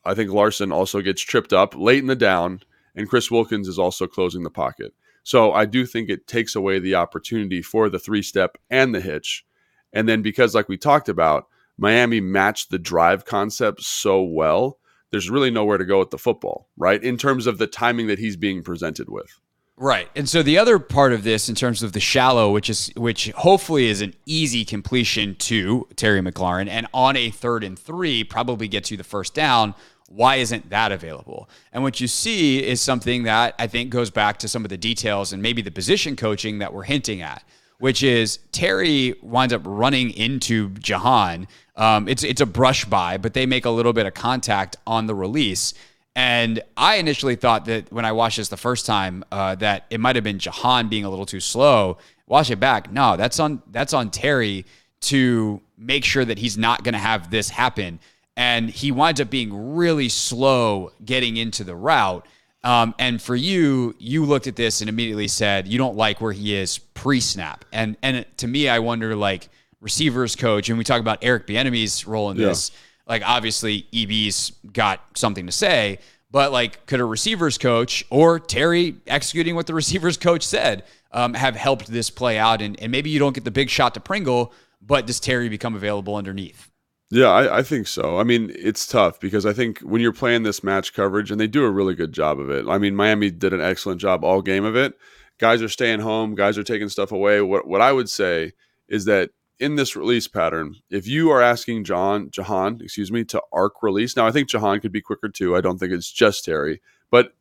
I 0.05 0.15
think 0.15 0.31
Larsen 0.31 0.73
also 0.73 1.01
gets 1.01 1.23
tripped 1.23 1.53
up 1.53 1.75
late 1.77 2.01
in 2.01 2.07
the 2.07 2.17
down, 2.17 2.61
and 2.95 3.09
Chris 3.09 3.31
Wilkins 3.31 3.69
is 3.69 3.79
also 3.79 4.07
closing 4.07 4.43
the 4.43 4.51
pocket. 4.51 4.93
So 5.23 5.53
I 5.53 5.67
do 5.67 5.87
think 5.87 6.09
it 6.09 6.27
takes 6.27 6.57
away 6.57 6.79
the 6.79 6.97
opportunity 6.97 7.63
for 7.63 7.89
the 7.89 7.99
three 7.99 8.23
step 8.23 8.59
and 8.71 8.95
the 8.95 9.01
hitch. 9.01 9.45
And 9.93 10.09
then 10.09 10.23
because, 10.23 10.55
like 10.55 10.69
we 10.69 10.77
talked 10.77 11.09
about, 11.09 11.47
Miami 11.79 12.21
matched 12.21 12.71
the 12.71 12.79
drive 12.79 13.25
concept 13.25 13.83
so 13.83 14.23
well, 14.23 14.79
there's 15.11 15.31
really 15.31 15.51
nowhere 15.51 15.79
to 15.79 15.85
go 15.85 15.99
with 15.99 16.11
the 16.11 16.19
football, 16.19 16.69
right? 16.77 17.03
In 17.03 17.17
terms 17.17 17.47
of 17.47 17.59
the 17.59 17.67
timing 17.67 18.07
that 18.09 18.19
he's 18.19 18.37
being 18.37 18.63
presented 18.63 19.09
with. 19.09 19.39
Right. 19.77 20.09
And 20.15 20.29
so 20.29 20.43
the 20.43 20.59
other 20.59 20.79
part 20.79 21.13
of 21.13 21.25
this 21.25 21.49
in 21.49 21.55
terms 21.55 21.83
of 21.83 21.93
the 21.93 22.01
shallow, 22.01 22.53
which 22.53 22.69
is 22.69 22.93
which 22.97 23.31
hopefully 23.31 23.89
is 23.89 24.01
an 24.01 24.15
easy 24.27 24.65
completion 24.65 25.35
to 25.37 25.89
Terry 25.97 26.21
McLaurin 26.21 26.69
and 26.69 26.87
on 26.93 27.17
a 27.17 27.31
third 27.31 27.65
and 27.65 27.79
three 27.79 28.23
probably 28.23 28.69
gets 28.69 28.91
you 28.91 28.97
the 28.97 29.05
first 29.05 29.35
down. 29.35 29.75
Why 30.15 30.37
isn't 30.37 30.69
that 30.71 30.93
available? 30.93 31.49
And 31.73 31.83
what 31.83 32.01
you 32.01 32.07
see 32.07 32.63
is 32.63 32.83
something 32.83 33.23
that 33.23 33.55
I 33.59 33.67
think 33.67 33.91
goes 33.91 34.11
back 34.11 34.39
to 34.41 34.49
some 34.49 34.65
of 34.65 34.69
the 34.69 34.77
details 34.77 35.33
and 35.33 35.43
maybe 35.43 35.63
the 35.63 35.71
position 35.71 36.17
coaching 36.17 36.59
that 36.59 36.75
we're 36.75 36.83
hinting 36.83 37.23
at, 37.23 37.43
which 37.79 38.03
is 38.03 38.39
Terry 38.53 39.15
winds 39.23 39.55
up 39.55 39.63
running 39.65 40.11
into 40.11 40.69
Jahan. 40.75 41.49
Um, 41.77 42.09
it's 42.09 42.25
it's 42.25 42.43
a 42.43 42.47
brush 42.47 42.85
by, 42.85 43.17
but 43.17 43.33
they 43.33 43.47
make 43.47 43.65
a 43.65 43.71
little 43.71 43.95
bit 43.95 44.05
of 44.05 44.13
contact 44.13 44.77
on 44.87 45.07
the 45.07 45.15
release. 45.15 45.73
And 46.15 46.61
I 46.77 46.97
initially 46.97 47.37
thought 47.37 47.65
that 47.65 47.91
when 47.91 48.05
I 48.05 48.13
watched 48.13 48.37
this 48.37 48.49
the 48.49 48.59
first 48.59 48.85
time, 48.85 49.25
uh, 49.33 49.55
that 49.57 49.87
it 49.89 49.99
might 49.99 50.17
have 50.17 50.25
been 50.25 50.39
Jahan 50.39 50.89
being 50.89 51.07
a 51.07 51.11
little 51.11 51.25
too 51.25 51.41
slow. 51.41 51.97
Watch 52.27 52.51
it 52.51 52.61
back. 52.61 52.93
No, 52.93 53.17
that's 53.17 53.41
on 53.41 53.63
that's 53.71 53.95
on 53.95 54.11
Terry 54.11 54.67
to 55.03 55.63
make 55.79 56.05
sure 56.05 56.25
that 56.25 56.39
he's 56.39 56.59
not 56.59 56.85
going 56.85 56.93
to 56.93 56.99
have 56.99 57.31
this 57.31 57.49
happen. 57.49 57.99
And 58.37 58.71
he 58.71 58.91
winds 58.93 59.21
up 59.21 59.29
being 59.31 59.75
really 59.75 60.09
slow 60.09 60.91
getting 61.05 61.37
into 61.37 61.65
the 61.65 61.75
route. 61.77 62.27
Um, 62.65 62.95
and 62.99 63.21
for 63.21 63.37
you, 63.37 63.95
you 63.99 64.25
looked 64.25 64.47
at 64.47 64.57
this 64.57 64.81
and 64.81 64.89
immediately 64.89 65.29
said 65.29 65.67
you 65.69 65.79
don't 65.79 65.97
like 65.97 66.21
where 66.21 66.33
he 66.33 66.55
is 66.55 66.79
pre-snap. 66.79 67.65
And 67.73 67.97
and 68.03 68.25
to 68.39 68.47
me, 68.47 68.69
I 68.69 68.79
wonder 68.79 69.15
like 69.17 69.49
receivers 69.81 70.37
coach, 70.37 70.69
and 70.69 70.79
we 70.79 70.85
talk 70.85 71.01
about 71.01 71.19
Eric 71.23 71.47
Bieniemy's 71.47 72.07
role 72.07 72.31
in 72.31 72.37
Yeah. 72.39 72.49
this 72.49 72.71
like 73.07 73.23
obviously 73.27 73.87
EB's 73.93 74.53
got 74.73 75.01
something 75.17 75.45
to 75.47 75.53
say, 75.53 75.99
but 76.31 76.53
like 76.53 76.87
could 76.87 77.01
a 77.01 77.05
receivers 77.05 77.59
coach 77.59 78.05
or 78.11 78.39
Terry 78.39 78.95
executing 79.09 79.57
what 79.57 79.67
the 79.67 79.75
receivers 79.75 80.17
coach 80.17 80.45
said 80.45 80.85
um, 81.11 81.35
have 81.35 81.57
helped 81.57 81.89
this 81.89 82.09
play 82.11 82.39
out? 82.39 82.63
And, 82.63 82.81
and 82.81 82.93
maybe 82.93 83.11
you 83.11 83.19
don't 83.19 83.35
get 83.35 83.45
the 83.45 83.51
big 83.51 83.69
shot 83.69 83.95
to 83.95 84.01
Pringle, 84.01 84.53
but 84.81 85.07
does 85.07 85.19
Terry 85.21 85.49
become 85.49 85.75
available 85.75 86.15
underneath? 86.15 86.71
Yeah, 87.15 87.29
I, 87.29 87.59
I 87.59 87.63
think 87.63 87.89
so. 87.89 88.17
I 88.17 88.25
mean, 88.25 88.51
it's 88.59 88.87
tough 88.87 89.21
because 89.21 89.45
I 89.45 89.53
think 89.53 89.81
when 89.81 90.01
you're 90.01 90.15
playing 90.15 90.45
this 90.45 90.65
match 90.65 90.95
coverage, 90.95 91.31
and 91.31 91.39
they 91.39 91.47
do 91.47 91.63
a 91.63 91.71
really 91.71 91.95
good 91.95 92.13
job 92.13 92.41
of 92.41 92.49
it. 92.51 92.67
I 92.67 92.79
mean, 92.79 92.97
Miami 92.97 93.31
did 93.31 93.53
an 93.53 93.61
excellent 93.61 94.01
job 94.01 94.25
all 94.25 94.41
game 94.41 94.65
of 94.65 94.77
it. 94.77 94.95
Guys 95.37 95.61
are 95.61 95.69
staying 95.69 96.01
home. 96.01 96.35
Guys 96.35 96.57
are 96.57 96.63
taking 96.63 96.89
stuff 96.89 97.13
away. 97.13 97.43
What 97.43 97.69
what 97.69 97.83
I 97.83 97.93
would 97.93 98.09
say 98.09 98.53
is 98.89 99.05
that 99.05 99.29
in 99.61 99.77
this 99.77 99.95
release 99.95 100.27
pattern, 100.27 100.77
if 100.89 101.07
you 101.07 101.31
are 101.31 101.43
asking 101.43 101.85
John 101.85 102.31
Jahan, 102.31 102.81
excuse 102.83 103.13
me, 103.13 103.25
to 103.25 103.43
arc 103.53 103.83
release, 103.83 104.17
now 104.17 104.27
I 104.27 104.31
think 104.31 104.49
Jahan 104.49 104.81
could 104.81 104.93
be 104.93 105.03
quicker 105.03 105.29
too. 105.29 105.55
I 105.55 105.61
don't 105.61 105.77
think 105.77 105.93
it's 105.93 106.11
just 106.11 106.47
Terry, 106.47 106.81
but 107.11 107.35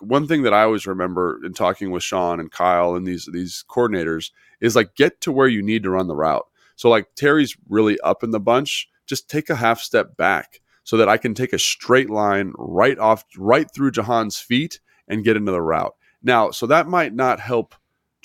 one 0.00 0.28
thing 0.28 0.42
that 0.42 0.52
I 0.52 0.64
always 0.64 0.86
remember 0.86 1.40
in 1.46 1.54
talking 1.54 1.90
with 1.90 2.02
Sean 2.02 2.40
and 2.40 2.50
Kyle 2.50 2.94
and 2.94 3.06
these 3.06 3.26
these 3.32 3.64
coordinators 3.70 4.32
is 4.60 4.76
like 4.76 4.96
get 4.96 5.22
to 5.22 5.32
where 5.32 5.48
you 5.48 5.62
need 5.62 5.82
to 5.84 5.90
run 5.90 6.08
the 6.08 6.14
route. 6.14 6.46
So 6.76 6.90
like 6.90 7.06
Terry's 7.16 7.56
really 7.70 7.98
up 8.00 8.22
in 8.22 8.30
the 8.30 8.40
bunch, 8.40 8.88
just 9.06 9.28
take 9.28 9.50
a 9.50 9.56
half 9.56 9.80
step 9.80 10.16
back 10.16 10.60
so 10.84 10.96
that 10.96 11.08
I 11.08 11.16
can 11.16 11.34
take 11.34 11.52
a 11.52 11.58
straight 11.58 12.10
line 12.10 12.52
right 12.56 12.98
off 12.98 13.24
right 13.36 13.66
through 13.74 13.92
Jahan's 13.92 14.38
feet 14.38 14.80
and 15.08 15.24
get 15.24 15.36
into 15.36 15.52
the 15.52 15.62
route. 15.62 15.94
Now, 16.22 16.50
so 16.50 16.66
that 16.66 16.86
might 16.86 17.14
not 17.14 17.40
help 17.40 17.74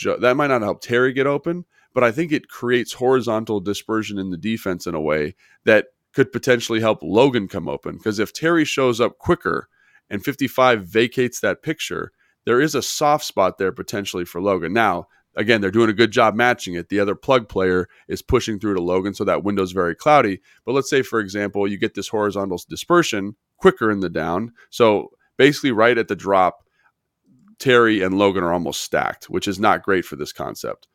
that 0.02 0.38
might 0.38 0.48
not 0.48 0.62
help 0.62 0.80
Terry 0.80 1.12
get 1.12 1.28
open, 1.28 1.66
but 1.94 2.06
I 2.06 2.12
think 2.12 2.32
it 2.32 2.48
creates 2.48 2.94
horizontal 2.94 3.60
dispersion 3.60 4.18
in 4.18 4.30
the 4.30 4.38
defense 4.38 4.88
in 4.88 4.96
a 4.96 5.02
way 5.02 5.36
that 5.66 5.88
could 6.14 6.32
potentially 6.32 6.80
help 6.80 7.00
Logan 7.02 7.50
come 7.50 7.68
open 7.68 7.98
because 7.98 8.20
if 8.20 8.32
Terry 8.32 8.64
shows 8.64 9.02
up 9.02 9.18
quicker 9.18 9.68
and 10.10 10.24
55 10.24 10.86
vacates 10.86 11.42
that 11.42 11.62
picture, 11.62 12.12
there 12.46 12.62
is 12.62 12.76
a 12.76 12.82
soft 12.82 13.26
spot 13.26 13.58
there 13.58 13.72
potentially 13.72 14.26
for 14.26 14.42
Logan. 14.42 14.74
Now, 14.74 15.08
again, 15.36 15.62
they're 15.62 15.72
doing 15.72 15.90
a 15.90 15.94
good 15.94 16.12
job 16.12 16.36
matching 16.36 16.76
it. 16.76 16.90
The 16.90 17.00
other 17.00 17.16
plug 17.16 17.48
player 17.50 17.88
is 18.08 18.22
pushing 18.22 18.60
through 18.60 18.76
to 18.76 18.82
Logan, 18.82 19.14
so 19.14 19.24
that 19.24 19.44
window's 19.44 19.72
very 19.72 19.96
cloudy. 19.96 20.42
But 20.66 20.74
let's 20.74 20.90
say, 20.90 21.02
for 21.02 21.20
example, 21.20 21.68
you 21.68 21.78
get 21.78 21.94
this 21.94 22.08
horizontal 22.08 22.62
dispersion 22.70 23.36
quicker 23.58 23.92
in 23.92 24.00
the 24.00 24.10
down. 24.10 24.54
So 24.70 25.12
basically, 25.38 25.72
right 25.72 25.98
at 25.98 26.08
the 26.08 26.16
drop, 26.16 26.64
Terry 27.60 28.02
and 28.02 28.18
Logan 28.18 28.44
are 28.44 28.54
almost 28.54 28.82
stacked, 28.82 29.30
which 29.30 29.48
is 29.48 29.60
not 29.60 29.84
great 29.84 30.06
for 30.06 30.16
this 30.16 30.34
concept. 30.34 30.88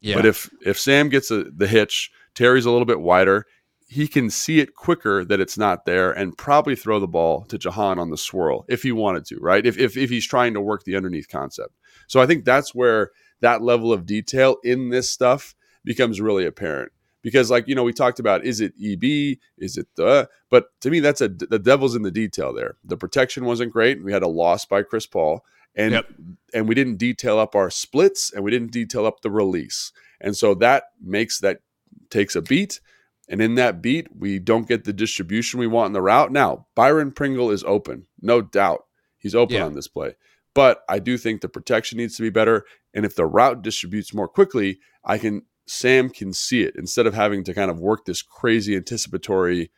Yeah. 0.00 0.16
But 0.16 0.26
if 0.26 0.50
if 0.64 0.78
Sam 0.78 1.08
gets 1.08 1.30
a, 1.30 1.44
the 1.44 1.66
hitch, 1.66 2.10
Terry's 2.34 2.66
a 2.66 2.70
little 2.70 2.86
bit 2.86 3.00
wider. 3.00 3.46
He 3.88 4.06
can 4.06 4.30
see 4.30 4.60
it 4.60 4.76
quicker 4.76 5.24
that 5.24 5.40
it's 5.40 5.58
not 5.58 5.84
there, 5.84 6.12
and 6.12 6.38
probably 6.38 6.76
throw 6.76 7.00
the 7.00 7.08
ball 7.08 7.44
to 7.46 7.58
Jahan 7.58 7.98
on 7.98 8.10
the 8.10 8.16
swirl 8.16 8.64
if 8.68 8.84
he 8.84 8.92
wanted 8.92 9.24
to, 9.26 9.36
right? 9.40 9.66
If 9.66 9.78
if, 9.78 9.96
if 9.96 10.10
he's 10.10 10.26
trying 10.26 10.54
to 10.54 10.60
work 10.60 10.84
the 10.84 10.94
underneath 10.94 11.28
concept. 11.28 11.74
So 12.06 12.20
I 12.20 12.26
think 12.26 12.44
that's 12.44 12.74
where 12.74 13.10
that 13.40 13.62
level 13.62 13.92
of 13.92 14.06
detail 14.06 14.56
in 14.64 14.90
this 14.90 15.08
stuff 15.10 15.54
becomes 15.84 16.20
really 16.20 16.46
apparent. 16.46 16.92
Because, 17.22 17.50
like 17.50 17.68
you 17.68 17.74
know, 17.74 17.84
we 17.84 17.92
talked 17.92 18.18
about 18.18 18.44
is 18.46 18.60
it 18.62 18.72
EB, 18.82 19.38
is 19.58 19.76
it 19.76 19.88
the? 19.96 20.28
But 20.48 20.68
to 20.80 20.90
me, 20.90 21.00
that's 21.00 21.20
a 21.20 21.28
the 21.28 21.58
devil's 21.58 21.94
in 21.94 22.02
the 22.02 22.10
detail 22.10 22.52
there. 22.54 22.76
The 22.82 22.96
protection 22.96 23.44
wasn't 23.44 23.72
great. 23.72 24.02
We 24.02 24.12
had 24.12 24.22
a 24.22 24.28
loss 24.28 24.64
by 24.64 24.82
Chris 24.82 25.06
Paul, 25.06 25.44
and 25.74 25.92
Yep. 25.92 26.06
and 26.54 26.68
we 26.68 26.74
didn't 26.74 26.96
detail 26.96 27.38
up 27.38 27.54
our 27.54 27.68
splits 27.70 28.32
and 28.32 28.42
we 28.42 28.50
didn't 28.50 28.72
detail 28.72 29.04
up 29.04 29.20
the 29.20 29.30
release. 29.30 29.92
And 30.20 30.34
so 30.36 30.54
that 30.54 30.84
makes 31.02 31.38
that 31.40 31.60
takes 32.08 32.34
a 32.34 32.40
beat. 32.42 32.80
And 33.28 33.40
in 33.42 33.54
that 33.56 33.80
beat, 33.80 34.08
we 34.18 34.38
don't 34.40 34.66
get 34.66 34.84
the 34.84 34.92
distribution 34.92 35.60
we 35.60 35.66
want 35.68 35.88
in 35.88 35.92
the 35.92 36.02
route. 36.02 36.32
Now, 36.32 36.66
Byron 36.74 37.12
Pringle 37.12 37.50
is 37.50 37.62
open, 37.64 38.06
no 38.20 38.40
doubt. 38.42 38.86
He's 39.18 39.34
open 39.36 39.56
Yeah. 39.56 39.66
on 39.66 39.74
this 39.74 39.86
play. 39.88 40.16
But 40.54 40.82
I 40.88 40.98
do 40.98 41.16
think 41.16 41.40
the 41.40 41.48
protection 41.48 41.98
needs 41.98 42.16
to 42.16 42.22
be 42.22 42.30
better. 42.30 42.64
And 42.92 43.04
if 43.04 43.14
the 43.14 43.26
route 43.26 43.62
distributes 43.62 44.12
more 44.12 44.28
quickly, 44.28 44.78
I 45.04 45.18
can 45.18 45.42
Sam 45.66 46.10
can 46.10 46.32
see 46.32 46.62
it 46.62 46.74
instead 46.76 47.06
of 47.06 47.14
having 47.14 47.44
to 47.44 47.54
kind 47.54 47.70
of 47.70 47.78
work 47.78 48.04
this 48.04 48.22
crazy 48.22 48.74
anticipatory, 48.74 49.70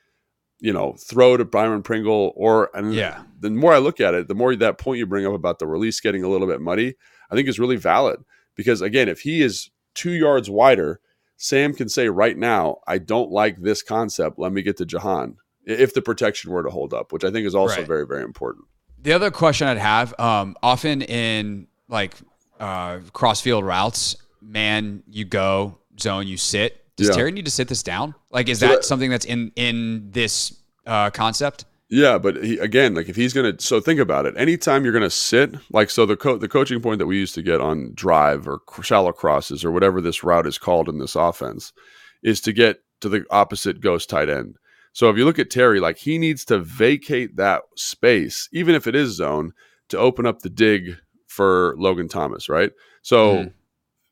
you 0.58 0.72
know, 0.72 0.94
throw 0.98 1.36
to 1.36 1.44
Byron 1.44 1.82
Pringle 1.82 2.32
or 2.34 2.70
and 2.74 2.94
Yeah. 2.94 3.24
the 3.38 3.50
more 3.50 3.74
I 3.74 3.78
look 3.78 4.00
at 4.00 4.14
it, 4.14 4.28
the 4.28 4.34
more 4.34 4.56
that 4.56 4.78
point 4.78 4.98
you 4.98 5.06
bring 5.06 5.26
up 5.26 5.34
about 5.34 5.58
the 5.58 5.66
release 5.66 6.00
getting 6.00 6.24
a 6.24 6.28
little 6.28 6.46
bit 6.46 6.62
muddy, 6.62 6.94
I 7.30 7.34
think 7.34 7.46
is 7.48 7.58
really 7.60 7.76
valid. 7.76 8.20
Because 8.56 8.80
again, 8.80 9.08
if 9.08 9.20
he 9.20 9.42
is 9.42 9.70
two 9.94 10.12
yards 10.12 10.48
wider, 10.48 11.00
Sam 11.36 11.74
can 11.74 11.88
say 11.90 12.08
right 12.08 12.38
now, 12.38 12.78
I 12.86 12.96
don't 12.98 13.30
like 13.30 13.60
this 13.60 13.82
concept. 13.82 14.38
Let 14.38 14.52
me 14.52 14.62
get 14.62 14.78
to 14.78 14.86
Jahan. 14.86 15.36
If 15.66 15.92
the 15.92 16.00
protection 16.02 16.50
were 16.52 16.62
to 16.62 16.70
hold 16.70 16.94
up, 16.94 17.12
which 17.12 17.24
I 17.24 17.30
think 17.30 17.46
is 17.46 17.54
also 17.54 17.76
Right. 17.78 17.86
very, 17.86 18.06
very 18.06 18.22
important. 18.22 18.64
The 19.02 19.12
other 19.12 19.30
question 19.30 19.66
I'd 19.66 19.78
have, 19.78 20.18
um, 20.18 20.56
often 20.62 21.02
in 21.02 21.66
like 21.88 22.14
uh, 22.60 23.00
crossfield 23.12 23.64
routes, 23.64 24.16
man 24.40 25.02
you 25.08 25.24
go, 25.24 25.78
zone 26.00 26.26
you 26.26 26.36
sit. 26.36 26.78
Does 26.96 27.08
Yeah. 27.08 27.14
Terry 27.14 27.32
need 27.32 27.44
to 27.46 27.50
sit 27.50 27.68
this 27.68 27.82
down? 27.82 28.14
Like, 28.30 28.48
is 28.48 28.60
So 28.60 28.68
that 28.68 28.74
that- 28.76 28.84
something 28.84 29.10
that's 29.10 29.24
in 29.24 29.50
in 29.56 30.10
this 30.10 30.54
uh, 30.86 31.10
concept? 31.10 31.64
Yeah, 31.88 32.16
but 32.16 32.42
he, 32.42 32.58
again, 32.58 32.94
like 32.94 33.08
if 33.10 33.16
he's 33.16 33.34
gonna, 33.34 33.54
so 33.58 33.78
think 33.80 34.00
about 34.00 34.24
it. 34.24 34.34
Anytime 34.38 34.82
you're 34.84 34.94
gonna 34.94 35.10
sit, 35.10 35.54
like 35.70 35.90
so, 35.90 36.06
the 36.06 36.16
co- 36.16 36.38
the 36.38 36.48
coaching 36.48 36.80
point 36.80 36.98
that 37.00 37.06
we 37.06 37.18
used 37.18 37.34
to 37.34 37.42
get 37.42 37.60
on 37.60 37.92
drive 37.94 38.48
or 38.48 38.60
shallow 38.82 39.12
crosses 39.12 39.62
or 39.64 39.70
whatever 39.72 40.00
this 40.00 40.22
route 40.24 40.46
is 40.46 40.56
called 40.58 40.88
in 40.88 40.98
this 40.98 41.14
offense, 41.16 41.72
is 42.22 42.40
to 42.42 42.52
get 42.52 42.78
to 43.02 43.08
the 43.10 43.24
opposite 43.30 43.80
ghost 43.80 44.08
tight 44.08 44.30
end. 44.30 44.56
So 44.92 45.08
if 45.10 45.16
you 45.16 45.24
look 45.24 45.38
at 45.38 45.50
Terry, 45.50 45.80
like 45.80 45.96
he 45.98 46.18
needs 46.18 46.44
to 46.46 46.58
vacate 46.58 47.36
that 47.36 47.62
space, 47.76 48.48
even 48.52 48.74
if 48.74 48.86
it 48.86 48.94
is 48.94 49.10
zone, 49.16 49.52
to 49.88 49.98
open 49.98 50.26
up 50.26 50.40
the 50.40 50.50
dig 50.50 50.96
for 51.26 51.74
Logan 51.78 52.08
Thomas, 52.08 52.48
right? 52.48 52.72
So 53.02 53.36
Mhm. 53.44 53.52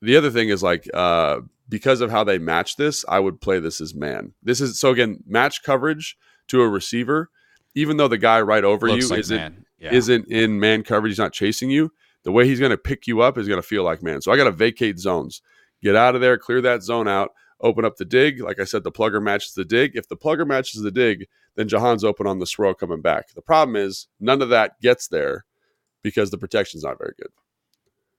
the 0.03 0.17
other 0.17 0.31
thing 0.31 0.49
is 0.49 0.63
like 0.63 0.89
uh, 0.95 1.41
because 1.69 2.01
of 2.01 2.11
how 2.11 2.25
they 2.25 2.39
match 2.39 2.77
this, 2.77 3.05
I 3.09 3.21
would 3.21 3.41
play 3.41 3.61
this 3.61 3.81
as 3.81 3.95
man. 3.95 4.33
This 4.43 4.61
is 4.61 4.79
so 4.81 4.91
again 4.91 5.23
match 5.27 5.63
coverage 5.63 6.17
to 6.49 6.63
a 6.63 6.69
receiver, 6.69 7.31
even 7.75 7.97
though 7.97 8.09
the 8.09 8.19
guy 8.19 8.41
right 8.41 8.65
over 8.65 8.89
Looks 8.89 9.05
you 9.05 9.11
like 9.11 9.21
isn't. 9.21 9.67
Yeah. 9.79 9.93
isn't 9.95 10.29
in 10.29 10.61
man 10.61 10.83
coverage, 10.83 11.13
he's 11.13 11.19
not 11.19 11.33
chasing 11.33 11.71
you. 11.71 11.93
The 12.25 12.33
way 12.33 12.47
he's 12.47 12.59
going 12.61 12.71
to 12.71 12.77
pick 12.77 13.07
you 13.07 13.21
up 13.23 13.39
is 13.39 13.49
going 13.49 13.61
to 13.63 13.67
feel 13.67 13.83
like 13.83 14.03
man. 14.03 14.21
So 14.21 14.31
I 14.33 14.37
got 14.37 14.45
to 14.45 14.51
vacate 14.53 14.99
zones, 14.99 15.41
get 15.83 15.97
out 15.97 16.15
of 16.15 16.21
there, 16.21 16.37
clear 16.37 16.61
that 16.63 16.83
zone 16.83 17.09
out, 17.09 17.31
open 17.61 17.85
up 17.85 17.97
the 17.97 18.05
dig. 18.05 18.41
Like 18.41 18.61
I 18.61 18.65
said, 18.65 18.85
the 18.85 18.93
plugger 18.93 19.23
matches 19.23 19.55
the 19.55 19.65
dig. 19.65 19.97
If 19.97 20.09
the 20.09 20.17
plugger 20.17 20.47
matches 20.47 20.83
the 20.83 20.91
dig, 20.91 21.27
then 21.57 21.69
Jahan's 21.69 22.05
open 22.05 22.27
on 22.27 22.39
the 22.39 22.47
swirl 22.47 22.75
coming 22.75 23.01
back. 23.01 23.35
The 23.35 23.43
problem 23.43 23.77
is 23.77 24.09
none 24.19 24.43
of 24.43 24.49
that 24.51 24.81
gets 24.81 25.09
there 25.09 25.45
because 26.03 26.31
the 26.31 26.39
protection's 26.39 26.85
not 26.85 26.99
very 26.99 27.13
good. 27.19 27.31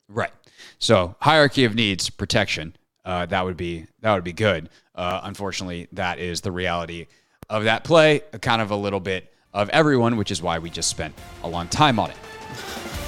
Right. 0.08 0.32
So 0.80 1.16
hierarchy 1.22 1.64
of 1.64 1.76
needs, 1.76 2.10
protection. 2.10 2.76
Uh, 3.04 3.26
that 3.26 3.46
would 3.46 3.58
be 3.58 3.88
that 4.02 4.14
would 4.14 4.24
be 4.24 4.34
good. 4.34 4.70
Uh, 4.94 5.22
unfortunately, 5.24 5.88
that 5.94 6.20
is 6.20 6.42
the 6.42 6.52
reality 6.52 7.08
of 7.50 7.64
that 7.64 7.84
play. 7.84 8.22
Kind 8.42 8.62
of 8.62 8.72
a 8.72 8.76
little 8.76 9.00
bit 9.00 9.34
of 9.54 9.70
everyone, 9.70 10.18
which 10.18 10.32
is 10.32 10.42
why 10.42 10.60
we 10.60 10.70
just 10.70 10.90
spent 10.90 11.16
a 11.44 11.50
long 11.50 11.68
time 11.68 12.00
on 12.00 12.12
it. 12.12 13.01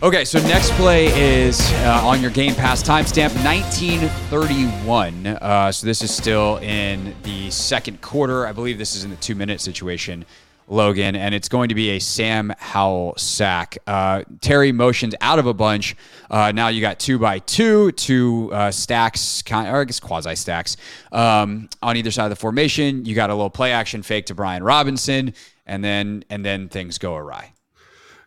Okay, 0.00 0.24
so 0.24 0.38
next 0.46 0.70
play 0.74 1.06
is 1.06 1.60
uh, 1.72 2.02
on 2.04 2.22
your 2.22 2.30
Game 2.30 2.54
Pass 2.54 2.84
timestamp 2.84 3.34
1931. 3.44 5.26
Uh, 5.26 5.72
so 5.72 5.84
this 5.88 6.02
is 6.02 6.14
still 6.14 6.58
in 6.58 7.16
the 7.24 7.50
second 7.50 8.00
quarter. 8.00 8.46
I 8.46 8.52
believe 8.52 8.78
this 8.78 8.94
is 8.94 9.02
in 9.02 9.10
the 9.10 9.16
two 9.16 9.34
minute 9.34 9.60
situation, 9.60 10.24
Logan, 10.68 11.16
and 11.16 11.34
it's 11.34 11.48
going 11.48 11.70
to 11.70 11.74
be 11.74 11.90
a 11.90 11.98
Sam 11.98 12.54
Howell 12.58 13.14
sack. 13.16 13.78
Uh, 13.88 14.22
Terry 14.40 14.70
motions 14.70 15.16
out 15.20 15.40
of 15.40 15.46
a 15.46 15.54
bunch. 15.54 15.96
Uh, 16.30 16.52
now 16.52 16.68
you 16.68 16.80
got 16.80 17.00
two 17.00 17.18
by 17.18 17.40
two, 17.40 17.90
two 17.90 18.50
uh, 18.52 18.70
stacks, 18.70 19.42
or 19.50 19.80
I 19.80 19.84
guess 19.84 19.98
quasi 19.98 20.36
stacks 20.36 20.76
um, 21.10 21.68
on 21.82 21.96
either 21.96 22.12
side 22.12 22.26
of 22.26 22.30
the 22.30 22.36
formation. 22.36 23.04
You 23.04 23.16
got 23.16 23.30
a 23.30 23.34
little 23.34 23.50
play 23.50 23.72
action 23.72 24.04
fake 24.04 24.26
to 24.26 24.36
Brian 24.36 24.62
Robinson, 24.62 25.34
and 25.66 25.82
then 25.82 26.22
and 26.30 26.44
then 26.44 26.68
things 26.68 26.98
go 26.98 27.16
awry. 27.16 27.52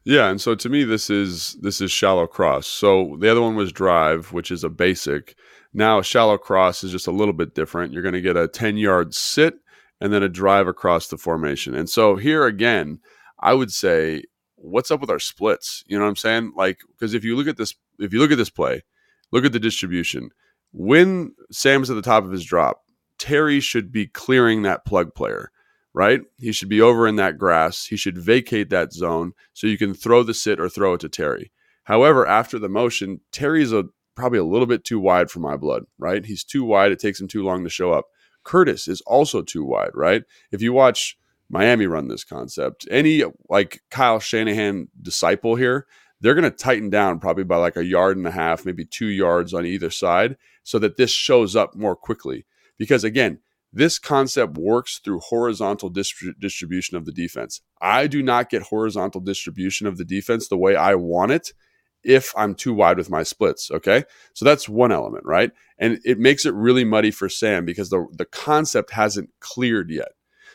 Yeah, 0.03 0.29
and 0.29 0.41
so 0.41 0.55
to 0.55 0.69
me, 0.69 0.83
this 0.83 1.09
is 1.09 1.57
this 1.61 1.79
is 1.79 1.91
shallow 1.91 2.25
cross. 2.25 2.67
So 2.67 3.17
the 3.19 3.29
other 3.29 3.41
one 3.41 3.55
was 3.55 3.71
drive, 3.71 4.31
which 4.31 4.49
is 4.49 4.63
a 4.63 4.69
basic. 4.69 5.35
Now 5.73 6.01
shallow 6.01 6.37
cross 6.37 6.83
is 6.83 6.91
just 6.91 7.07
a 7.07 7.11
little 7.11 7.33
bit 7.33 7.53
different. 7.53 7.93
You're 7.93 8.01
going 8.01 8.13
to 8.13 8.21
get 8.21 8.35
a 8.35 8.47
ten 8.47 8.77
yard 8.77 9.13
sit 9.13 9.55
and 9.99 10.11
then 10.11 10.23
a 10.23 10.29
drive 10.29 10.67
across 10.67 11.07
the 11.07 11.17
formation. 11.17 11.75
And 11.75 11.89
so 11.89 12.15
here 12.15 12.47
again, 12.47 12.99
I 13.39 13.53
would 13.53 13.71
say, 13.71 14.23
what's 14.55 14.89
up 14.89 15.01
with 15.01 15.11
our 15.11 15.19
splits? 15.19 15.83
You 15.85 15.97
know 15.97 16.05
what 16.05 16.09
I'm 16.09 16.15
saying? 16.15 16.53
Like 16.55 16.79
because 16.89 17.13
if 17.13 17.23
you 17.23 17.35
look 17.35 17.47
at 17.47 17.57
this, 17.57 17.75
if 17.99 18.11
you 18.11 18.19
look 18.19 18.31
at 18.31 18.37
this 18.39 18.49
play, 18.49 18.81
look 19.31 19.45
at 19.45 19.51
the 19.51 19.59
distribution. 19.59 20.31
When 20.71 21.35
Sam's 21.51 21.91
at 21.91 21.95
the 21.95 22.01
top 22.01 22.23
of 22.23 22.31
his 22.31 22.45
drop, 22.45 22.81
Terry 23.19 23.59
should 23.59 23.91
be 23.91 24.07
clearing 24.07 24.63
that 24.63 24.83
plug 24.83 25.13
player 25.13 25.51
right? 25.93 26.21
He 26.37 26.51
should 26.51 26.69
be 26.69 26.81
over 26.81 27.07
in 27.07 27.15
that 27.17 27.37
grass. 27.37 27.85
He 27.85 27.97
should 27.97 28.17
vacate 28.17 28.69
that 28.69 28.93
zone 28.93 29.33
so 29.53 29.67
you 29.67 29.77
can 29.77 29.93
throw 29.93 30.23
the 30.23 30.33
sit 30.33 30.59
or 30.59 30.69
throw 30.69 30.93
it 30.93 31.01
to 31.01 31.09
Terry. 31.09 31.51
However, 31.83 32.25
after 32.27 32.59
the 32.59 32.69
motion, 32.69 33.21
Terry's 33.31 33.73
a 33.73 33.85
probably 34.15 34.39
a 34.39 34.43
little 34.43 34.67
bit 34.67 34.83
too 34.83 34.99
wide 34.99 35.31
for 35.31 35.39
my 35.39 35.57
blood, 35.57 35.83
right? 35.97 36.25
He's 36.25 36.43
too 36.43 36.63
wide. 36.63 36.91
It 36.91 36.99
takes 36.99 37.19
him 37.19 37.27
too 37.27 37.43
long 37.43 37.63
to 37.63 37.69
show 37.69 37.91
up. 37.91 38.05
Curtis 38.43 38.87
is 38.87 39.01
also 39.01 39.41
too 39.41 39.63
wide, 39.63 39.91
right? 39.93 40.23
If 40.51 40.61
you 40.61 40.73
watch 40.73 41.17
Miami 41.49 41.85
run 41.85 42.07
this 42.07 42.23
concept, 42.23 42.87
any 42.89 43.23
like 43.49 43.81
Kyle 43.89 44.19
Shanahan 44.19 44.89
disciple 45.01 45.55
here, 45.55 45.87
they're 46.19 46.35
going 46.35 46.49
to 46.49 46.51
tighten 46.51 46.89
down 46.89 47.19
probably 47.19 47.43
by 47.43 47.57
like 47.57 47.75
a 47.75 47.85
yard 47.85 48.17
and 48.17 48.27
a 48.27 48.31
half, 48.31 48.65
maybe 48.65 48.85
two 48.85 49.07
yards 49.07 49.53
on 49.53 49.65
either 49.65 49.89
side 49.89 50.37
so 50.63 50.77
that 50.79 50.97
this 50.97 51.11
shows 51.11 51.55
up 51.55 51.75
more 51.75 51.95
quickly. 51.95 52.45
Because 52.77 53.03
again, 53.03 53.39
this 53.73 53.99
concept 53.99 54.57
works 54.57 54.99
through 54.99 55.19
horizontal 55.19 55.91
distri- 55.91 56.37
distribution 56.39 56.97
of 56.97 57.05
the 57.05 57.11
defense. 57.11 57.61
I 57.81 58.07
do 58.07 58.21
not 58.21 58.49
get 58.49 58.63
horizontal 58.63 59.21
distribution 59.21 59.87
of 59.87 59.97
the 59.97 60.05
defense 60.05 60.47
the 60.47 60.57
way 60.57 60.75
I 60.75 60.95
want 60.95 61.31
it 61.31 61.53
if 62.03 62.33
I'm 62.35 62.55
too 62.55 62.73
wide 62.73 62.97
with 62.97 63.09
my 63.09 63.23
splits. 63.23 63.71
Okay. 63.71 64.03
So 64.33 64.43
that's 64.43 64.67
one 64.67 64.91
element, 64.91 65.23
right? 65.25 65.51
And 65.77 65.99
it 66.03 66.19
makes 66.19 66.45
it 66.45 66.53
really 66.53 66.83
muddy 66.83 67.11
for 67.11 67.29
Sam 67.29 67.63
because 67.63 67.89
the, 67.89 68.07
the 68.11 68.25
concept 68.25 68.91
hasn't 68.91 69.29
cleared 69.39 69.89
yet. 69.89 70.09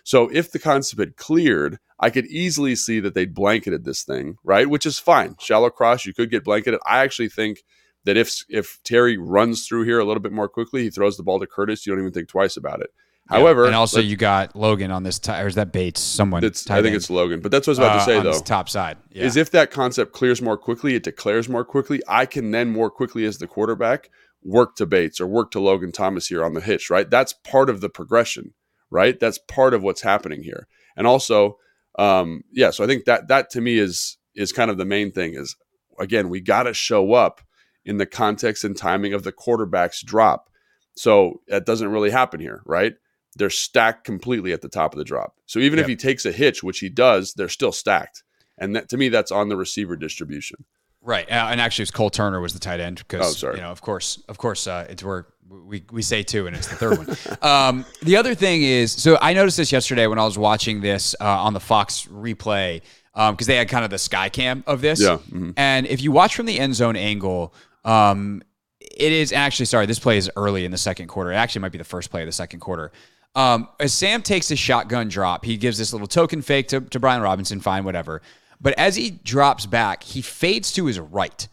So 0.04 0.28
if 0.32 0.52
the 0.52 0.58
concept 0.58 1.00
had 1.00 1.16
cleared, 1.16 1.78
I 1.98 2.10
could 2.10 2.26
easily 2.26 2.76
see 2.76 3.00
that 3.00 3.14
they'd 3.14 3.34
blanketed 3.34 3.84
this 3.84 4.04
thing, 4.04 4.36
right? 4.44 4.68
Which 4.68 4.86
is 4.86 4.98
fine. 4.98 5.36
Shallow 5.40 5.70
cross, 5.70 6.04
you 6.04 6.12
could 6.12 6.30
get 6.30 6.44
blanketed. 6.44 6.80
I 6.86 6.98
actually 6.98 7.28
think 7.28 7.62
that 8.04 8.16
if 8.16 8.44
if 8.48 8.78
Terry 8.84 9.16
runs 9.16 9.66
through 9.66 9.82
here 9.82 9.98
a 9.98 10.04
little 10.04 10.22
bit 10.22 10.32
more 10.32 10.48
quickly, 10.48 10.82
he 10.82 10.90
throws 10.90 11.16
the 11.16 11.22
ball 11.22 11.40
to 11.40 11.46
Curtis, 11.46 11.86
you 11.86 11.92
don't 11.92 12.00
even 12.00 12.12
think 12.12 12.28
twice 12.28 12.56
about 12.56 12.80
it. 12.80 12.90
However, 13.28 13.66
and 13.66 13.74
also 13.74 14.00
you 14.00 14.16
got 14.16 14.54
Logan 14.54 14.90
on 14.90 15.02
this. 15.02 15.18
T- 15.18 15.32
or 15.32 15.46
is 15.46 15.56
that 15.56 15.72
Bates? 15.72 16.00
Someone? 16.00 16.44
I 16.44 16.48
think 16.50 16.70
end, 16.70 16.86
it's 16.94 17.10
Logan, 17.10 17.40
but 17.40 17.50
that's 17.50 17.66
what 17.66 17.78
I 17.78 17.82
was 17.82 17.88
about 17.88 17.96
uh, 17.96 17.98
to 17.98 18.04
say 18.04 18.18
on 18.18 18.24
though. 18.24 18.40
top 18.40 18.68
side. 18.68 18.98
Yeah. 19.10 19.24
Is 19.24 19.36
if 19.36 19.50
that 19.50 19.70
concept 19.70 20.12
clears 20.12 20.40
more 20.40 20.56
quickly, 20.56 20.94
it 20.94 21.02
declares 21.02 21.48
more 21.48 21.64
quickly. 21.64 22.00
I 22.06 22.26
can 22.26 22.52
then 22.52 22.70
more 22.70 22.90
quickly 22.90 23.24
as 23.24 23.38
the 23.38 23.48
quarterback 23.48 24.10
work 24.44 24.76
to 24.76 24.86
Bates 24.86 25.20
or 25.20 25.26
work 25.26 25.50
to 25.52 25.60
Logan 25.60 25.90
Thomas 25.90 26.28
here 26.28 26.44
on 26.44 26.54
the 26.54 26.60
hitch, 26.60 26.88
right? 26.88 27.10
That's 27.10 27.32
part 27.32 27.68
of 27.68 27.80
the 27.80 27.88
progression, 27.88 28.54
right? 28.90 29.18
That's 29.18 29.38
part 29.38 29.74
of 29.74 29.82
what's 29.82 30.02
happening 30.02 30.44
here. 30.44 30.68
And 30.96 31.06
also, 31.06 31.58
um, 31.98 32.42
yeah, 32.52 32.70
so 32.70 32.84
I 32.84 32.86
think 32.86 33.06
that 33.06 33.26
that 33.28 33.50
to 33.50 33.60
me 33.60 33.78
is 33.78 34.18
is 34.36 34.52
kind 34.52 34.70
of 34.70 34.78
the 34.78 34.84
main 34.84 35.10
thing 35.10 35.34
is 35.34 35.56
again, 35.98 36.28
we 36.28 36.40
got 36.40 36.64
to 36.64 36.74
show 36.74 37.14
up 37.14 37.40
in 37.84 37.96
the 37.98 38.06
context 38.06 38.64
and 38.64 38.76
timing 38.76 39.14
of 39.14 39.22
the 39.22 39.32
quarterback's 39.32 40.02
drop. 40.02 40.48
So 40.94 41.40
that 41.48 41.66
doesn't 41.66 41.90
really 41.90 42.10
happen 42.10 42.40
here, 42.40 42.62
right? 42.64 42.94
They're 43.36 43.50
stacked 43.50 44.04
completely 44.04 44.52
at 44.52 44.62
the 44.62 44.68
top 44.68 44.92
of 44.92 44.98
the 44.98 45.04
drop. 45.04 45.36
So 45.46 45.58
even 45.58 45.78
if 45.78 45.86
he 45.86 45.96
takes 45.96 46.24
a 46.24 46.32
hitch, 46.32 46.62
which 46.62 46.78
he 46.78 46.88
does, 46.88 47.34
they're 47.34 47.48
still 47.48 47.72
stacked. 47.72 48.22
And 48.58 48.74
that, 48.74 48.88
to 48.88 48.96
me, 48.96 49.08
that's 49.10 49.30
on 49.30 49.48
the 49.48 49.56
receiver 49.56 49.96
distribution. 49.96 50.64
Right, 51.02 51.30
uh, 51.30 51.48
and 51.50 51.60
actually, 51.60 51.82
it 51.82 51.88
was 51.88 51.90
Cole 51.92 52.10
Turner 52.10 52.40
was 52.40 52.52
the 52.52 52.58
tight 52.58 52.80
end 52.80 52.98
because 52.98 53.44
Oh, 53.44 53.52
you 53.52 53.60
know, 53.60 53.70
of 53.70 53.80
course, 53.80 54.20
of 54.28 54.38
course, 54.38 54.66
uh, 54.66 54.86
it's 54.88 55.04
where 55.04 55.26
we 55.48 55.84
we 55.92 56.02
say 56.02 56.24
two, 56.24 56.48
and 56.48 56.56
it's 56.56 56.66
the 56.66 56.74
third 56.74 56.98
one. 56.98 57.16
Um, 57.42 57.84
the 58.02 58.16
other 58.16 58.34
thing 58.34 58.62
is, 58.62 58.90
so 58.90 59.16
I 59.20 59.32
noticed 59.32 59.56
this 59.56 59.70
yesterday 59.70 60.08
when 60.08 60.18
I 60.18 60.24
was 60.24 60.36
watching 60.36 60.80
this 60.80 61.14
uh, 61.20 61.24
on 61.24 61.52
the 61.52 61.60
Fox 61.60 62.06
replay 62.06 62.82
because 63.14 63.46
they 63.46 63.56
had 63.56 63.68
kind 63.68 63.84
of 63.84 63.90
the 63.90 63.98
sky 63.98 64.28
cam 64.28 64.64
of 64.66 64.80
this. 64.80 65.00
Yeah, 65.00 65.18
mhm. 65.30 65.54
and 65.56 65.86
if 65.86 66.02
you 66.02 66.10
watch 66.10 66.34
from 66.34 66.46
the 66.46 66.58
end 66.58 66.74
zone 66.74 66.96
angle, 66.96 67.54
um, 67.84 68.42
it 68.80 69.12
is 69.12 69.32
actually 69.32 69.66
sorry. 69.66 69.86
This 69.86 70.00
play 70.00 70.18
is 70.18 70.28
early 70.34 70.64
in 70.64 70.72
the 70.72 70.78
second 70.78 71.06
quarter. 71.06 71.30
It 71.30 71.36
actually 71.36 71.60
might 71.60 71.72
be 71.72 71.78
the 71.78 71.84
first 71.84 72.10
play 72.10 72.22
of 72.22 72.26
the 72.26 72.32
second 72.32 72.58
quarter. 72.58 72.90
Um, 73.36 73.68
as 73.78 73.92
Sam 73.92 74.22
takes 74.22 74.48
his 74.48 74.58
shotgun 74.58 75.08
drop, 75.08 75.44
he 75.44 75.58
gives 75.58 75.76
this 75.76 75.92
little 75.92 76.08
token 76.08 76.40
fake 76.42 76.68
to, 76.68 76.80
to 76.80 76.98
Brian 76.98 77.20
Robinson, 77.20 77.60
fine, 77.60 77.84
whatever. 77.84 78.22
But 78.60 78.72
as 78.78 78.96
he 78.96 79.10
drops 79.10 79.66
back, 79.66 80.02
he 80.02 80.22
fades 80.22 80.72
to 80.72 80.86
his 80.86 80.98
right. 80.98 81.46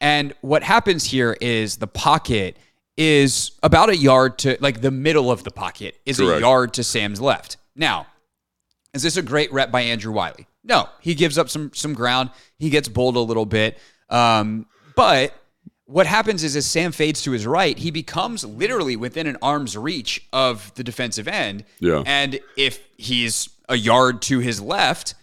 And 0.00 0.34
what 0.42 0.62
happens 0.62 1.04
here 1.04 1.36
is 1.40 1.76
the 1.76 1.86
pocket 1.86 2.58
is 2.98 3.52
about 3.62 3.88
a 3.88 3.96
yard 3.96 4.38
to 4.40 4.58
like 4.60 4.82
the 4.82 4.90
middle 4.90 5.30
of 5.30 5.44
the 5.44 5.50
pocket 5.50 5.98
is 6.04 6.20
a 6.20 6.40
yard 6.40 6.74
to 6.74 6.84
Sam's 6.84 7.20
left. 7.20 7.56
Now, 7.74 8.06
is 8.92 9.02
this 9.02 9.16
a 9.16 9.22
great 9.22 9.50
rep 9.52 9.70
by 9.70 9.80
Andrew 9.80 10.12
Wylie? 10.12 10.46
No, 10.62 10.88
he 11.00 11.14
gives 11.14 11.38
up 11.38 11.48
some 11.48 11.70
some 11.72 11.94
ground. 11.94 12.30
He 12.58 12.68
gets 12.68 12.88
bowled 12.88 13.16
a 13.16 13.20
little 13.20 13.46
bit. 13.46 13.78
Um, 14.10 14.66
but 14.94 15.34
what 15.86 16.06
happens 16.06 16.44
is 16.44 16.56
as 16.56 16.66
Sam 16.66 16.92
fades 16.92 17.22
to 17.22 17.32
his 17.32 17.46
right, 17.46 17.76
he 17.76 17.90
becomes 17.90 18.44
literally 18.44 18.96
within 18.96 19.26
an 19.26 19.36
arm's 19.42 19.76
reach 19.76 20.26
of 20.32 20.72
the 20.74 20.84
defensive 20.84 21.28
end. 21.28 21.64
Yeah. 21.80 22.02
And 22.06 22.40
if 22.56 22.80
he's 22.96 23.48
a 23.68 23.76
yard 23.76 24.22
to 24.22 24.38
his 24.38 24.60
left, 24.60 25.14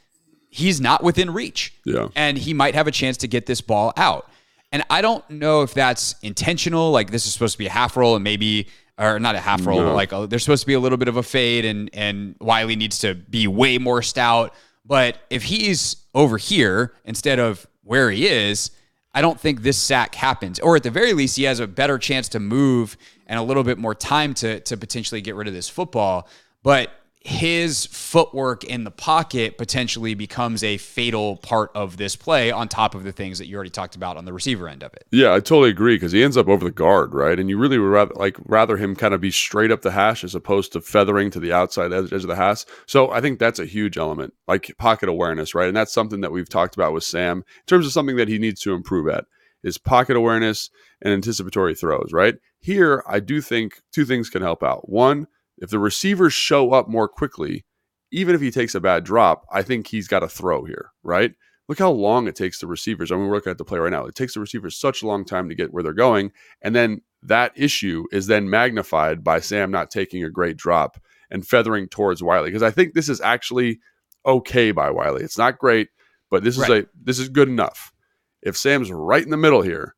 he's 0.50 0.82
not 0.82 1.04
within 1.04 1.32
reach. 1.32 1.74
Yeah. 1.86 2.10
And 2.16 2.38
he 2.38 2.54
might 2.54 2.76
have 2.76 2.88
a 2.88 2.92
chance 2.92 3.18
to 3.18 3.28
get 3.28 3.46
this 3.46 3.62
ball 3.62 3.94
out. 3.98 4.30
And 4.72 4.84
I 4.90 5.02
don't 5.02 5.28
know 5.30 5.64
if 5.64 5.74
that's 5.74 6.16
intentional. 6.22 6.92
Like 6.92 7.12
this 7.12 7.26
is 7.26 7.34
supposed 7.34 7.54
to 7.54 7.58
be 7.58 7.68
a 7.68 7.72
half 7.72 7.98
roll 7.98 8.16
and 8.16 8.24
maybe, 8.24 8.68
or 8.98 9.20
not 9.20 9.36
a 9.36 9.40
half 9.40 9.66
roll, 9.66 9.82
but 9.82 9.96
like 9.96 10.14
uh 10.14 10.26
there's 10.26 10.44
supposed 10.44 10.62
to 10.62 10.68
be 10.68 10.74
a 10.74 10.80
little 10.80 10.98
bit 10.98 11.08
of 11.08 11.18
a 11.18 11.24
fade 11.24 11.66
and, 11.66 11.90
and 11.94 12.36
Wylie 12.40 12.76
needs 12.76 13.00
to 13.00 13.16
be 13.16 13.48
way 13.48 13.78
more 13.78 14.02
stout. 14.02 14.54
But 14.86 15.20
if 15.30 15.44
he's 15.44 15.96
over 16.14 16.38
here 16.38 16.94
instead 17.06 17.40
of 17.40 17.66
where 17.84 18.12
he 18.12 18.28
is, 18.28 18.72
I 19.20 19.22
don't 19.22 19.38
think 19.38 19.64
this 19.64 19.78
sack 19.78 20.16
happens. 20.16 20.62
Or 20.62 20.78
at 20.78 20.84
the 20.84 20.90
very 20.90 21.12
least, 21.12 21.36
he 21.36 21.44
has 21.44 21.60
a 21.60 21.68
better 21.68 21.98
chance 21.98 22.30
to 22.30 22.40
move 22.40 22.96
and 23.28 23.38
a 23.38 23.44
little 23.44 23.66
bit 23.66 23.78
more 23.78 23.94
time 23.94 24.34
to 24.36 24.62
to 24.62 24.78
potentially 24.78 25.20
get 25.20 25.36
rid 25.36 25.46
of 25.46 25.54
this 25.54 25.68
football. 25.68 26.30
But 26.64 26.90
his 27.30 27.86
footwork 27.86 28.64
in 28.64 28.86
the 28.86 28.92
pocket 28.92 29.56
potentially 29.60 30.16
becomes 30.16 30.64
a 30.64 30.78
fatal 30.78 31.38
part 31.38 31.70
of 31.76 31.98
this 31.98 32.16
play 32.16 32.50
on 32.50 32.68
top 32.68 32.96
of 32.96 33.04
the 33.04 33.12
things 33.12 33.38
that 33.38 33.46
you 33.46 33.56
already 33.56 33.70
talked 33.70 33.96
about 33.96 34.18
on 34.18 34.26
the 34.26 34.34
receiver 34.34 34.68
end 34.68 34.82
of 34.82 34.92
it. 34.96 35.06
Yeah, 35.12 35.34
I 35.34 35.40
totally 35.40 35.70
agree 35.70 35.96
because 35.96 36.12
he 36.12 36.24
ends 36.24 36.38
up 36.38 36.48
over 36.48 36.66
the 36.66 36.72
guard, 36.72 37.14
right? 37.14 37.40
And 37.40 37.48
you 37.48 37.60
really 37.60 37.78
would 37.78 37.86
rather 37.86 38.16
like 38.16 38.36
rather 38.46 38.78
him 38.78 38.96
kind 38.96 39.14
of 39.14 39.22
be 39.22 39.30
straight 39.30 39.70
up 39.70 39.84
the 39.84 39.92
hash 39.92 40.24
as 40.24 40.34
opposed 40.34 40.74
to 40.74 40.82
feathering 40.82 41.30
to 41.30 41.40
the 41.40 41.54
outside 41.54 41.94
edge, 41.94 42.12
edge 42.12 42.24
of 42.24 42.30
the 42.30 42.36
hash. 42.36 42.66
So 42.88 43.12
I 43.12 43.22
think 43.22 43.38
that's 43.38 43.60
a 43.60 43.66
huge 43.68 43.96
element, 43.96 44.34
like 44.48 44.76
pocket 44.80 45.08
awareness, 45.08 45.54
right? 45.54 45.68
And 45.68 45.78
that's 45.78 45.94
something 45.94 46.22
that 46.22 46.32
we've 46.32 46.50
talked 46.50 46.76
about 46.76 46.94
with 46.94 47.04
Sam 47.04 47.38
in 47.38 47.44
terms 47.68 47.86
of 47.86 47.92
something 47.92 48.16
that 48.16 48.28
he 48.28 48.40
needs 48.40 48.60
to 48.62 48.74
improve 48.74 49.08
at 49.08 49.26
is 49.64 49.78
pocket 49.78 50.18
awareness 50.18 50.72
and 51.00 51.14
anticipatory 51.14 51.76
throws, 51.76 52.10
right? 52.12 52.38
Here, 52.60 53.04
I 53.08 53.20
do 53.20 53.40
think 53.40 53.82
two 53.92 54.06
things 54.06 54.32
can 54.32 54.42
help 54.42 54.64
out. 54.64 54.90
One, 54.90 55.28
if 55.60 55.70
the 55.70 55.80
receivers 55.80 56.34
show 56.34 56.72
up 56.72 56.88
more 56.88 57.08
quickly, 57.08 57.66
even 58.12 58.34
if 58.34 58.42
he 58.42 58.52
takes 58.52 58.76
a 58.76 58.80
bad 58.80 59.04
drop, 59.04 59.46
I 59.52 59.62
think 59.62 59.88
he's 59.88 60.08
got 60.08 60.24
a 60.24 60.28
throw 60.28 60.66
here, 60.66 60.92
right? 61.04 61.34
Look 61.68 61.80
how 61.80 61.92
long 61.92 62.28
it 62.28 62.36
takes 62.36 62.60
the 62.60 62.68
receivers. 62.68 63.12
I 63.12 63.16
mean, 63.16 63.28
we're 63.28 63.36
looking 63.36 63.52
at 63.52 63.60
the 63.60 63.66
play 63.66 63.78
right 63.78 63.92
now. 63.92 64.06
It 64.06 64.16
takes 64.16 64.34
the 64.34 64.40
receivers 64.40 64.76
such 64.76 65.04
a 65.04 65.08
long 65.08 65.24
time 65.24 65.50
to 65.50 65.56
get 65.56 65.72
where 65.72 65.84
they're 65.84 65.94
going. 65.94 66.32
And 66.64 66.76
then 66.76 67.02
that 67.22 67.52
issue 67.56 68.06
is 68.12 68.26
then 68.26 68.50
magnified 68.50 69.24
by 69.24 69.40
Sam 69.40 69.70
not 69.70 69.92
taking 69.92 70.24
a 70.24 70.32
great 70.32 70.58
drop 70.58 71.00
and 71.30 71.48
feathering 71.48 71.88
towards 71.88 72.24
Wylie. 72.24 72.50
Because 72.50 72.64
I 72.64 72.72
think 72.72 72.96
this 72.96 73.08
is 73.08 73.22
actually 73.22 73.80
okay 74.26 74.72
by 74.72 74.90
Wylie. 74.90 75.24
It's 75.24 75.38
not 75.38 75.60
great, 75.60 75.90
but 76.32 76.44
this 76.44 76.58
is 76.58 76.68
right. 76.68 76.86
a 76.86 76.90
this 77.04 77.20
is 77.20 77.30
good 77.30 77.50
enough. 77.50 77.94
If 78.42 78.58
Sam's 78.58 78.92
right 78.92 79.24
in 79.24 79.30
the 79.30 79.38
middle 79.38 79.62
here, 79.62 79.96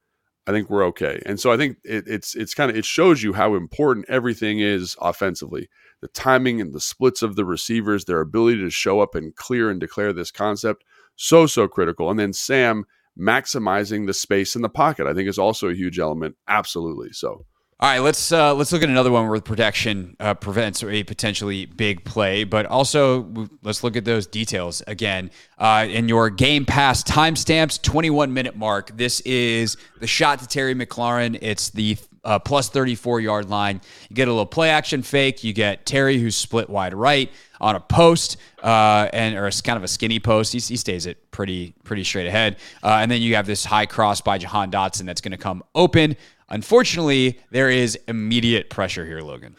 I 0.47 0.51
think 0.51 0.69
we're 0.69 0.85
okay. 0.87 1.21
And 1.25 1.39
so 1.39 1.51
I 1.51 1.57
think 1.57 1.77
it, 1.83 2.05
it's 2.07 2.35
it's 2.35 2.53
kind 2.53 2.71
of 2.71 2.77
it 2.77 2.85
shows 2.85 3.21
you 3.21 3.33
how 3.33 3.55
important 3.55 4.09
everything 4.09 4.59
is 4.59 4.95
offensively. 4.99 5.69
The 6.01 6.07
timing 6.07 6.59
and 6.59 6.73
the 6.73 6.79
splits 6.79 7.21
of 7.21 7.35
the 7.35 7.45
receivers, 7.45 8.05
their 8.05 8.21
ability 8.21 8.59
to 8.61 8.71
show 8.71 9.01
up 9.01 9.13
and 9.13 9.35
clear 9.35 9.69
and 9.69 9.79
declare 9.79 10.13
this 10.13 10.31
concept, 10.31 10.83
so 11.15 11.45
so 11.45 11.67
critical. 11.67 12.09
And 12.09 12.19
then 12.19 12.33
Sam 12.33 12.85
maximizing 13.19 14.07
the 14.07 14.13
space 14.13 14.55
in 14.55 14.61
the 14.61 14.69
pocket, 14.69 15.05
I 15.05 15.13
think 15.13 15.29
is 15.29 15.37
also 15.37 15.69
a 15.69 15.75
huge 15.75 15.99
element. 15.99 16.35
Absolutely. 16.47 17.11
So 17.11 17.45
all 17.81 17.89
right, 17.89 17.99
let's 17.99 18.31
uh, 18.31 18.53
let's 18.53 18.71
look 18.71 18.83
at 18.83 18.89
another 18.89 19.09
one 19.09 19.27
where 19.27 19.41
protection 19.41 20.15
uh, 20.19 20.35
prevents 20.35 20.83
a 20.83 21.03
potentially 21.03 21.65
big 21.65 22.03
play, 22.05 22.43
but 22.43 22.67
also 22.67 23.49
let's 23.63 23.83
look 23.83 23.95
at 23.95 24.05
those 24.05 24.27
details 24.27 24.83
again. 24.85 25.31
Uh, 25.57 25.87
in 25.89 26.07
your 26.07 26.29
Game 26.29 26.63
Pass 26.63 27.03
timestamps, 27.03 27.81
21 27.81 28.31
minute 28.35 28.55
mark. 28.55 28.95
This 28.95 29.19
is 29.21 29.77
the 29.99 30.05
shot 30.05 30.37
to 30.39 30.47
Terry 30.47 30.75
McLaurin. 30.75 31.39
It's 31.41 31.71
the 31.71 31.97
uh, 32.23 32.37
plus 32.37 32.69
34 32.69 33.19
yard 33.19 33.49
line. 33.49 33.81
You 34.09 34.15
get 34.15 34.27
a 34.27 34.31
little 34.31 34.45
play 34.45 34.69
action 34.69 35.01
fake. 35.01 35.43
You 35.43 35.51
get 35.51 35.83
Terry 35.83 36.19
who's 36.19 36.35
split 36.35 36.69
wide 36.69 36.93
right 36.93 37.31
on 37.59 37.75
a 37.75 37.79
post 37.79 38.37
uh, 38.61 39.09
and 39.11 39.35
or 39.35 39.47
a, 39.47 39.51
kind 39.51 39.77
of 39.77 39.83
a 39.83 39.87
skinny 39.87 40.19
post. 40.19 40.53
He, 40.53 40.59
he 40.59 40.77
stays 40.77 41.07
it 41.07 41.31
pretty 41.31 41.73
pretty 41.83 42.03
straight 42.03 42.27
ahead. 42.27 42.57
Uh, 42.83 42.99
and 43.01 43.09
then 43.09 43.23
you 43.23 43.35
have 43.35 43.47
this 43.47 43.65
high 43.65 43.87
cross 43.87 44.21
by 44.21 44.37
Jahan 44.37 44.69
Dotson 44.69 45.05
that's 45.05 45.21
going 45.21 45.31
to 45.31 45.37
come 45.37 45.63
open. 45.73 46.15
Unfortunately, 46.51 47.39
there 47.51 47.69
is 47.69 47.97
immediate 48.09 48.69
pressure 48.69 49.05
here, 49.05 49.21
Logan. 49.21 49.55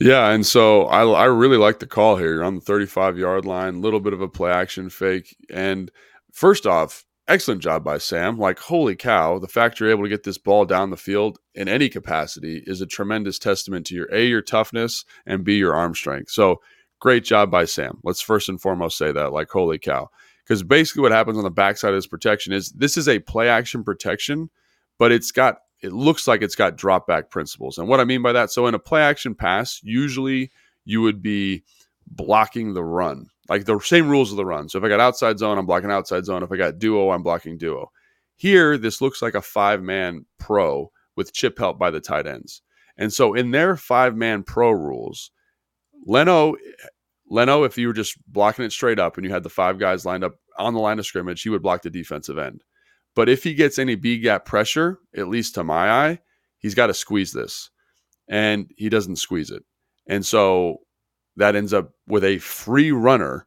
Yeah, 0.00 0.30
and 0.30 0.46
so 0.46 0.86
I, 0.86 1.04
I 1.06 1.24
really 1.26 1.58
like 1.58 1.78
the 1.78 1.86
call 1.86 2.16
here. 2.16 2.32
You're 2.32 2.44
on 2.44 2.54
the 2.54 2.60
35 2.62 3.18
yard 3.18 3.44
line, 3.44 3.82
little 3.82 4.00
bit 4.00 4.14
of 4.14 4.22
a 4.22 4.28
play 4.28 4.50
action 4.50 4.88
fake. 4.88 5.36
And 5.50 5.90
first 6.32 6.66
off, 6.66 7.04
excellent 7.28 7.62
job 7.62 7.84
by 7.84 7.98
Sam. 7.98 8.38
Like, 8.38 8.58
holy 8.58 8.96
cow, 8.96 9.38
the 9.38 9.48
fact 9.48 9.78
you're 9.78 9.90
able 9.90 10.04
to 10.04 10.08
get 10.08 10.24
this 10.24 10.38
ball 10.38 10.64
down 10.64 10.88
the 10.88 10.96
field 10.96 11.38
in 11.54 11.68
any 11.68 11.90
capacity 11.90 12.64
is 12.66 12.80
a 12.80 12.86
tremendous 12.86 13.38
testament 13.38 13.86
to 13.86 13.94
your 13.94 14.08
A, 14.10 14.26
your 14.26 14.42
toughness, 14.42 15.04
and 15.26 15.44
B, 15.44 15.58
your 15.58 15.74
arm 15.74 15.94
strength. 15.94 16.30
So 16.30 16.62
great 17.00 17.24
job 17.24 17.50
by 17.50 17.66
Sam. 17.66 18.00
Let's 18.02 18.22
first 18.22 18.48
and 18.48 18.60
foremost 18.60 18.96
say 18.96 19.12
that, 19.12 19.32
like, 19.32 19.50
holy 19.50 19.78
cow. 19.78 20.08
Because 20.42 20.62
basically 20.62 21.02
what 21.02 21.12
happens 21.12 21.36
on 21.36 21.44
the 21.44 21.50
backside 21.50 21.90
of 21.90 21.98
this 21.98 22.06
protection 22.06 22.54
is 22.54 22.70
this 22.72 22.96
is 22.96 23.08
a 23.08 23.18
play 23.18 23.48
action 23.50 23.84
protection, 23.84 24.48
but 24.98 25.12
it's 25.12 25.30
got 25.32 25.58
it 25.82 25.92
looks 25.92 26.28
like 26.28 26.42
it's 26.42 26.54
got 26.54 26.76
drop 26.76 27.06
back 27.06 27.30
principles. 27.30 27.78
And 27.78 27.88
what 27.88 28.00
I 28.00 28.04
mean 28.04 28.22
by 28.22 28.32
that, 28.32 28.50
so 28.50 28.66
in 28.66 28.74
a 28.74 28.78
play 28.78 29.02
action 29.02 29.34
pass, 29.34 29.80
usually 29.82 30.50
you 30.84 31.00
would 31.02 31.22
be 31.22 31.64
blocking 32.06 32.74
the 32.74 32.84
run, 32.84 33.26
like 33.48 33.64
the 33.64 33.78
same 33.80 34.08
rules 34.08 34.30
of 34.30 34.36
the 34.36 34.44
run. 34.44 34.68
So 34.68 34.78
if 34.78 34.84
I 34.84 34.88
got 34.88 35.00
outside 35.00 35.38
zone, 35.38 35.58
I'm 35.58 35.66
blocking 35.66 35.90
outside 35.90 36.24
zone. 36.24 36.42
If 36.42 36.52
I 36.52 36.56
got 36.56 36.78
duo, 36.78 37.10
I'm 37.10 37.22
blocking 37.22 37.56
duo. 37.56 37.90
Here, 38.36 38.76
this 38.76 39.00
looks 39.00 39.22
like 39.22 39.34
a 39.34 39.42
five 39.42 39.82
man 39.82 40.26
pro 40.38 40.90
with 41.16 41.32
chip 41.32 41.58
help 41.58 41.78
by 41.78 41.90
the 41.90 42.00
tight 42.00 42.26
ends. 42.26 42.62
And 42.96 43.12
so 43.12 43.34
in 43.34 43.50
their 43.50 43.76
five 43.76 44.16
man 44.16 44.42
pro 44.42 44.70
rules, 44.70 45.30
Leno, 46.06 46.56
Leno, 47.28 47.64
if 47.64 47.78
you 47.78 47.86
were 47.86 47.92
just 47.92 48.16
blocking 48.26 48.64
it 48.64 48.72
straight 48.72 48.98
up 48.98 49.16
and 49.16 49.24
you 49.24 49.32
had 49.32 49.42
the 49.42 49.48
five 49.48 49.78
guys 49.78 50.04
lined 50.04 50.24
up 50.24 50.34
on 50.58 50.74
the 50.74 50.80
line 50.80 50.98
of 50.98 51.06
scrimmage, 51.06 51.42
he 51.42 51.48
would 51.48 51.62
block 51.62 51.82
the 51.82 51.90
defensive 51.90 52.38
end. 52.38 52.64
But 53.20 53.28
if 53.28 53.44
he 53.44 53.52
gets 53.52 53.78
any 53.78 53.96
B 53.96 54.16
gap 54.16 54.46
pressure, 54.46 54.98
at 55.14 55.28
least 55.28 55.54
to 55.56 55.62
my 55.62 55.90
eye, 55.90 56.20
he's 56.56 56.74
got 56.74 56.86
to 56.86 56.94
squeeze 56.94 57.34
this. 57.34 57.68
And 58.30 58.72
he 58.78 58.88
doesn't 58.88 59.16
squeeze 59.16 59.50
it. 59.50 59.62
And 60.06 60.24
so 60.24 60.78
that 61.36 61.54
ends 61.54 61.74
up 61.74 61.90
with 62.06 62.24
a 62.24 62.38
free 62.38 62.92
runner 62.92 63.46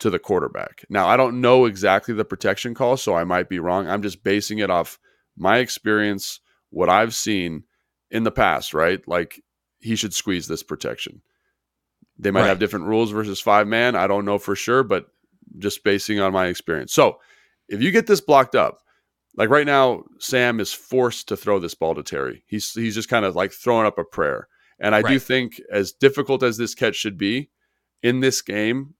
to 0.00 0.10
the 0.10 0.18
quarterback. 0.18 0.84
Now, 0.90 1.06
I 1.06 1.16
don't 1.16 1.40
know 1.40 1.64
exactly 1.64 2.12
the 2.12 2.26
protection 2.26 2.74
call, 2.74 2.98
so 2.98 3.14
I 3.14 3.24
might 3.24 3.48
be 3.48 3.58
wrong. 3.58 3.88
I'm 3.88 4.02
just 4.02 4.22
basing 4.22 4.58
it 4.58 4.68
off 4.68 4.98
my 5.38 5.56
experience, 5.56 6.40
what 6.68 6.90
I've 6.90 7.14
seen 7.14 7.64
in 8.10 8.24
the 8.24 8.30
past, 8.30 8.74
right? 8.74 9.00
Like 9.08 9.40
he 9.80 9.96
should 9.96 10.12
squeeze 10.12 10.48
this 10.48 10.62
protection. 10.62 11.22
They 12.18 12.30
might 12.30 12.40
right. 12.40 12.48
have 12.48 12.58
different 12.58 12.88
rules 12.88 13.10
versus 13.10 13.40
five 13.40 13.66
man. 13.66 13.96
I 13.96 14.06
don't 14.06 14.26
know 14.26 14.36
for 14.36 14.54
sure, 14.54 14.82
but 14.82 15.06
just 15.56 15.82
basing 15.82 16.20
on 16.20 16.34
my 16.34 16.48
experience. 16.48 16.92
So 16.92 17.20
if 17.70 17.80
you 17.80 17.90
get 17.90 18.06
this 18.06 18.20
blocked 18.20 18.54
up, 18.54 18.80
like 19.36 19.50
right 19.50 19.66
now, 19.66 20.04
Sam 20.18 20.60
is 20.60 20.72
forced 20.72 21.28
to 21.28 21.36
throw 21.36 21.58
this 21.58 21.74
ball 21.74 21.94
to 21.94 22.02
Terry. 22.02 22.44
He's 22.46 22.72
he's 22.72 22.94
just 22.94 23.08
kind 23.08 23.24
of 23.24 23.34
like 23.34 23.52
throwing 23.52 23.86
up 23.86 23.98
a 23.98 24.04
prayer. 24.04 24.48
And 24.80 24.94
I 24.94 25.00
right. 25.00 25.12
do 25.12 25.18
think, 25.18 25.60
as 25.70 25.92
difficult 25.92 26.42
as 26.42 26.56
this 26.56 26.74
catch 26.74 26.96
should 26.96 27.16
be 27.16 27.50
in 28.02 28.20
this 28.20 28.42
game, 28.42 28.94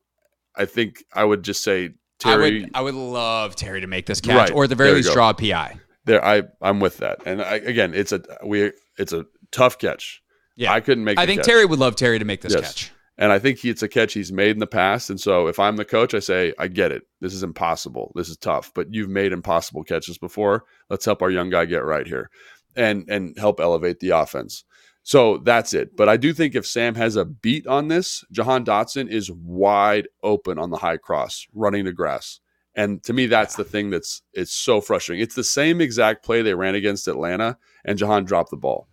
I 0.57 0.65
think 0.65 1.03
I 1.13 1.25
would 1.25 1.43
just 1.43 1.63
say 1.63 1.91
Terry. 2.19 2.61
I 2.61 2.63
would, 2.63 2.71
I 2.75 2.81
would 2.83 2.95
love 2.95 3.57
Terry 3.57 3.81
to 3.81 3.87
make 3.87 4.07
this 4.07 4.21
catch, 4.21 4.51
right. 4.51 4.53
or 4.53 4.65
at 4.65 4.71
the 4.71 4.77
very 4.77 4.93
least 4.93 5.13
draw 5.13 5.31
a 5.31 5.35
PI. 5.35 5.79
There, 6.05 6.25
I 6.25 6.43
I'm 6.61 6.81
with 6.81 6.99
that. 6.99 7.19
And 7.27 7.43
I, 7.43 7.57
again, 7.57 7.95
it's 7.95 8.13
a 8.13 8.23
we 8.45 8.73
it's 8.99 9.13
a 9.13 9.27
tough 9.51 9.79
catch. 9.79 10.23
Yeah, 10.57 10.73
I 10.73 10.81
couldn't 10.81 11.05
make. 11.05 11.19
I 11.19 11.27
think 11.27 11.41
catch. 11.41 11.47
Terry 11.47 11.65
would 11.65 11.79
love 11.79 11.97
Terry 11.97 12.19
to 12.19 12.25
make 12.25 12.41
this 12.41 12.55
yes. 12.55 12.63
catch. 12.63 12.93
And 13.17 13.31
I 13.33 13.39
think 13.39 13.59
he, 13.59 13.71
it's 13.71 13.83
a 13.83 13.89
catch 13.89 14.13
he's 14.13 14.33
made 14.33 14.51
in 14.51 14.59
the 14.59 14.67
past. 14.67 15.09
And 15.09 15.21
so 15.21 15.47
if 15.47 15.61
I'm 15.61 15.77
the 15.77 15.85
coach, 15.85 16.15
I 16.15 16.19
say, 16.19 16.53
I 16.59 16.67
get 16.67 16.91
it. 16.91 17.05
This 17.21 17.33
is 17.33 17.45
impossible. 17.45 18.13
This 18.17 18.29
is 18.29 18.37
tough, 18.37 18.73
but 18.75 18.93
you've 18.93 19.09
made 19.09 19.33
impossible 19.33 19.85
catches 19.85 20.19
before. 20.19 20.65
Let's 20.91 21.05
help 21.05 21.23
our 21.23 21.31
young 21.31 21.51
guy 21.51 21.65
get 21.65 21.85
right 21.85 22.07
here 22.07 22.31
and 22.77 23.09
and 23.09 23.37
help 23.39 23.61
elevate 23.61 24.01
the 24.01 24.11
offense. 24.11 24.65
So 25.05 25.39
that's 25.39 25.75
it. 25.75 25.97
But 25.97 26.09
I 26.09 26.17
do 26.17 26.33
think 26.33 26.55
if 26.55 26.67
Sam 26.67 26.95
has 26.95 27.15
a 27.15 27.27
beat 27.27 27.67
on 27.67 27.89
this, 27.89 28.25
Jahan 28.33 28.65
Dotson 28.65 29.09
is 29.09 29.31
wide 29.31 30.09
open 30.23 30.59
on 30.59 30.71
the 30.71 30.79
high 30.79 30.97
cross, 30.97 31.47
running 31.53 31.85
the 31.85 31.93
grass. 31.93 32.41
And 32.75 33.03
to 33.05 33.13
me, 33.13 33.27
that's 33.27 33.55
the 33.55 33.65
thing 33.65 33.91
that's 33.91 34.23
it's 34.33 34.53
so 34.53 34.81
frustrating. 34.81 35.23
It's 35.23 35.35
the 35.35 35.45
same 35.45 35.81
exact 35.81 36.25
play 36.25 36.43
they 36.43 36.55
ran 36.55 36.75
against 36.75 37.07
Atlanta, 37.07 37.59
and 37.85 37.99
Jahan 37.99 38.25
dropped 38.25 38.51
the 38.51 38.57
ball. 38.57 38.89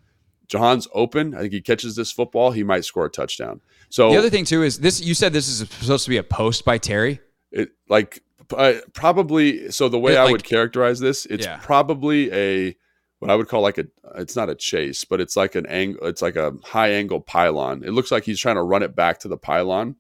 Jahan's 0.52 0.88
open. 0.94 1.34
I 1.34 1.42
think 1.42 1.54
he 1.54 1.62
catches 1.62 1.96
this 1.96 2.12
football, 2.12 2.52
he 2.52 2.64
might 2.64 2.86
score 2.86 3.06
a 3.06 3.10
touchdown. 3.10 3.62
So 3.90 4.12
the 4.12 4.18
other 4.18 4.30
thing 4.30 4.46
too 4.46 4.64
is 4.64 4.80
this. 4.80 5.02
You 5.02 5.14
said 5.14 5.34
this 5.34 5.48
is 5.48 5.70
supposed 5.70 6.04
to 6.06 6.10
be 6.10 6.18
a 6.18 6.24
post 6.24 6.66
by 6.66 6.78
Terry. 6.78 7.20
It 7.52 7.70
like 7.90 8.22
uh, 8.56 8.74
probably. 8.94 9.72
So 9.72 9.90
the 9.90 10.00
way 10.00 10.14
it, 10.14 10.18
I 10.18 10.24
like, 10.24 10.32
would 10.32 10.44
characterize 10.44 11.00
this, 11.00 11.26
it's 11.26 11.46
yeah. 11.46 11.60
probably 11.62 12.32
a 12.34 12.76
what 13.20 13.32
I 13.32 13.36
would 13.36 13.48
call 13.48 13.62
like 13.62 13.78
a. 13.78 13.86
It's 14.16 14.36
not 14.36 14.50
a 14.50 14.56
chase, 14.56 15.06
but 15.06 15.22
it's 15.22 15.36
like 15.36 15.56
an 15.56 15.66
angle. 15.68 16.06
It's 16.06 16.22
like 16.22 16.36
a 16.36 16.54
high 16.64 16.92
angle 16.92 17.22
pylon. 17.22 17.84
It 17.84 17.92
looks 17.92 18.12
like 18.12 18.24
he's 18.24 18.40
trying 18.40 18.56
to 18.56 18.64
run 18.64 18.84
it 18.84 18.96
back 18.96 19.20
to 19.20 19.28
the 19.28 19.38
pylon. 19.38 19.96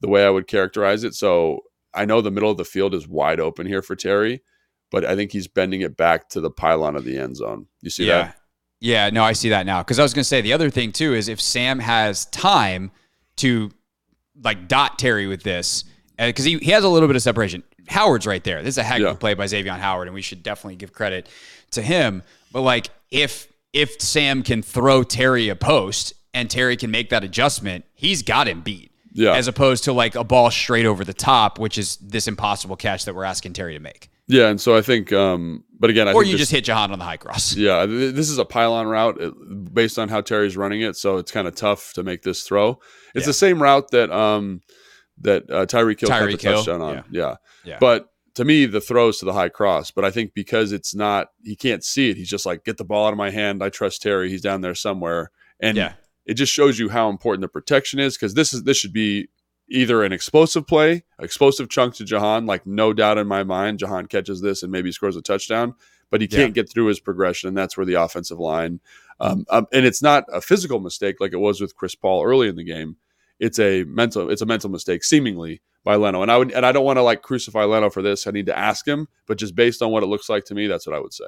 The 0.00 0.08
way 0.08 0.24
I 0.24 0.30
would 0.30 0.46
characterize 0.46 1.04
it. 1.04 1.14
So 1.14 1.60
I 1.92 2.06
know 2.06 2.22
the 2.22 2.30
middle 2.30 2.50
of 2.50 2.56
the 2.56 2.64
field 2.64 2.94
is 2.94 3.06
wide 3.06 3.40
open 3.40 3.66
here 3.66 3.82
for 3.82 3.96
Terry, 3.96 4.42
but 4.90 5.04
I 5.04 5.14
think 5.14 5.32
he's 5.32 5.46
bending 5.48 5.82
it 5.82 5.96
back 5.96 6.30
to 6.30 6.40
the 6.40 6.50
pylon 6.50 6.96
of 6.96 7.04
the 7.04 7.18
end 7.18 7.36
zone. 7.36 7.66
You 7.82 7.90
see 7.90 8.06
yeah. 8.06 8.22
that? 8.22 8.39
Yeah, 8.80 9.10
no, 9.10 9.22
I 9.22 9.32
see 9.32 9.50
that 9.50 9.66
now. 9.66 9.82
Because 9.82 9.98
I 9.98 10.02
was 10.02 10.14
going 10.14 10.22
to 10.22 10.28
say 10.28 10.40
the 10.40 10.52
other 10.52 10.70
thing 10.70 10.92
too 10.92 11.14
is 11.14 11.28
if 11.28 11.40
Sam 11.40 11.78
has 11.78 12.26
time 12.26 12.90
to 13.36 13.70
like 14.42 14.68
dot 14.68 14.98
Terry 14.98 15.26
with 15.26 15.42
this 15.42 15.84
because 16.18 16.44
he, 16.44 16.58
he 16.58 16.70
has 16.70 16.84
a 16.84 16.88
little 16.88 17.08
bit 17.08 17.16
of 17.16 17.22
separation. 17.22 17.62
Howard's 17.88 18.26
right 18.26 18.42
there. 18.44 18.62
This 18.62 18.74
is 18.74 18.78
a 18.78 18.82
heck 18.82 19.00
yeah. 19.00 19.08
of 19.08 19.16
a 19.16 19.18
play 19.18 19.34
by 19.34 19.46
Xavier 19.46 19.72
Howard, 19.72 20.06
and 20.06 20.14
we 20.14 20.22
should 20.22 20.42
definitely 20.42 20.76
give 20.76 20.92
credit 20.92 21.28
to 21.72 21.82
him. 21.82 22.22
But 22.52 22.62
like 22.62 22.88
if 23.10 23.48
if 23.72 24.00
Sam 24.00 24.42
can 24.42 24.62
throw 24.62 25.02
Terry 25.02 25.48
a 25.48 25.56
post 25.56 26.14
and 26.32 26.48
Terry 26.50 26.76
can 26.76 26.90
make 26.90 27.10
that 27.10 27.24
adjustment, 27.24 27.84
he's 27.94 28.22
got 28.22 28.48
him 28.48 28.62
beat. 28.62 28.88
Yeah. 29.12 29.34
as 29.34 29.48
opposed 29.48 29.84
to 29.84 29.92
like 29.92 30.14
a 30.14 30.22
ball 30.22 30.52
straight 30.52 30.86
over 30.86 31.04
the 31.04 31.12
top, 31.12 31.58
which 31.58 31.78
is 31.78 31.96
this 31.96 32.28
impossible 32.28 32.76
catch 32.76 33.06
that 33.06 33.14
we're 33.14 33.24
asking 33.24 33.54
Terry 33.54 33.74
to 33.74 33.80
make. 33.80 34.08
Yeah, 34.28 34.46
and 34.46 34.60
so 34.60 34.76
I 34.76 34.82
think, 34.82 35.12
um, 35.12 35.64
but 35.80 35.90
again, 35.90 36.06
I 36.06 36.12
or 36.12 36.22
you 36.22 36.36
just 36.38 36.52
hit 36.52 36.64
Jahan 36.64 36.92
on 36.92 36.98
the 37.00 37.04
high 37.04 37.16
cross. 37.16 37.56
Yeah, 37.56 37.84
th- 37.86 38.14
this 38.14 38.28
is 38.30 38.38
a 38.38 38.44
pylon 38.44 38.86
route 38.86 39.18
based 39.74 39.98
on 39.98 40.08
how 40.08 40.20
Terry's 40.20 40.56
running 40.56 40.82
it, 40.82 40.94
so 40.96 41.16
it's 41.16 41.32
kind 41.32 41.48
of 41.48 41.54
tough 41.56 41.92
to 41.94 42.02
make 42.04 42.22
this 42.22 42.42
throw. 42.44 42.78
It's 43.14 43.24
Yeah. 43.24 43.30
the 43.30 43.32
same 43.32 43.60
route 43.62 43.90
that 43.90 44.12
um 44.12 44.60
that 45.22 45.50
uh, 45.50 45.66
Tyreek 45.66 45.98
Hill 46.00 46.08
caught 46.08 46.20
the 46.20 46.26
Tyreek 46.36 46.40
Hill, 46.42 46.56
touchdown 46.58 46.80
on. 46.82 46.94
yeah. 46.94 47.02
Yeah. 47.10 47.34
Yeah. 47.64 47.78
but 47.80 48.06
to 48.36 48.44
me, 48.44 48.64
the 48.66 48.80
throws 48.80 49.18
to 49.18 49.24
the 49.24 49.32
high 49.32 49.48
cross. 49.48 49.90
But 49.90 50.04
I 50.04 50.10
think 50.12 50.34
because 50.34 50.70
it's 50.72 50.94
not, 50.94 51.28
he 51.44 51.56
can't 51.56 51.82
see 51.84 52.10
it. 52.10 52.16
He's 52.16 52.28
just 52.30 52.46
like, 52.46 52.64
get 52.64 52.76
the 52.78 52.84
ball 52.84 53.06
out 53.06 53.12
of 53.12 53.18
my 53.18 53.30
hand. 53.30 53.60
I 53.62 53.70
trust 53.70 54.02
Terry. 54.02 54.30
He's 54.30 54.40
down 54.40 54.60
there 54.60 54.74
somewhere, 54.76 55.32
and 55.58 55.76
Yeah. 55.76 55.94
it 56.26 56.34
just 56.34 56.52
shows 56.52 56.78
you 56.78 56.88
how 56.90 57.10
important 57.10 57.42
the 57.42 57.48
protection 57.48 57.98
is 57.98 58.16
because 58.16 58.34
this 58.34 58.52
is 58.54 58.62
this 58.62 58.76
should 58.76 58.92
be 58.92 59.28
either 59.70 60.02
an 60.02 60.12
explosive 60.12 60.66
play, 60.66 61.04
explosive 61.20 61.68
chunk 61.68 61.94
to 61.94 62.04
Jahan, 62.04 62.44
like 62.46 62.66
no 62.66 62.92
doubt 62.92 63.18
in 63.18 63.26
my 63.26 63.44
mind, 63.44 63.78
Jahan 63.78 64.06
catches 64.06 64.40
this 64.40 64.62
and 64.62 64.72
maybe 64.72 64.90
scores 64.92 65.16
a 65.16 65.22
touchdown, 65.22 65.74
but 66.10 66.20
he 66.20 66.28
Yeah. 66.30 66.38
can't 66.38 66.54
get 66.54 66.68
through 66.68 66.86
his 66.86 67.00
progression, 67.00 67.48
and 67.48 67.56
that's 67.56 67.76
where 67.76 67.86
the 67.86 67.94
offensive 67.94 68.38
line. 68.38 68.80
Um, 69.20 69.44
um, 69.50 69.66
and 69.72 69.86
it's 69.86 70.02
not 70.02 70.24
a 70.32 70.40
physical 70.40 70.80
mistake 70.80 71.16
like 71.20 71.32
it 71.32 71.38
was 71.38 71.60
with 71.60 71.76
Chris 71.76 71.94
Paul 71.94 72.24
early 72.24 72.48
in 72.48 72.56
the 72.56 72.64
game. 72.64 72.96
It's 73.38 73.58
a 73.58 73.84
mental, 73.84 74.30
it's 74.30 74.42
a 74.42 74.46
mental 74.46 74.70
mistake, 74.70 75.04
seemingly 75.04 75.62
by 75.84 75.96
Leno. 75.96 76.20
And 76.22 76.30
I 76.30 76.36
would, 76.36 76.52
and 76.52 76.66
I 76.66 76.72
don't 76.72 76.84
want 76.84 76.98
to 76.98 77.02
like 77.02 77.22
crucify 77.22 77.64
Leno 77.64 77.88
for 77.90 78.02
this. 78.02 78.26
I 78.26 78.32
need 78.32 78.46
to 78.46 78.58
ask 78.58 78.86
him, 78.86 79.08
but 79.26 79.38
just 79.38 79.54
based 79.54 79.80
on 79.82 79.90
what 79.90 80.02
it 80.02 80.06
looks 80.06 80.28
like 80.28 80.44
to 80.46 80.54
me, 80.54 80.66
that's 80.66 80.86
what 80.86 80.96
I 80.96 81.00
would 81.00 81.14
say. 81.14 81.26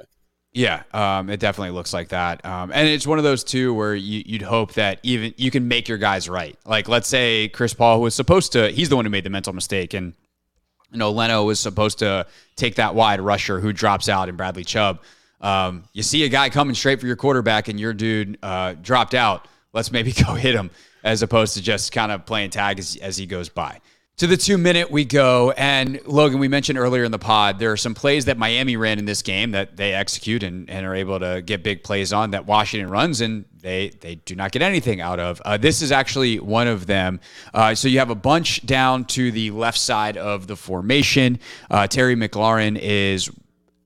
Yeah, 0.53 0.83
um, 0.93 1.31
it 1.31 1.39
definitely 1.39 1.71
looks 1.71 1.93
like 1.93 2.09
that, 2.09 2.45
um, 2.45 2.71
and 2.71 2.87
it's 2.87 3.07
one 3.07 3.17
of 3.17 3.23
those 3.23 3.43
too 3.43 3.73
where 3.73 3.95
you, 3.95 4.21
you'd 4.23 4.43
hope 4.43 4.73
that 4.73 4.99
even 5.01 5.33
you 5.35 5.49
can 5.49 5.67
make 5.67 5.87
your 5.87 5.97
guys 5.97 6.29
right. 6.29 6.55
Like, 6.63 6.87
let's 6.87 7.07
say 7.07 7.47
Chris 7.47 7.73
Paul 7.73 7.97
who 7.97 8.03
was 8.03 8.13
supposed 8.13 8.51
to, 8.51 8.69
he's 8.69 8.89
the 8.89 8.95
one 8.95 9.03
who 9.03 9.09
made 9.09 9.23
the 9.23 9.31
mental 9.31 9.53
mistake, 9.53 9.95
and 9.95 10.13
you 10.91 10.99
know 10.99 11.09
Leno 11.09 11.43
was 11.43 11.59
supposed 11.59 11.99
to 11.99 12.27
take 12.55 12.75
that 12.75 12.93
wide 12.93 13.19
rusher 13.19 13.59
who 13.59 13.73
drops 13.73 14.07
out 14.07 14.29
in 14.29 14.35
Bradley 14.35 14.63
Chubb. 14.63 15.01
Um, 15.41 15.85
you 15.91 16.03
see 16.03 16.23
a 16.23 16.29
guy 16.29 16.51
coming 16.51 16.75
straight 16.75 16.99
for 16.99 17.07
your 17.07 17.15
quarterback, 17.15 17.67
and 17.67 17.79
your 17.79 17.93
dude 17.93 18.37
uh, 18.43 18.75
dropped 18.79 19.15
out. 19.15 19.47
Let's 19.73 19.91
maybe 19.91 20.11
go 20.25 20.35
hit 20.35 20.53
him, 20.53 20.69
as 21.03 21.23
opposed 21.23 21.55
to 21.55 21.63
just 21.63 21.91
kind 21.91 22.11
of 22.11 22.27
playing 22.27 22.51
tag 22.51 22.77
as, 22.77 22.95
as 22.97 23.17
he 23.17 23.25
goes 23.25 23.49
by. 23.49 23.81
To 24.17 24.27
the 24.27 24.37
two 24.37 24.59
minute 24.59 24.91
we 24.91 25.05
go. 25.05 25.51
And 25.57 25.99
Logan, 26.05 26.37
we 26.37 26.47
mentioned 26.47 26.77
earlier 26.77 27.03
in 27.03 27.11
the 27.11 27.17
pod, 27.17 27.57
there 27.57 27.71
are 27.71 27.77
some 27.77 27.95
plays 27.95 28.25
that 28.25 28.37
Miami 28.37 28.77
ran 28.77 28.99
in 28.99 29.05
this 29.05 29.23
game 29.23 29.51
that 29.51 29.75
they 29.75 29.91
execute 29.91 30.43
and, 30.43 30.69
and 30.69 30.85
are 30.85 30.93
able 30.93 31.19
to 31.19 31.41
get 31.41 31.63
big 31.63 31.83
plays 31.83 32.13
on 32.13 32.29
that 32.31 32.45
Washington 32.45 32.91
runs 32.91 33.21
and 33.21 33.45
they 33.59 33.89
they 34.01 34.15
do 34.15 34.35
not 34.35 34.51
get 34.51 34.61
anything 34.61 35.01
out 35.01 35.19
of. 35.19 35.41
Uh, 35.43 35.57
this 35.57 35.81
is 35.81 35.91
actually 35.91 36.39
one 36.39 36.67
of 36.67 36.85
them. 36.85 37.19
Uh, 37.55 37.73
so 37.73 37.87
you 37.87 37.97
have 37.97 38.11
a 38.11 38.15
bunch 38.15 38.63
down 38.67 39.05
to 39.05 39.31
the 39.31 39.49
left 39.49 39.79
side 39.79 40.15
of 40.15 40.45
the 40.45 40.55
formation. 40.55 41.39
Uh, 41.71 41.87
Terry 41.87 42.15
McLaurin 42.15 42.77
is 42.79 43.31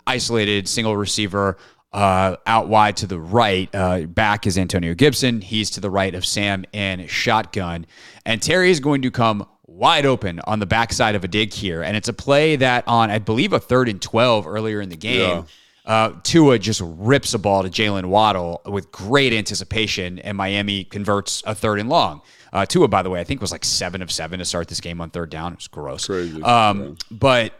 isolated 0.05 0.67
single 0.67 0.97
receiver 0.97 1.57
uh, 1.93 2.36
out 2.45 2.67
wide 2.67 2.97
to 2.97 3.07
the 3.07 3.19
right. 3.19 3.73
Uh, 3.73 4.01
back 4.01 4.45
is 4.45 4.57
Antonio 4.57 4.93
Gibson. 4.93 5.39
He's 5.39 5.69
to 5.71 5.80
the 5.80 5.89
right 5.89 6.13
of 6.13 6.25
Sam 6.25 6.65
in 6.73 7.07
shotgun. 7.07 7.86
And 8.25 8.41
Terry 8.41 8.71
is 8.71 8.82
going 8.82 9.01
to 9.03 9.11
come 9.11 9.47
wide 9.78 10.05
open 10.05 10.39
on 10.45 10.59
the 10.59 10.65
backside 10.65 11.15
of 11.15 11.23
a 11.23 11.28
dig 11.28 11.53
here. 11.53 11.82
And 11.84 11.95
it's 11.95 12.07
a 12.07 12.13
play 12.13 12.55
that 12.57 12.84
on, 12.88 13.11
I 13.11 13.19
believe, 13.19 13.53
a 13.53 13.59
third 13.59 13.88
and 13.88 14.01
12 14.01 14.47
earlier 14.47 14.82
in 14.82 14.89
the 14.89 14.97
game. 14.97 15.45
Uh, 15.86 16.11
Tua 16.23 16.59
just 16.59 16.82
rips 16.84 17.34
a 17.34 17.39
ball 17.39 17.63
to 17.63 17.69
Jaylen 17.69 18.05
Waddle 18.07 18.61
with 18.65 18.91
great 18.91 19.32
anticipation, 19.32 20.19
and 20.19 20.36
Miami 20.36 20.84
converts 20.84 21.41
a 21.45 21.55
third 21.55 21.80
and 21.80 21.88
long. 21.88 22.21
Uh, 22.51 22.65
Tua, 22.65 22.89
by 22.89 23.01
the 23.03 23.09
way, 23.09 23.21
I 23.21 23.23
think 23.23 23.39
was 23.39 23.53
like 23.53 23.63
seven 23.63 24.01
of 24.01 24.11
seven 24.11 24.39
to 24.39 24.45
start 24.45 24.67
this 24.67 24.82
game 24.82 24.99
on 24.99 25.11
third 25.11 25.30
down. 25.30 25.53
It 25.53 25.59
was 25.59 25.67
gross. 25.69 26.07
Crazy. 26.07 26.43
Um, 26.43 26.97
But 27.09 27.53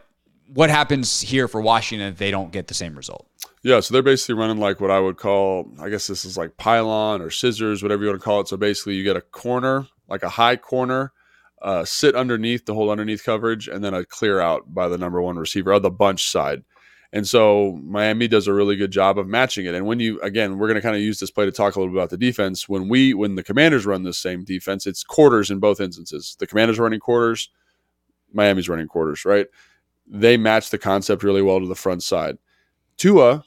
what 0.53 0.70
happens 0.70 1.22
here 1.22 1.47
for 1.47 1.61
Washington 1.61 2.09
if 2.11 2.18
they 2.18 2.32
don't 2.32 2.51
get 2.51 2.68
the 2.68 2.74
same 2.74 2.95
result? 2.95 3.28
Yeah, 3.63 3.80
so 3.80 3.93
they're 3.93 4.01
basically 4.03 4.36
running 4.36 4.57
like 4.57 4.82
what 4.82 4.91
I 4.91 4.99
would 4.99 5.18
call, 5.18 5.70
I 5.80 5.89
guess 5.89 6.07
this 6.07 6.26
is 6.26 6.38
like 6.38 6.57
pylon 6.57 7.22
or 7.22 7.30
scissors, 7.30 7.82
whatever 7.84 8.03
you 8.03 8.09
want 8.09 8.20
to 8.20 8.26
call 8.26 8.41
it. 8.41 8.47
So 8.47 8.57
basically, 8.57 8.95
you 8.95 9.03
get 9.03 9.15
a 9.15 9.22
corner, 9.22 9.88
like 10.09 10.24
a 10.24 10.30
high 10.30 10.55
corner, 10.57 11.11
uh, 11.62 11.86
sit 11.86 12.16
underneath 12.16 12.66
the 12.66 12.74
whole 12.74 12.89
underneath 12.89 13.24
coverage, 13.24 13.68
and 13.68 13.84
then 13.84 13.93
a 13.93 14.05
clear 14.05 14.39
out 14.39 14.74
by 14.74 14.88
the 14.88 14.97
number 14.97 15.22
one 15.22 15.38
receiver 15.38 15.72
of 15.72 15.82
the 15.82 15.89
bunch 15.91 16.30
side. 16.30 16.64
And 17.14 17.28
so 17.28 17.80
Miami 17.84 18.28
does 18.28 18.47
a 18.47 18.53
really 18.53 18.76
good 18.76 18.91
job 18.91 19.18
of 19.18 19.28
matching 19.28 19.66
it. 19.66 19.74
And 19.74 19.86
when 19.86 19.99
you 19.99 20.20
again, 20.22 20.58
we're 20.58 20.68
going 20.68 20.76
to 20.76 20.82
kind 20.82 20.95
of 20.95 21.01
use 21.01 21.20
this 21.20 21.32
play 21.32 21.45
to 21.45 21.51
talk 21.51 21.76
a 21.76 21.80
little 21.80 21.93
bit 21.93 21.99
about 21.99 22.10
the 22.10 22.18
defense. 22.18 22.68
When 22.68 22.89
we 22.89 23.14
when 23.14 23.36
the 23.36 23.43
Commanders 23.43 23.86
run 23.86 24.03
this 24.03 24.20
same 24.20 24.43
defense, 24.43 24.86
it's 24.86 25.03
quarters 25.03 25.49
in 25.49 25.60
both 25.60 25.80
instances. 25.80 26.36
The 26.39 26.47
Commanders 26.47 26.80
running 26.80 26.99
quarters, 26.99 27.49
Miami's 28.34 28.70
running 28.70 28.88
quarters, 28.88 29.24
right? 29.24 29.47
They 30.05 30.38
match 30.38 30.70
the 30.70 30.78
concept 30.78 31.24
really 31.24 31.41
well 31.41 31.60
to 31.60 31.68
the 31.68 31.76
front 31.76 32.03
side. 32.03 32.38
Tua 32.97 33.43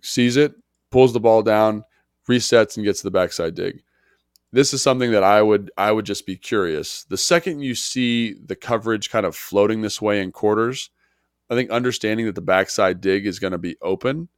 sees 0.00 0.36
it, 0.36 0.54
pulls 0.90 1.12
the 1.12 1.20
ball 1.20 1.42
down, 1.42 1.84
resets, 2.28 2.76
and 2.76 2.84
gets 2.84 3.02
the 3.02 3.10
backside 3.10 3.54
dig. 3.54 3.82
This 4.56 4.72
is 4.72 4.80
something 4.80 5.10
that 5.10 5.22
I 5.22 5.42
would 5.42 5.70
I 5.76 5.92
would 5.92 6.06
just 6.06 6.24
be 6.24 6.34
curious. 6.34 7.04
The 7.10 7.18
second 7.18 7.60
you 7.60 7.74
see 7.74 8.32
the 8.32 8.56
coverage 8.56 9.10
kind 9.10 9.26
of 9.26 9.36
floating 9.36 9.82
this 9.82 10.00
way 10.00 10.22
in 10.22 10.32
quarters, 10.32 10.88
I 11.50 11.54
think 11.54 11.68
understanding 11.68 12.24
that 12.24 12.36
the 12.36 12.40
backside 12.40 13.02
dig 13.02 13.26
is 13.26 13.38
going 13.38 13.50
to 13.50 13.58
be 13.58 13.76
open 13.82 14.30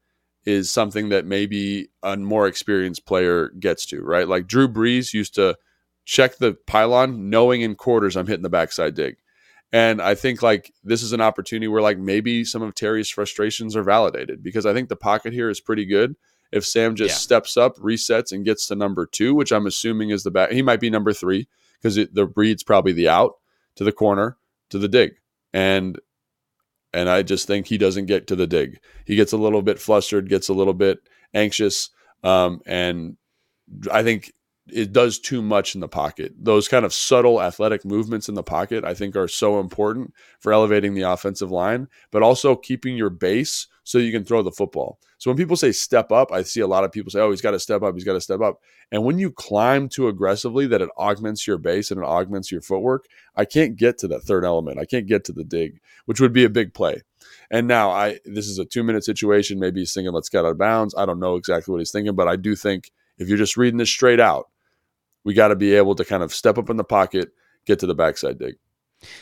is 0.45 0.73
something 0.73 1.11
that 1.11 1.25
maybe 1.25 1.91
a 2.03 2.17
more 2.17 2.49
experienced 2.49 3.07
player 3.07 3.51
gets 3.61 3.87
to, 3.87 4.03
right? 4.03 4.27
Like 4.27 4.49
Drew 4.49 4.67
Brees 4.67 5.15
used 5.15 5.37
to 5.37 5.57
check 6.05 6.39
the 6.39 6.55
pylon 6.67 7.31
knowing 7.31 7.61
in 7.61 7.77
quarters 7.77 8.17
I'm 8.17 8.27
hitting 8.27 8.43
the 8.43 8.49
backside 8.49 8.97
dig. 8.97 9.19
And 9.73 10.03
I 10.03 10.17
think 10.17 10.43
like 10.43 10.73
this 10.83 11.05
is 11.05 11.13
an 11.13 11.21
opportunity 11.21 11.69
where 11.69 11.81
like 11.81 11.99
maybe 11.99 12.45
some 12.45 12.63
of 12.63 12.75
Terry's 12.75 13.09
frustrations 13.09 13.77
are 13.77 13.85
validated 13.85 14.43
because 14.43 14.67
I 14.67 14.75
think 14.75 14.89
the 14.89 14.97
pocket 14.97 15.33
here 15.33 15.49
is 15.49 15.61
pretty 15.61 15.85
good. 15.85 16.17
If 16.51 16.65
Sam 16.67 16.95
just 16.95 17.15
Yeah. 17.15 17.19
steps 17.19 17.57
up, 17.57 17.77
resets, 17.79 18.33
and 18.33 18.45
gets 18.45 18.67
to 18.69 18.75
number 18.75 19.07
two, 19.07 19.35
which 19.35 19.53
I'm 19.53 19.67
assuming 19.67 20.11
is 20.11 20.23
the 20.23 20.31
back, 20.31 20.51
he 20.51 20.63
might 20.63 20.81
be 20.81 20.91
number 20.91 21.13
three 21.13 21.49
because 21.81 21.97
the 22.13 22.27
breed's 22.27 22.63
probably 22.63 22.93
the 22.93 23.09
out 23.09 23.35
to 23.77 23.85
the 23.85 23.93
corner 23.93 24.37
to 24.71 24.79
the 24.79 24.89
dig, 24.89 25.13
and 25.53 25.99
and 26.95 27.09
I 27.11 27.23
just 27.23 27.47
think 27.47 27.67
he 27.67 27.77
doesn't 27.77 28.07
get 28.07 28.27
to 28.29 28.37
the 28.37 28.47
dig. 28.47 28.81
He 29.05 29.15
gets 29.15 29.33
a 29.33 29.37
little 29.37 29.61
bit 29.61 29.79
flustered, 29.79 30.31
gets 30.31 30.49
a 30.49 30.55
little 30.55 30.73
bit 30.75 31.01
anxious, 31.35 31.91
um, 32.25 32.61
and 32.65 33.19
I 33.93 34.03
think 34.03 34.33
it 34.73 34.93
does 34.93 35.19
too 35.19 35.43
much 35.43 35.75
in 35.75 35.81
the 35.81 35.89
pocket. 35.89 36.33
Those 36.39 36.69
kind 36.69 36.85
of 36.85 36.93
subtle 36.93 37.41
athletic 37.43 37.85
movements 37.85 38.29
in 38.29 38.35
the 38.35 38.43
pocket, 38.43 38.85
I 38.85 38.95
think, 38.95 39.17
are 39.17 39.29
so 39.29 39.61
important 39.61 40.15
for 40.41 40.53
elevating 40.53 40.95
the 40.95 41.03
offensive 41.03 41.51
line, 41.51 41.89
but 42.11 42.23
also 42.23 42.57
keeping 42.57 42.97
your 42.97 43.11
base 43.11 43.67
so 43.85 43.99
you 43.99 44.13
can 44.13 44.25
throw 44.25 44.43
the 44.43 44.53
football. 44.53 44.99
So 45.19 45.31
when 45.31 45.37
people 45.37 45.57
say 45.57 45.73
step 45.73 46.13
up, 46.13 46.31
I 46.31 46.43
see 46.43 46.61
a 46.61 46.67
lot 46.67 46.85
of 46.85 46.93
people 46.93 47.11
say, 47.11 47.21
"Oh, 47.21 47.31
he's 47.31 47.41
got 47.41 47.51
to 47.53 47.59
step 47.59 47.83
up. 47.83 47.95
He's 47.95 48.05
got 48.05 48.13
to 48.13 48.21
step 48.21 48.41
up." 48.41 48.61
And 48.93 49.05
when 49.05 49.19
you 49.19 49.31
climb 49.31 49.89
too 49.89 50.09
aggressively, 50.09 50.67
that 50.69 50.83
it 50.83 50.91
augments 50.97 51.47
your 51.47 51.59
base 51.59 51.91
and 51.91 52.01
it 52.01 52.07
augments 52.07 52.53
your 52.53 52.61
footwork. 52.61 53.07
I 53.35 53.45
can't 53.45 53.77
get 53.77 53.99
to 53.99 54.09
that 54.09 54.23
third 54.23 54.45
element. 54.45 54.79
I 54.79 54.85
can't 54.85 55.07
get 55.07 55.25
to 55.25 55.33
the 55.33 55.45
dig, 55.45 55.81
which 56.05 56.21
would 56.21 56.33
be 56.33 56.45
a 56.45 56.51
big 56.51 56.73
play. 56.75 57.03
And 57.51 57.67
now 57.67 57.91
I 57.91 58.21
this 58.25 58.47
is 58.47 58.59
a 58.59 58.65
two 58.65 58.83
minute 58.83 59.05
situation. 59.05 59.59
Maybe 59.59 59.81
he's 59.81 59.93
thinking, 59.93 60.13
let's 60.13 60.29
get 60.29 60.45
out 60.45 60.51
of 60.51 60.59
bounds. 60.59 60.95
I 60.97 61.07
don't 61.07 61.21
know 61.21 61.37
exactly 61.37 61.73
what 61.73 61.79
he's 61.79 61.93
thinking, 61.93 62.15
but 62.15 62.29
I 62.29 62.37
do 62.37 62.55
think 62.55 62.93
if 63.19 63.29
you're 63.29 63.39
just 63.39 63.57
reading 63.57 63.79
this 63.79 63.91
straight 63.91 64.21
out, 64.21 64.49
we 65.29 65.35
got 65.35 65.49
to 65.49 65.57
be 65.57 65.75
able 65.75 65.95
to 65.95 66.07
kind 66.07 66.23
of 66.23 66.33
step 66.33 66.57
up 66.57 66.71
in 66.71 66.79
the 66.79 66.85
pocket, 66.85 67.29
get 67.67 67.79
to 67.81 67.87
the 67.87 67.95
backside 67.95 68.39
dig. 68.39 68.55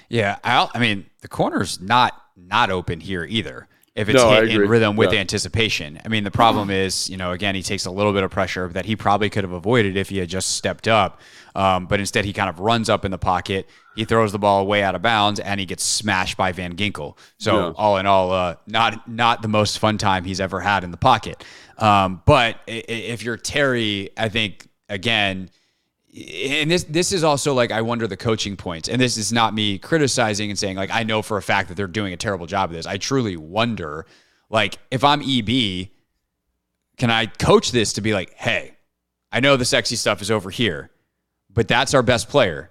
Yeah, 0.09 0.37
I'll, 0.45 0.71
I 0.73 0.79
mean 0.79 1.07
the 1.21 1.27
corner's 1.29 1.81
not 1.81 2.13
not 2.37 2.71
open 2.71 3.01
here 3.01 3.25
either. 3.25 3.67
If 3.97 4.09
it's 4.09 4.23
No, 4.23 4.29
hit 4.29 4.51
in 4.51 4.69
rhythm 4.69 4.95
with 4.95 5.13
Yeah. 5.13 5.19
anticipation, 5.19 6.01
I 6.05 6.09
mean 6.09 6.23
the 6.23 6.31
problem 6.31 6.71
is, 6.71 7.11
you 7.11 7.17
know, 7.17 7.33
again 7.33 7.57
he 7.57 7.63
takes 7.63 7.87
a 7.87 7.91
little 7.91 8.13
bit 8.13 8.23
of 8.23 8.31
pressure 8.31 8.69
that 8.69 8.85
he 8.87 8.95
probably 8.95 9.29
could 9.29 9.43
have 9.43 9.53
avoided 9.53 9.97
if 9.97 10.09
he 10.11 10.19
had 10.19 10.29
just 10.29 10.51
stepped 10.57 10.87
up, 10.87 11.21
um, 11.57 11.87
but 11.87 11.99
instead 11.99 12.25
he 12.25 12.33
kind 12.33 12.49
of 12.49 12.61
runs 12.61 12.89
up 12.89 13.05
in 13.05 13.11
the 13.11 13.19
pocket, 13.19 13.69
he 13.97 14.05
throws 14.05 14.31
the 14.31 14.39
ball 14.39 14.65
way 14.65 14.85
out 14.85 14.95
of 14.95 15.03
bounds, 15.03 15.41
and 15.41 15.59
he 15.59 15.67
gets 15.67 15.83
smashed 15.83 16.37
by 16.37 16.53
Van 16.53 16.77
Ginkel. 16.77 17.19
So 17.39 17.57
Yeah. 17.57 17.73
all 17.75 17.97
in 17.97 18.07
all, 18.07 18.31
uh, 18.31 18.55
not 18.69 19.09
not 19.09 19.43
the 19.43 19.49
most 19.49 19.81
fun 19.81 19.99
time 19.99 20.23
he's 20.25 20.41
ever 20.41 20.61
had 20.61 20.85
in 20.85 20.93
the 20.93 20.97
pocket. 21.13 21.43
Um, 21.79 22.23
but 22.27 22.61
if 22.69 23.25
you're 23.25 23.37
Terry, 23.39 24.11
I 24.17 24.29
think 24.29 24.69
again 24.89 25.51
and 26.17 26.71
this 26.71 26.85
this 26.85 27.13
is 27.13 27.23
also 27.23 27.53
like 27.53 27.71
I 27.71 27.83
wonder 27.83 28.07
the 28.07 28.17
coaching 28.17 28.57
points. 28.57 28.89
And 28.89 29.01
this 29.01 29.19
is 29.19 29.33
not 29.33 29.53
me 29.53 29.79
criticizing 29.79 30.51
and 30.51 30.59
saying 30.59 30.77
like 30.77 30.91
I 30.91 31.03
know 31.03 31.21
for 31.21 31.37
a 31.37 31.43
fact 31.43 31.69
that 31.69 31.75
they're 31.75 31.87
doing 31.87 32.13
a 32.13 32.17
terrible 32.17 32.47
job 32.47 32.71
of 32.71 32.77
this. 32.77 32.87
I 32.87 32.97
truly 32.97 33.37
wonder 33.37 34.07
like 34.49 34.79
if 34.91 35.05
I'm 35.05 35.21
EB, 35.21 35.89
can 36.97 37.11
I 37.11 37.27
coach 37.27 37.71
this 37.71 37.95
to 37.95 38.01
be 38.01 38.15
like, 38.15 38.33
hey, 38.35 38.77
I 39.31 39.41
know 39.41 39.57
the 39.57 39.65
sexy 39.65 39.97
stuff 39.97 40.23
is 40.23 40.31
over 40.31 40.49
here, 40.49 40.91
but 41.53 41.69
that's 41.69 41.93
our 41.93 42.03
best 42.03 42.29
player. 42.29 42.71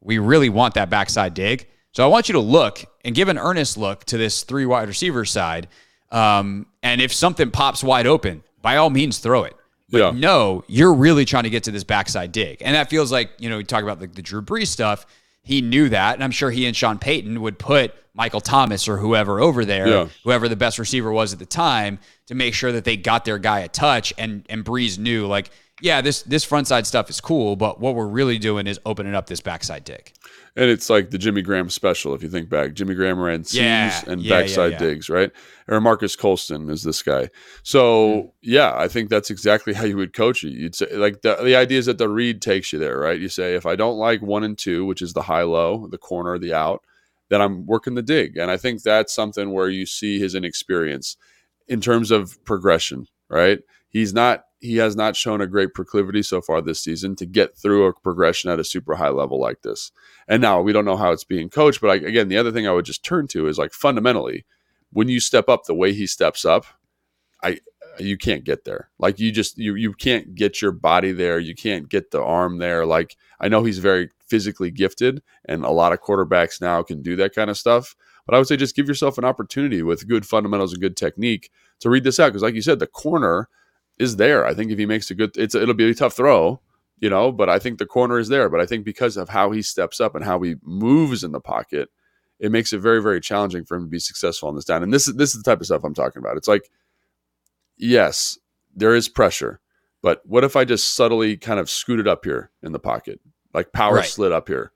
We 0.00 0.18
really 0.18 0.48
want 0.48 0.74
that 0.74 0.88
backside 0.88 1.34
dig. 1.34 1.66
So 1.92 2.04
I 2.04 2.06
want 2.06 2.28
you 2.28 2.34
to 2.34 2.40
look 2.40 2.84
and 3.04 3.14
give 3.14 3.28
an 3.28 3.38
earnest 3.38 3.76
look 3.76 4.04
to 4.04 4.16
this 4.16 4.44
three 4.44 4.64
wide 4.64 4.88
receiver 4.88 5.24
side. 5.24 5.68
Um, 6.10 6.66
and 6.82 7.00
if 7.02 7.12
something 7.12 7.50
pops 7.50 7.84
wide 7.84 8.06
open, 8.06 8.44
by 8.62 8.76
all 8.76 8.88
means 8.88 9.18
throw 9.18 9.44
it. 9.44 9.54
But 9.90 9.98
Yeah. 9.98 10.10
no, 10.14 10.64
you're 10.68 10.92
really 10.94 11.24
trying 11.24 11.44
to 11.44 11.50
get 11.50 11.64
to 11.64 11.70
this 11.70 11.84
backside 11.84 12.32
dig. 12.32 12.58
And 12.62 12.74
that 12.74 12.90
feels 12.90 13.10
like, 13.10 13.30
you 13.38 13.48
know, 13.48 13.56
we 13.58 13.64
talk 13.64 13.82
about 13.82 14.00
the, 14.00 14.06
the 14.06 14.22
Drew 14.22 14.42
Brees 14.42 14.66
stuff. 14.68 15.06
He 15.42 15.62
knew 15.62 15.88
that. 15.88 16.14
And 16.14 16.22
I'm 16.24 16.30
sure 16.30 16.50
he 16.50 16.66
and 16.66 16.76
Sean 16.76 16.98
Payton 16.98 17.40
would 17.40 17.58
put 17.58 17.94
Michael 18.12 18.40
Thomas 18.40 18.86
or 18.88 18.98
whoever 18.98 19.40
over 19.40 19.64
there, 19.64 19.88
Yeah. 19.88 20.08
whoever 20.24 20.48
the 20.48 20.56
best 20.56 20.78
receiver 20.78 21.10
was 21.10 21.32
at 21.32 21.38
the 21.38 21.46
time, 21.46 21.98
to 22.26 22.34
make 22.34 22.52
sure 22.52 22.72
that 22.72 22.84
they 22.84 22.96
got 22.96 23.24
their 23.24 23.38
guy 23.38 23.60
a 23.60 23.68
touch. 23.68 24.12
And 24.18 24.44
and 24.50 24.64
Brees 24.64 24.98
knew, 24.98 25.26
like, 25.26 25.50
yeah, 25.80 26.00
this 26.02 26.22
this 26.22 26.44
front 26.44 26.66
side 26.66 26.86
stuff 26.86 27.08
is 27.08 27.20
cool, 27.20 27.54
but 27.56 27.80
what 27.80 27.94
we're 27.94 28.08
really 28.08 28.38
doing 28.38 28.66
is 28.66 28.78
opening 28.84 29.14
up 29.14 29.26
this 29.28 29.40
backside 29.40 29.84
dig. 29.84 30.12
And 30.58 30.68
it's 30.68 30.90
like 30.90 31.10
the 31.10 31.18
Jimmy 31.18 31.40
Graham 31.40 31.70
special, 31.70 32.14
if 32.14 32.22
you 32.22 32.28
think 32.28 32.48
back. 32.48 32.74
Jimmy 32.74 32.96
Graham 32.96 33.20
ran 33.20 33.44
C's 33.44 33.60
Yeah, 33.60 34.02
and 34.08 34.20
yeah, 34.20 34.40
backside 34.40 34.72
yeah. 34.72 34.78
digs, 34.78 35.08
right? 35.08 35.30
Or 35.68 35.80
Marques 35.80 36.16
Colston 36.16 36.68
is 36.68 36.82
this 36.82 37.00
guy. 37.00 37.30
So 37.62 38.08
Mm-hmm. 38.08 38.28
yeah, 38.42 38.72
I 38.76 38.88
think 38.88 39.08
that's 39.08 39.30
exactly 39.30 39.72
how 39.72 39.84
you 39.84 39.96
would 39.96 40.12
coach 40.12 40.42
it. 40.42 40.50
You'd 40.50 40.74
say 40.74 40.94
like 40.96 41.22
the 41.22 41.36
the 41.36 41.54
idea 41.54 41.78
is 41.78 41.86
that 41.86 41.98
the 41.98 42.08
read 42.08 42.42
takes 42.42 42.72
you 42.72 42.80
there, 42.80 42.98
right? 42.98 43.20
You 43.20 43.28
say 43.28 43.54
if 43.54 43.66
I 43.66 43.76
don't 43.76 43.98
like 43.98 44.20
one 44.20 44.42
and 44.42 44.58
two, 44.58 44.84
which 44.84 45.00
is 45.00 45.12
the 45.12 45.22
high 45.22 45.42
low, 45.44 45.86
the 45.88 45.96
corner, 45.98 46.38
the 46.38 46.52
out, 46.54 46.82
then 47.28 47.40
I'm 47.40 47.64
working 47.64 47.94
the 47.94 48.02
dig. 48.02 48.36
And 48.36 48.50
I 48.50 48.56
think 48.56 48.82
that's 48.82 49.14
something 49.14 49.52
where 49.52 49.68
you 49.68 49.86
see 49.86 50.18
his 50.18 50.34
inexperience 50.34 51.16
in 51.68 51.80
terms 51.80 52.10
of 52.10 52.42
progression, 52.44 53.06
right? 53.28 53.60
He's 53.90 54.12
not 54.12 54.42
he 54.60 54.76
has 54.76 54.96
not 54.96 55.16
shown 55.16 55.40
a 55.40 55.46
great 55.46 55.74
proclivity 55.74 56.22
so 56.22 56.40
far 56.40 56.60
this 56.60 56.80
season 56.80 57.14
to 57.16 57.26
get 57.26 57.56
through 57.56 57.86
a 57.86 57.92
progression 57.92 58.50
at 58.50 58.58
a 58.58 58.64
super 58.64 58.96
high 58.96 59.08
level 59.08 59.40
like 59.40 59.62
this. 59.62 59.92
And 60.26 60.42
now 60.42 60.60
we 60.60 60.72
don't 60.72 60.84
know 60.84 60.96
how 60.96 61.12
it's 61.12 61.24
being 61.24 61.48
coached, 61.48 61.80
but 61.80 61.90
I, 61.90 61.94
again, 61.94 62.28
the 62.28 62.38
other 62.38 62.50
thing 62.50 62.66
I 62.66 62.72
would 62.72 62.84
just 62.84 63.04
turn 63.04 63.28
to 63.28 63.46
is 63.46 63.58
like 63.58 63.72
fundamentally, 63.72 64.44
when 64.90 65.08
you 65.08 65.20
step 65.20 65.48
up 65.48 65.64
the 65.64 65.74
way 65.74 65.92
he 65.92 66.06
steps 66.06 66.44
up, 66.44 66.66
I 67.42 67.60
you 68.00 68.16
can't 68.16 68.44
get 68.44 68.64
there. 68.64 68.90
Like 68.98 69.18
you 69.18 69.32
just 69.32 69.58
you 69.58 69.74
you 69.74 69.92
can't 69.92 70.34
get 70.34 70.62
your 70.62 70.72
body 70.72 71.12
there. 71.12 71.38
You 71.38 71.54
can't 71.54 71.88
get 71.88 72.10
the 72.10 72.22
arm 72.22 72.58
there. 72.58 72.86
Like 72.86 73.16
I 73.40 73.48
know 73.48 73.64
he's 73.64 73.78
very 73.78 74.10
physically 74.26 74.70
gifted, 74.70 75.22
and 75.44 75.64
a 75.64 75.70
lot 75.70 75.92
of 75.92 76.00
quarterbacks 76.00 76.60
now 76.60 76.82
can 76.82 77.02
do 77.02 77.16
that 77.16 77.34
kind 77.34 77.50
of 77.50 77.58
stuff. 77.58 77.94
But 78.26 78.34
I 78.34 78.38
would 78.38 78.46
say 78.46 78.56
just 78.56 78.76
give 78.76 78.88
yourself 78.88 79.18
an 79.18 79.24
opportunity 79.24 79.82
with 79.82 80.08
good 80.08 80.26
fundamentals 80.26 80.72
and 80.72 80.82
good 80.82 80.96
technique 80.96 81.50
to 81.80 81.90
read 81.90 82.04
this 82.04 82.20
out. 82.20 82.28
Because 82.28 82.42
like 82.42 82.54
you 82.54 82.62
said, 82.62 82.78
the 82.78 82.86
corner 82.86 83.48
is 83.98 84.16
there. 84.16 84.46
I 84.46 84.54
think 84.54 84.70
if 84.70 84.78
he 84.78 84.86
makes 84.86 85.10
a 85.10 85.14
good, 85.14 85.36
it's 85.36 85.54
it'll 85.54 85.74
be 85.74 85.90
a 85.90 85.94
tough 85.94 86.14
throw, 86.14 86.60
you 86.98 87.10
know. 87.10 87.32
But 87.32 87.48
I 87.48 87.58
think 87.58 87.78
the 87.78 87.86
corner 87.86 88.18
is 88.18 88.28
there. 88.28 88.48
But 88.48 88.60
I 88.60 88.66
think 88.66 88.84
because 88.84 89.16
of 89.16 89.28
how 89.28 89.50
he 89.50 89.62
steps 89.62 90.00
up 90.00 90.14
and 90.14 90.24
how 90.24 90.40
he 90.40 90.56
moves 90.62 91.24
in 91.24 91.32
the 91.32 91.40
pocket, 91.40 91.88
it 92.38 92.52
makes 92.52 92.72
it 92.72 92.78
very 92.78 93.02
very 93.02 93.20
challenging 93.20 93.64
for 93.64 93.76
him 93.76 93.84
to 93.84 93.90
be 93.90 93.98
successful 93.98 94.48
on 94.48 94.54
this 94.54 94.64
down. 94.64 94.82
And 94.82 94.92
this 94.92 95.08
is 95.08 95.14
this 95.14 95.34
is 95.34 95.42
the 95.42 95.50
type 95.50 95.60
of 95.60 95.66
stuff 95.66 95.82
I'm 95.84 95.94
talking 95.94 96.20
about. 96.20 96.36
It's 96.36 96.48
like, 96.48 96.70
yes, 97.76 98.38
there 98.74 98.94
is 98.94 99.08
pressure, 99.08 99.60
but 100.02 100.22
what 100.24 100.44
if 100.44 100.56
I 100.56 100.64
just 100.64 100.94
subtly 100.94 101.36
kind 101.36 101.58
of 101.60 101.68
scooted 101.70 102.06
up 102.08 102.24
here 102.24 102.50
in 102.62 102.72
the 102.72 102.78
pocket, 102.78 103.20
like 103.54 103.72
power 103.72 103.96
Right. 103.96 104.04
slid 104.04 104.32
up 104.32 104.48
here, 104.48 104.72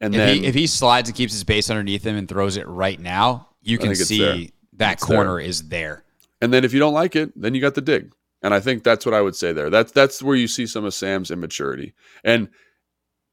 and 0.00 0.14
If 0.14 0.18
then 0.18 0.36
he 0.36 0.46
if 0.46 0.54
he 0.54 0.66
slides 0.66 1.08
and 1.08 1.16
keeps 1.16 1.32
his 1.32 1.44
base 1.44 1.70
underneath 1.70 2.04
him 2.04 2.16
and 2.16 2.28
throws 2.28 2.56
it 2.56 2.66
right 2.68 3.00
now, 3.00 3.48
you 3.62 3.78
I 3.78 3.82
can 3.82 3.94
see 3.94 4.18
there. 4.18 4.48
that 4.74 4.92
It's 4.94 5.04
corner 5.04 5.40
is 5.40 5.68
there. 5.68 6.04
And 6.40 6.52
then 6.52 6.64
if 6.64 6.72
you 6.72 6.78
don't 6.78 6.94
like 6.94 7.16
it, 7.16 7.32
then 7.40 7.54
you 7.54 7.60
got 7.60 7.74
the 7.74 7.80
dig. 7.80 8.12
And 8.42 8.54
I 8.54 8.60
think 8.60 8.84
that's 8.84 9.04
what 9.04 9.14
I 9.14 9.20
would 9.20 9.34
say 9.34 9.52
there. 9.52 9.70
That's 9.70 9.92
that's 9.92 10.22
where 10.22 10.36
you 10.36 10.46
see 10.46 10.66
some 10.66 10.84
of 10.84 10.94
Sam's 10.94 11.30
immaturity. 11.30 11.94
And 12.22 12.48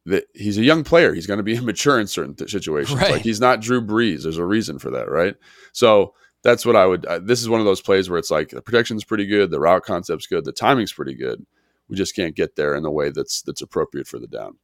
that 0.06 0.26
he's 0.34 0.58
a 0.58 0.64
young 0.64 0.84
player. 0.84 1.14
He's 1.14 1.28
going 1.28 1.38
to 1.38 1.44
be 1.44 1.56
immature 1.58 2.00
in 2.00 2.08
certain 2.08 2.36
th- 2.36 2.52
situations. 2.52 3.00
Right. 3.00 3.12
Like 3.12 3.22
he's 3.22 3.40
not 3.40 3.62
Drew 3.62 3.82
Brees. 3.82 4.24
There's 4.24 4.38
a 4.38 4.46
reason 4.46 4.80
for 4.80 4.92
that, 4.92 5.10
right? 5.10 5.36
So 5.74 6.14
that's 6.44 6.66
what 6.66 6.76
I 6.76 6.86
would. 6.86 7.06
Uh, 7.06 7.20
this 7.20 7.42
is 7.42 7.50
one 7.50 7.60
of 7.60 7.66
those 7.66 7.82
plays 7.82 8.10
where 8.10 8.20
it's 8.20 8.32
like 8.32 8.50
the 8.50 8.62
protection's 8.62 9.04
pretty 9.04 9.26
good, 9.26 9.52
the 9.52 9.60
route 9.60 9.84
concept's 9.84 10.28
good, 10.28 10.46
the 10.46 10.52
timing's 10.52 10.94
pretty 10.94 11.16
good. 11.16 11.46
We 11.88 11.96
just 11.96 12.16
can't 12.16 12.36
get 12.36 12.56
there 12.56 12.76
in 12.76 12.84
the 12.84 12.92
way 12.92 13.12
that's 13.12 13.42
that's 13.42 13.62
appropriate 13.62 14.08
for 14.08 14.20
the 14.20 14.28
down. 14.28 14.58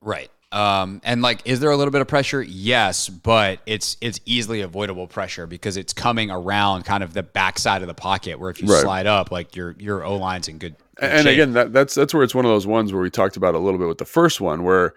Right. 0.00 0.30
Um, 0.50 1.02
and 1.04 1.20
like, 1.20 1.42
is 1.46 1.60
there 1.60 1.70
a 1.70 1.76
little 1.76 1.92
bit 1.92 2.00
of 2.00 2.08
pressure? 2.08 2.40
Yes, 2.40 3.08
but 3.10 3.60
it's 3.66 3.98
it's 4.00 4.18
easily 4.24 4.62
avoidable 4.62 5.06
pressure 5.06 5.46
because 5.46 5.76
it's 5.76 5.92
coming 5.92 6.30
around 6.30 6.84
kind 6.84 7.02
of 7.02 7.12
the 7.12 7.22
backside 7.22 7.82
of 7.82 7.88
the 7.88 7.94
pocket 7.94 8.38
where 8.40 8.48
if 8.50 8.62
you 8.62 8.68
Right. 8.68 8.80
slide 8.80 9.06
up, 9.06 9.30
like 9.30 9.54
your 9.54 9.76
your 9.78 10.04
O 10.04 10.16
line's 10.16 10.48
in 10.48 10.56
good. 10.58 10.76
good 10.96 11.04
and 11.10 11.24
shape. 11.24 11.34
again 11.34 11.52
that, 11.52 11.72
that's 11.74 11.94
that's 11.94 12.14
where 12.14 12.22
it's 12.22 12.34
one 12.34 12.46
of 12.46 12.50
those 12.50 12.66
ones 12.66 12.92
where 12.94 13.02
we 13.02 13.10
talked 13.10 13.36
about 13.36 13.54
a 13.54 13.58
little 13.58 13.78
bit 13.78 13.88
with 13.88 13.98
the 13.98 14.04
first 14.06 14.40
one 14.40 14.62
where 14.64 14.94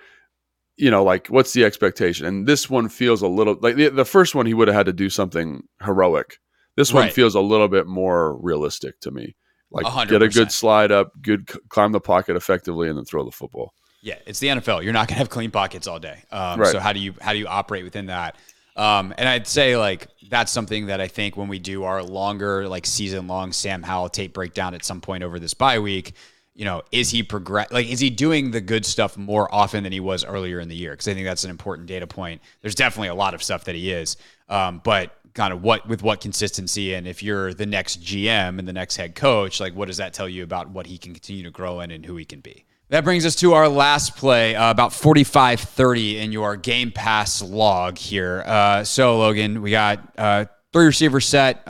you 0.78 0.90
know 0.90 1.04
like 1.04 1.28
what's 1.28 1.52
the 1.52 1.66
expectation 1.66 2.26
and 2.26 2.48
this 2.48 2.70
one 2.70 2.88
feels 2.88 3.22
a 3.22 3.28
little 3.28 3.58
like 3.62 3.76
the, 3.76 3.90
the 3.90 4.06
first 4.06 4.34
one 4.34 4.46
he 4.46 4.54
would 4.54 4.68
have 4.70 4.76
had 4.76 4.86
to 4.86 4.94
do 4.94 5.10
something 5.10 5.62
heroic 5.84 6.38
this 6.78 6.94
one 6.94 7.04
Right. 7.04 7.14
feels 7.14 7.36
a 7.36 7.42
little 7.42 7.68
bit 7.68 7.86
more 7.88 8.36
realistic 8.42 9.00
to 9.02 9.12
me 9.12 9.36
like 9.70 9.86
A 9.86 9.90
hundred 9.90 10.20
get 10.20 10.22
a 10.24 10.30
good 10.30 10.52
slide 10.52 10.92
up 10.94 11.12
good 11.22 11.48
climb 11.70 11.92
the 11.92 12.00
pocket 12.00 12.36
effectively 12.38 12.88
and 12.88 12.98
then 12.98 13.06
throw 13.06 13.26
the 13.26 13.32
football 13.32 13.74
Yeah, 14.02 14.16
it's 14.26 14.40
the 14.40 14.48
NFL. 14.48 14.84
You're 14.84 14.94
not 14.94 15.08
going 15.08 15.16
to 15.16 15.20
have 15.20 15.30
clean 15.30 15.52
pockets 15.52 15.88
all 15.88 16.00
day. 16.00 16.24
Um, 16.32 16.60
Right. 16.60 16.72
So 16.72 16.80
how 16.80 16.92
do 16.94 17.00
you 17.00 17.14
how 17.22 17.34
do 17.34 17.40
you 17.40 17.48
operate 17.48 17.84
within 17.84 18.08
that? 18.08 18.36
Um, 18.76 19.14
and 19.18 19.28
I'd 19.28 19.48
say 19.48 19.78
like 19.78 20.08
that's 20.30 20.52
something 20.52 20.88
that 20.88 21.02
I 21.02 21.08
think 21.08 21.38
when 21.38 21.48
we 21.48 21.60
do 21.60 21.84
our 21.84 22.02
longer 22.02 22.68
like 22.68 22.86
season 22.86 23.28
long 23.28 23.52
Sam 23.52 23.84
Howell 23.84 24.10
tape 24.10 24.34
breakdown 24.34 24.74
at 24.74 24.84
some 24.84 25.02
point 25.02 25.24
over 25.24 25.40
this 25.40 25.54
bye 25.54 25.80
week, 25.80 26.14
you 26.56 26.66
know, 26.66 26.82
is 26.92 27.10
he 27.10 27.22
progress 27.22 27.72
like 27.72 27.88
is 27.88 28.00
he 28.00 28.10
doing 28.10 28.52
the 28.52 28.62
good 28.62 28.86
stuff 28.86 29.18
more 29.18 29.54
often 29.54 29.84
than 29.84 29.92
he 29.92 30.00
was 30.00 30.26
earlier 30.26 30.60
in 30.60 30.70
the 30.70 30.76
year? 30.76 30.92
Because 30.92 31.08
I 31.08 31.14
think 31.14 31.26
that's 31.26 31.44
an 31.44 31.50
important 31.50 31.88
data 31.88 32.08
point. 32.08 32.42
There's 32.62 32.76
definitely 32.76 33.10
a 33.10 33.16
lot 33.16 33.34
of 33.34 33.44
stuff 33.44 33.66
that 33.66 33.76
he 33.76 33.92
is, 33.92 34.18
um, 34.50 34.82
but 34.84 35.16
kind 35.34 35.54
of 35.54 35.62
what 35.62 35.88
with 35.88 36.02
what 36.02 36.22
consistency 36.22 36.94
and 36.94 37.08
if 37.08 37.24
you're 37.24 37.54
the 37.54 37.66
next 37.66 38.02
GM 38.02 38.58
and 38.58 38.68
the 38.68 38.74
next 38.74 38.96
head 38.96 39.16
coach, 39.16 39.60
like 39.60 39.76
what 39.76 39.88
does 39.88 39.98
that 39.98 40.14
tell 40.14 40.28
you 40.28 40.44
about 40.44 40.70
what 40.70 40.88
he 40.88 40.98
can 40.98 41.14
continue 41.14 41.44
to 41.44 41.52
grow 41.52 41.82
in 41.82 41.92
and 41.92 42.06
who 42.06 42.16
he 42.16 42.26
can 42.26 42.40
be? 42.40 42.66
That 42.92 43.06
brings 43.06 43.26
us 43.26 43.36
to 43.36 43.54
our 43.54 43.70
last 43.70 44.18
play, 44.18 44.54
uh, 44.54 44.70
about 44.70 44.92
45 44.92 45.62
30 45.62 46.18
in 46.18 46.34
your 46.34 46.58
Game 46.58 46.92
Pass 46.92 47.42
log 47.42 47.98
here. 47.98 48.44
Uh, 48.46 48.84
so, 48.84 49.18
Logan, 49.18 49.62
we 49.62 49.72
got 49.72 50.02
uh, 50.18 50.44
three 50.74 50.88
receiver 50.88 51.22
set. 51.22 51.66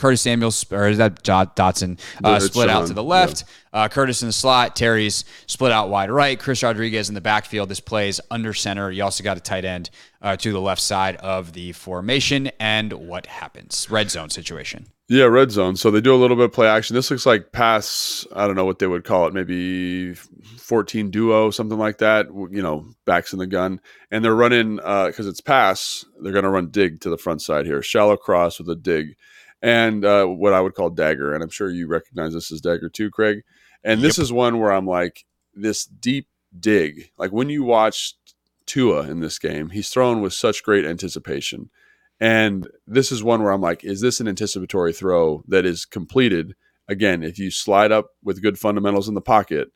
Uh, 0.00 0.02
Curtis 0.02 0.22
Samuels, 0.22 0.64
or 0.72 0.88
is 0.88 0.98
that 0.98 1.22
Dot- 1.22 1.56
Dotson, 1.56 1.98
uh, 2.24 2.40
split 2.40 2.68
out 2.70 2.86
to 2.86 2.94
the 2.94 3.02
left. 3.02 3.44
Uh, 3.72 3.88
Curtis 3.88 4.22
in 4.22 4.28
the 4.28 4.32
slot. 4.32 4.74
Terry's 4.74 5.24
split 5.46 5.72
out 5.72 5.90
wide 5.90 6.10
right. 6.10 6.38
Chris 6.38 6.62
Rodriguez 6.62 7.08
in 7.08 7.14
the 7.14 7.20
backfield. 7.20 7.68
This 7.68 7.80
plays 7.80 8.20
under 8.30 8.52
center. 8.54 8.90
You 8.90 9.04
also 9.04 9.22
got 9.22 9.36
a 9.36 9.40
tight 9.40 9.64
end 9.64 9.90
uh, 10.22 10.36
to 10.38 10.52
the 10.52 10.60
left 10.60 10.80
side 10.80 11.16
of 11.16 11.52
the 11.52 11.72
formation. 11.72 12.50
And 12.58 12.92
what 12.94 13.26
happens? 13.26 13.88
Red 13.90 14.10
zone 14.10 14.30
situation. 14.30 14.86
yeah 15.08 15.24
red 15.24 15.50
zone 15.50 15.74
so 15.76 15.90
they 15.90 16.00
do 16.00 16.14
a 16.14 16.16
little 16.16 16.36
bit 16.36 16.44
of 16.46 16.52
play 16.52 16.68
action 16.68 16.94
this 16.94 17.10
looks 17.10 17.26
like 17.26 17.50
pass 17.52 18.24
i 18.34 18.46
don't 18.46 18.54
know 18.54 18.64
what 18.64 18.78
they 18.78 18.86
would 18.86 19.02
call 19.04 19.26
it 19.26 19.34
maybe 19.34 20.14
14 20.14 21.10
duo 21.10 21.50
something 21.50 21.78
like 21.78 21.98
that 21.98 22.26
you 22.50 22.62
know 22.62 22.86
backs 23.06 23.32
in 23.32 23.40
the 23.40 23.46
gun 23.46 23.80
and 24.12 24.24
they're 24.24 24.36
running 24.36 24.76
because 24.76 25.26
it's 25.26 25.40
pass 25.40 26.04
they're 26.22 26.32
going 26.32 26.44
to 26.44 26.50
run 26.50 26.68
dig 26.70 27.00
to 27.00 27.10
the 27.10 27.18
front 27.18 27.42
side 27.42 27.66
here 27.66 27.82
shallow 27.82 28.16
cross 28.16 28.58
with 28.58 28.68
a 28.68 28.76
dig 28.76 29.16
and 29.62 30.04
uh, 30.04 30.24
what 30.24 30.52
i 30.52 30.60
would 30.60 30.74
call 30.74 30.90
dagger 30.90 31.34
and 31.34 31.42
i'm 31.42 31.50
sure 31.50 31.70
you 31.70 31.86
recognize 31.86 32.32
this 32.32 32.50
as 32.52 32.60
dagger 32.60 32.88
too 32.88 33.10
craig 33.10 33.42
and 33.84 34.00
this 34.00 34.18
is 34.18 34.32
one 34.32 34.58
where 34.58 34.72
i'm 34.72 34.86
like 34.86 35.24
this 35.54 35.84
deep 35.84 36.28
dig 36.58 37.10
like 37.18 37.30
when 37.30 37.48
you 37.48 37.62
watch 37.62 38.14
tua 38.66 39.02
in 39.08 39.20
this 39.20 39.38
game 39.38 39.70
he's 39.70 39.90
thrown 39.90 40.20
with 40.20 40.32
such 40.32 40.62
great 40.62 40.84
anticipation 40.84 41.70
and 42.20 42.68
this 42.86 43.10
is 43.10 43.24
one 43.24 43.42
where 43.42 43.50
I'm 43.50 43.62
like, 43.62 43.82
is 43.82 44.02
this 44.02 44.20
an 44.20 44.28
anticipatory 44.28 44.92
throw 44.92 45.42
that 45.48 45.64
is 45.64 45.86
completed? 45.86 46.54
Again, 46.86 47.22
if 47.22 47.38
you 47.38 47.50
slide 47.50 47.92
up 47.92 48.10
with 48.22 48.42
good 48.42 48.58
fundamentals 48.58 49.08
in 49.08 49.14
the 49.14 49.22
pocket 49.22 49.68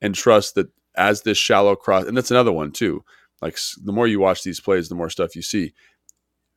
and 0.00 0.14
trust 0.14 0.56
that 0.56 0.68
as 0.96 1.22
this 1.22 1.38
shallow 1.38 1.76
cross, 1.76 2.04
and 2.04 2.16
that's 2.16 2.32
another 2.32 2.52
one 2.52 2.72
too. 2.72 3.04
Like 3.40 3.56
the 3.82 3.92
more 3.92 4.08
you 4.08 4.18
watch 4.18 4.42
these 4.42 4.60
plays, 4.60 4.88
the 4.88 4.94
more 4.94 5.10
stuff 5.10 5.36
you 5.36 5.42
see. 5.42 5.74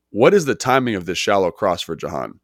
What 0.09 0.33
is 0.33 0.45
the 0.45 0.55
timing 0.55 0.95
of 0.95 1.05
this 1.05 1.17
shallow 1.17 1.51
cross 1.51 1.81
for 1.81 1.95
Jahan? 1.95 2.39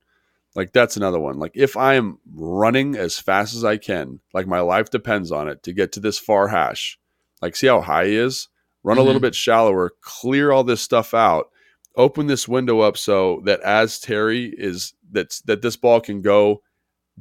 Like 0.55 0.73
that's 0.73 0.97
another 0.97 1.19
one. 1.19 1.39
Like 1.39 1.53
if 1.55 1.77
I 1.77 1.95
am 1.95 2.19
running 2.33 2.95
as 2.95 3.17
fast 3.19 3.55
as 3.55 3.63
I 3.63 3.77
can, 3.77 4.19
like 4.33 4.47
my 4.47 4.59
life 4.59 4.89
depends 4.89 5.31
on 5.31 5.47
it 5.47 5.63
to 5.63 5.73
get 5.73 5.91
to 5.93 5.99
this 5.99 6.19
far 6.19 6.49
hash. 6.49 6.99
Like 7.41 7.55
see 7.55 7.67
how 7.67 7.81
high 7.81 8.07
he 8.07 8.15
is? 8.15 8.49
Run 8.83 8.97
a 8.97 9.01
little 9.01 9.19
mm-hmm. 9.19 9.27
bit 9.27 9.35
shallower, 9.35 9.91
clear 10.01 10.51
all 10.51 10.63
this 10.63 10.81
stuff 10.81 11.13
out 11.13 11.47
open 11.95 12.27
this 12.27 12.47
window 12.47 12.79
up 12.79 12.97
so 12.97 13.41
that 13.45 13.59
as 13.61 13.99
Terry 13.99 14.53
is 14.57 14.93
that's 15.11 15.41
that 15.41 15.61
this 15.61 15.75
ball 15.75 15.99
can 15.99 16.21
go 16.21 16.61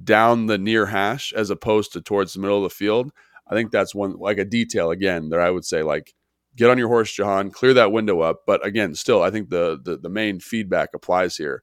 down 0.02 0.46
the 0.46 0.58
near 0.58 0.86
hash 0.86 1.32
as 1.32 1.50
opposed 1.50 1.92
to 1.92 2.00
towards 2.00 2.32
the 2.32 2.40
middle 2.40 2.58
of 2.58 2.62
the 2.62 2.74
field. 2.74 3.10
I 3.48 3.54
think 3.54 3.70
that's 3.70 3.94
one 3.94 4.16
like 4.18 4.38
a 4.38 4.44
detail 4.44 4.90
again 4.90 5.30
that 5.30 5.40
I 5.40 5.50
would 5.50 5.64
say 5.64 5.82
like 5.82 6.14
get 6.56 6.70
on 6.70 6.78
your 6.78 6.88
horse, 6.88 7.12
Jahan, 7.12 7.50
clear 7.50 7.74
that 7.74 7.92
window 7.92 8.20
up. 8.20 8.42
But 8.46 8.64
again, 8.64 8.94
still 8.94 9.22
I 9.22 9.30
think 9.30 9.50
the 9.50 9.80
the, 9.82 9.96
the 9.96 10.08
main 10.08 10.40
feedback 10.40 10.90
applies 10.94 11.36
here. 11.36 11.62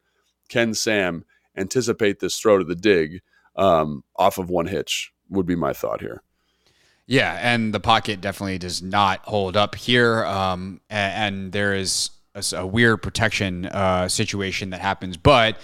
Ken 0.49 0.74
Sam 0.74 1.26
anticipate 1.58 2.20
this 2.20 2.39
throw 2.39 2.58
to 2.58 2.64
the 2.64 2.76
dig 2.76 3.22
um, 3.55 4.03
off 4.16 4.38
of 4.38 4.49
one 4.49 4.68
hitch? 4.68 5.12
Would 5.30 5.45
be 5.45 5.55
my 5.55 5.74
thought 5.74 5.99
here. 5.99 6.22
Yeah, 7.05 7.38
and 7.41 7.74
the 7.74 7.80
pocket 7.80 8.20
definitely 8.20 8.58
does 8.58 8.82
not 8.82 9.22
hold 9.24 9.55
up 9.55 9.76
here. 9.76 10.26
Um, 10.26 10.82
a- 10.89 10.93
and, 10.93 11.51
there 11.53 11.74
is 11.74 12.10
a, 12.53 12.68
weird 12.68 13.01
protection 13.01 13.66
uh, 13.66 14.10
situation 14.10 14.72
that 14.72 14.82
happens. 14.82 15.18
But 15.18 15.58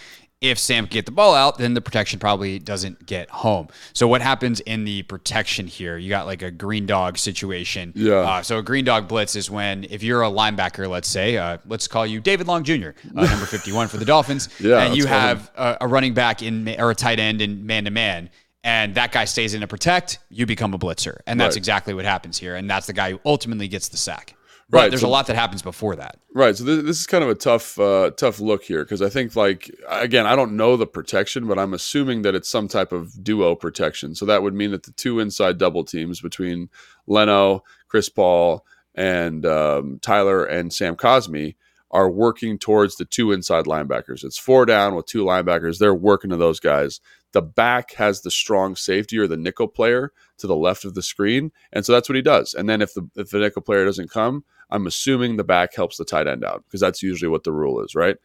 if 0.43 0.59
Sam 0.59 0.85
can 0.85 0.93
get 0.93 1.05
the 1.05 1.11
ball 1.13 1.33
out, 1.33 1.57
then 1.57 1.73
the 1.73 1.81
protection 1.81 2.19
probably 2.19 2.59
doesn't 2.59 3.05
get 3.05 3.29
home. 3.29 3.69
So 3.93 4.07
what 4.09 4.21
happens 4.21 4.59
in 4.59 4.83
the 4.83 5.03
protection 5.03 5.65
here? 5.67 5.97
You 5.97 6.09
got 6.09 6.25
like 6.27 6.41
a 6.41 6.51
green 6.51 6.85
dog 6.85 7.17
situation. 7.17 7.93
Yeah. 7.95 8.15
Uh, 8.15 8.41
so 8.43 8.57
a 8.59 8.61
green 8.61 8.83
dog 8.83 9.07
blitz 9.07 9.35
is 9.37 9.49
when 9.49 9.85
if 9.89 10.03
you're 10.03 10.21
a 10.21 10.29
linebacker, 10.29 10.87
let's 10.89 11.07
say, 11.07 11.37
uh, 11.37 11.59
let's 11.65 11.87
call 11.87 12.05
you 12.05 12.19
David 12.19 12.45
Long 12.47 12.63
Jr., 12.65 12.89
uh, 13.15 13.25
number 13.25 13.45
51 13.45 13.87
for 13.87 13.97
the 13.97 14.05
Dolphins, 14.05 14.49
Yeah, 14.59 14.83
and 14.83 14.95
you 14.97 15.05
have 15.05 15.49
a, 15.55 15.77
a 15.81 15.87
running 15.87 16.13
back 16.13 16.43
in 16.43 16.67
or 16.77 16.91
a 16.91 16.95
tight 16.95 17.19
end 17.19 17.41
in 17.41 17.65
man 17.65 17.85
to 17.85 17.91
man. 17.91 18.29
And 18.65 18.95
that 18.95 19.11
guy 19.11 19.25
stays 19.25 19.53
in 19.53 19.61
to 19.61 19.67
protect, 19.67 20.19
you 20.29 20.45
become 20.45 20.73
a 20.73 20.79
blitzer. 20.79 21.17
And 21.27 21.39
that's 21.39 21.55
Right. 21.55 21.57
exactly 21.57 21.93
what 21.93 22.05
happens 22.05 22.37
here. 22.37 22.55
And 22.55 22.69
that's 22.69 22.87
the 22.87 22.93
guy 22.93 23.11
who 23.11 23.19
ultimately 23.25 23.67
gets 23.67 23.89
the 23.89 23.97
sack. 23.97 24.35
But 24.73 24.79
Right, 24.79 24.89
there's 24.89 25.01
so- 25.01 25.07
a 25.07 25.09
lot 25.09 25.27
that 25.27 25.35
happens 25.35 25.61
before 25.61 25.95
that. 25.97 26.17
Right. 26.33 26.57
So 26.57 26.63
this, 26.63 26.83
this 26.83 26.99
is 26.99 27.05
kind 27.05 27.23
of 27.23 27.29
a 27.29 27.35
tough, 27.35 27.79
uh, 27.79 28.09
tough 28.17 28.39
look 28.39 28.63
here 28.63 28.83
because 28.83 29.03
I 29.03 29.09
think, 29.09 29.35
like, 29.35 29.69
again, 29.87 30.25
I 30.25 30.35
don't 30.35 30.57
know 30.57 30.75
the 30.75 30.87
protection, 30.87 31.47
but 31.47 31.59
I'm 31.59 31.75
assuming 31.75 32.23
that 32.23 32.33
it's 32.33 32.49
some 32.49 32.67
type 32.67 32.91
of 32.91 33.23
duo 33.23 33.53
protection. 33.53 34.15
So 34.15 34.25
that 34.25 34.41
would 34.41 34.55
mean 34.55 34.71
that 34.71 34.81
the 34.81 34.91
two 34.91 35.19
inside 35.19 35.59
double 35.59 35.83
teams 35.83 36.21
between 36.21 36.69
Leno, 37.05 37.63
Chris 37.87 38.09
Paul, 38.09 38.65
and 38.95 39.45
um, 39.45 39.99
Tyler 40.01 40.43
and 40.43 40.73
Sam 40.73 40.95
Cosmi 40.95 41.55
are 41.91 42.09
working 42.09 42.57
towards 42.57 42.95
the 42.95 43.05
two 43.05 43.31
inside 43.31 43.65
linebackers. 43.65 44.23
It's 44.23 44.39
four 44.39 44.65
down 44.65 44.95
with 44.95 45.05
two 45.05 45.23
linebackers. 45.23 45.77
They're 45.77 45.93
working 45.93 46.31
to 46.31 46.37
those 46.37 46.59
guys. 46.59 46.99
The 47.33 47.41
back 47.43 47.93
has 47.93 48.21
the 48.21 48.31
strong 48.31 48.75
safety 48.75 49.19
or 49.19 49.27
the 49.27 49.37
nickel 49.37 49.67
player 49.67 50.11
to 50.39 50.47
the 50.47 50.55
left 50.55 50.85
of 50.85 50.95
the 50.95 51.01
screen, 51.03 51.51
and 51.71 51.85
so 51.85 51.91
that's 51.91 52.09
what 52.09 52.15
he 52.15 52.21
does. 52.23 52.53
And 52.55 52.67
then 52.67 52.81
if 52.81 52.93
the 52.95 53.07
if 53.15 53.29
the 53.29 53.39
nickel 53.39 53.61
player 53.61 53.85
doesn't 53.85 54.09
come, 54.11 54.43
I'm 54.73 54.87
assuming 54.87 55.37
the 55.37 55.43
back 55.43 55.75
helps 55.75 55.97
the 55.97 56.05
tight 56.05 56.27
end 56.27 56.43
out 56.43 56.63
because 56.65 56.81
that's 56.81 57.01
usually 57.01 57.29
what 57.29 57.43
the 57.43 57.53
rule 57.53 57.81
is, 57.81 57.95
right? 57.95 58.17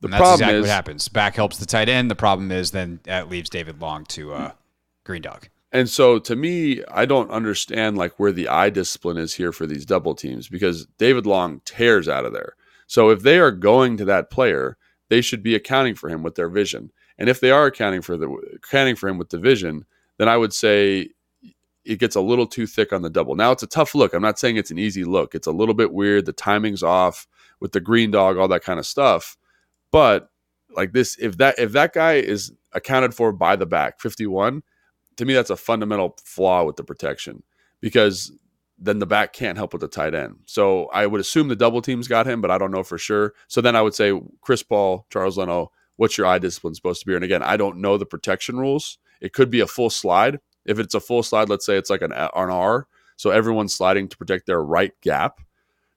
The 0.00 0.06
And 0.06 0.12
that's 0.14 0.20
problem 0.20 0.34
exactly 0.34 0.56
is 0.56 0.62
what 0.62 0.70
happens. 0.70 1.08
Back 1.08 1.36
helps 1.36 1.58
the 1.58 1.66
tight 1.66 1.88
end. 1.88 2.10
The 2.10 2.16
problem 2.16 2.50
is 2.50 2.70
then 2.70 3.00
that 3.04 3.28
leaves 3.28 3.50
David 3.50 3.80
Long 3.80 4.06
to 4.06 4.32
uh, 4.32 4.52
Green 5.04 5.22
Dog. 5.22 5.48
And 5.72 5.88
so 5.88 6.18
to 6.18 6.34
me, 6.34 6.82
I 6.90 7.04
don't 7.04 7.30
understand 7.30 7.98
like 7.98 8.18
where 8.18 8.32
the 8.32 8.48
eye 8.48 8.70
discipline 8.70 9.18
is 9.18 9.34
here 9.34 9.52
for 9.52 9.66
these 9.66 9.84
double 9.84 10.14
teams 10.14 10.48
because 10.48 10.86
David 10.98 11.26
Long 11.26 11.60
tears 11.64 12.08
out 12.08 12.24
of 12.24 12.32
there. 12.32 12.54
So 12.86 13.10
if 13.10 13.22
they 13.22 13.38
are 13.38 13.52
going 13.52 13.96
to 13.98 14.04
that 14.06 14.30
player, 14.30 14.78
they 15.10 15.20
should 15.20 15.42
be 15.42 15.54
accounting 15.54 15.94
for 15.94 16.08
him 16.08 16.22
with 16.22 16.34
their 16.34 16.48
vision. 16.48 16.90
And 17.18 17.28
if 17.28 17.40
they 17.40 17.50
are 17.50 17.66
accounting 17.66 18.00
for 18.00 18.16
the 18.16 18.28
accounting 18.56 18.96
for 18.96 19.08
him 19.08 19.18
with 19.18 19.28
the 19.28 19.38
vision, 19.38 19.84
then 20.18 20.28
I 20.28 20.36
would 20.36 20.54
say 20.54 21.10
it 21.84 21.98
gets 21.98 22.16
a 22.16 22.20
little 22.20 22.46
too 22.46 22.66
thick 22.66 22.92
on 22.92 23.02
the 23.02 23.10
double. 23.10 23.34
Now 23.34 23.52
it's 23.52 23.62
a 23.62 23.66
tough 23.68 23.94
look. 23.94 24.12
I'm 24.12 24.22
not 24.22 24.38
saying 24.38 24.56
it's 24.56 24.70
an 24.70 24.78
easy 24.78 25.04
look. 25.04 25.34
It's 25.34 25.46
a 25.46 25.52
little 25.52 25.74
bit 25.74 25.92
weird. 25.92 26.26
The 26.26 26.32
timing's 26.32 26.82
off 26.82 27.26
with 27.58 27.72
the 27.72 27.80
green 27.80 28.10
dog, 28.10 28.36
all 28.36 28.48
that 28.48 28.64
kind 28.64 28.78
of 28.78 28.86
stuff. 28.86 29.36
But 29.90 30.30
like 30.74 30.92
this, 30.92 31.16
if 31.18 31.38
that 31.38 31.58
if 31.58 31.72
that 31.72 31.92
guy 31.92 32.14
is 32.14 32.52
accounted 32.72 33.14
for 33.14 33.32
by 33.32 33.56
the 33.56 33.66
back, 33.66 34.00
51, 34.00 34.62
to 35.16 35.24
me 35.24 35.34
that's 35.34 35.50
a 35.50 35.56
fundamental 35.56 36.16
flaw 36.24 36.64
with 36.64 36.76
the 36.76 36.84
protection 36.84 37.42
because 37.80 38.32
then 38.78 38.98
the 38.98 39.06
back 39.06 39.32
can't 39.32 39.58
help 39.58 39.72
with 39.72 39.82
the 39.82 39.88
tight 39.88 40.14
end. 40.14 40.36
So 40.46 40.86
I 40.86 41.06
would 41.06 41.20
assume 41.20 41.48
the 41.48 41.56
double 41.56 41.82
teams 41.82 42.08
got 42.08 42.26
him, 42.26 42.40
but 42.40 42.50
I 42.50 42.56
don't 42.56 42.70
know 42.70 42.82
for 42.82 42.96
sure. 42.96 43.34
So 43.46 43.60
then 43.60 43.76
I 43.76 43.82
would 43.82 43.94
say 43.94 44.18
Chris 44.40 44.62
Paul, 44.62 45.06
Charles 45.10 45.36
Leno, 45.36 45.70
what's 45.96 46.16
your 46.16 46.26
eye 46.26 46.38
discipline 46.38 46.74
supposed 46.74 47.00
to 47.00 47.06
be? 47.06 47.14
And 47.14 47.24
again, 47.24 47.42
I 47.42 47.58
don't 47.58 47.78
know 47.78 47.98
the 47.98 48.06
protection 48.06 48.58
rules. 48.58 48.98
It 49.20 49.34
could 49.34 49.50
be 49.50 49.60
a 49.60 49.66
full 49.66 49.90
slide. 49.90 50.40
If 50.64 50.78
it's 50.78 50.94
a 50.94 51.00
full 51.00 51.22
slide, 51.22 51.48
let's 51.48 51.64
say 51.66 51.76
it's 51.76 51.90
like 51.90 52.02
an, 52.02 52.12
an 52.12 52.28
R, 52.34 52.86
so 53.16 53.30
everyone's 53.30 53.74
sliding 53.74 54.08
to 54.08 54.16
protect 54.16 54.46
their 54.46 54.62
right 54.62 54.92
gap, 55.00 55.40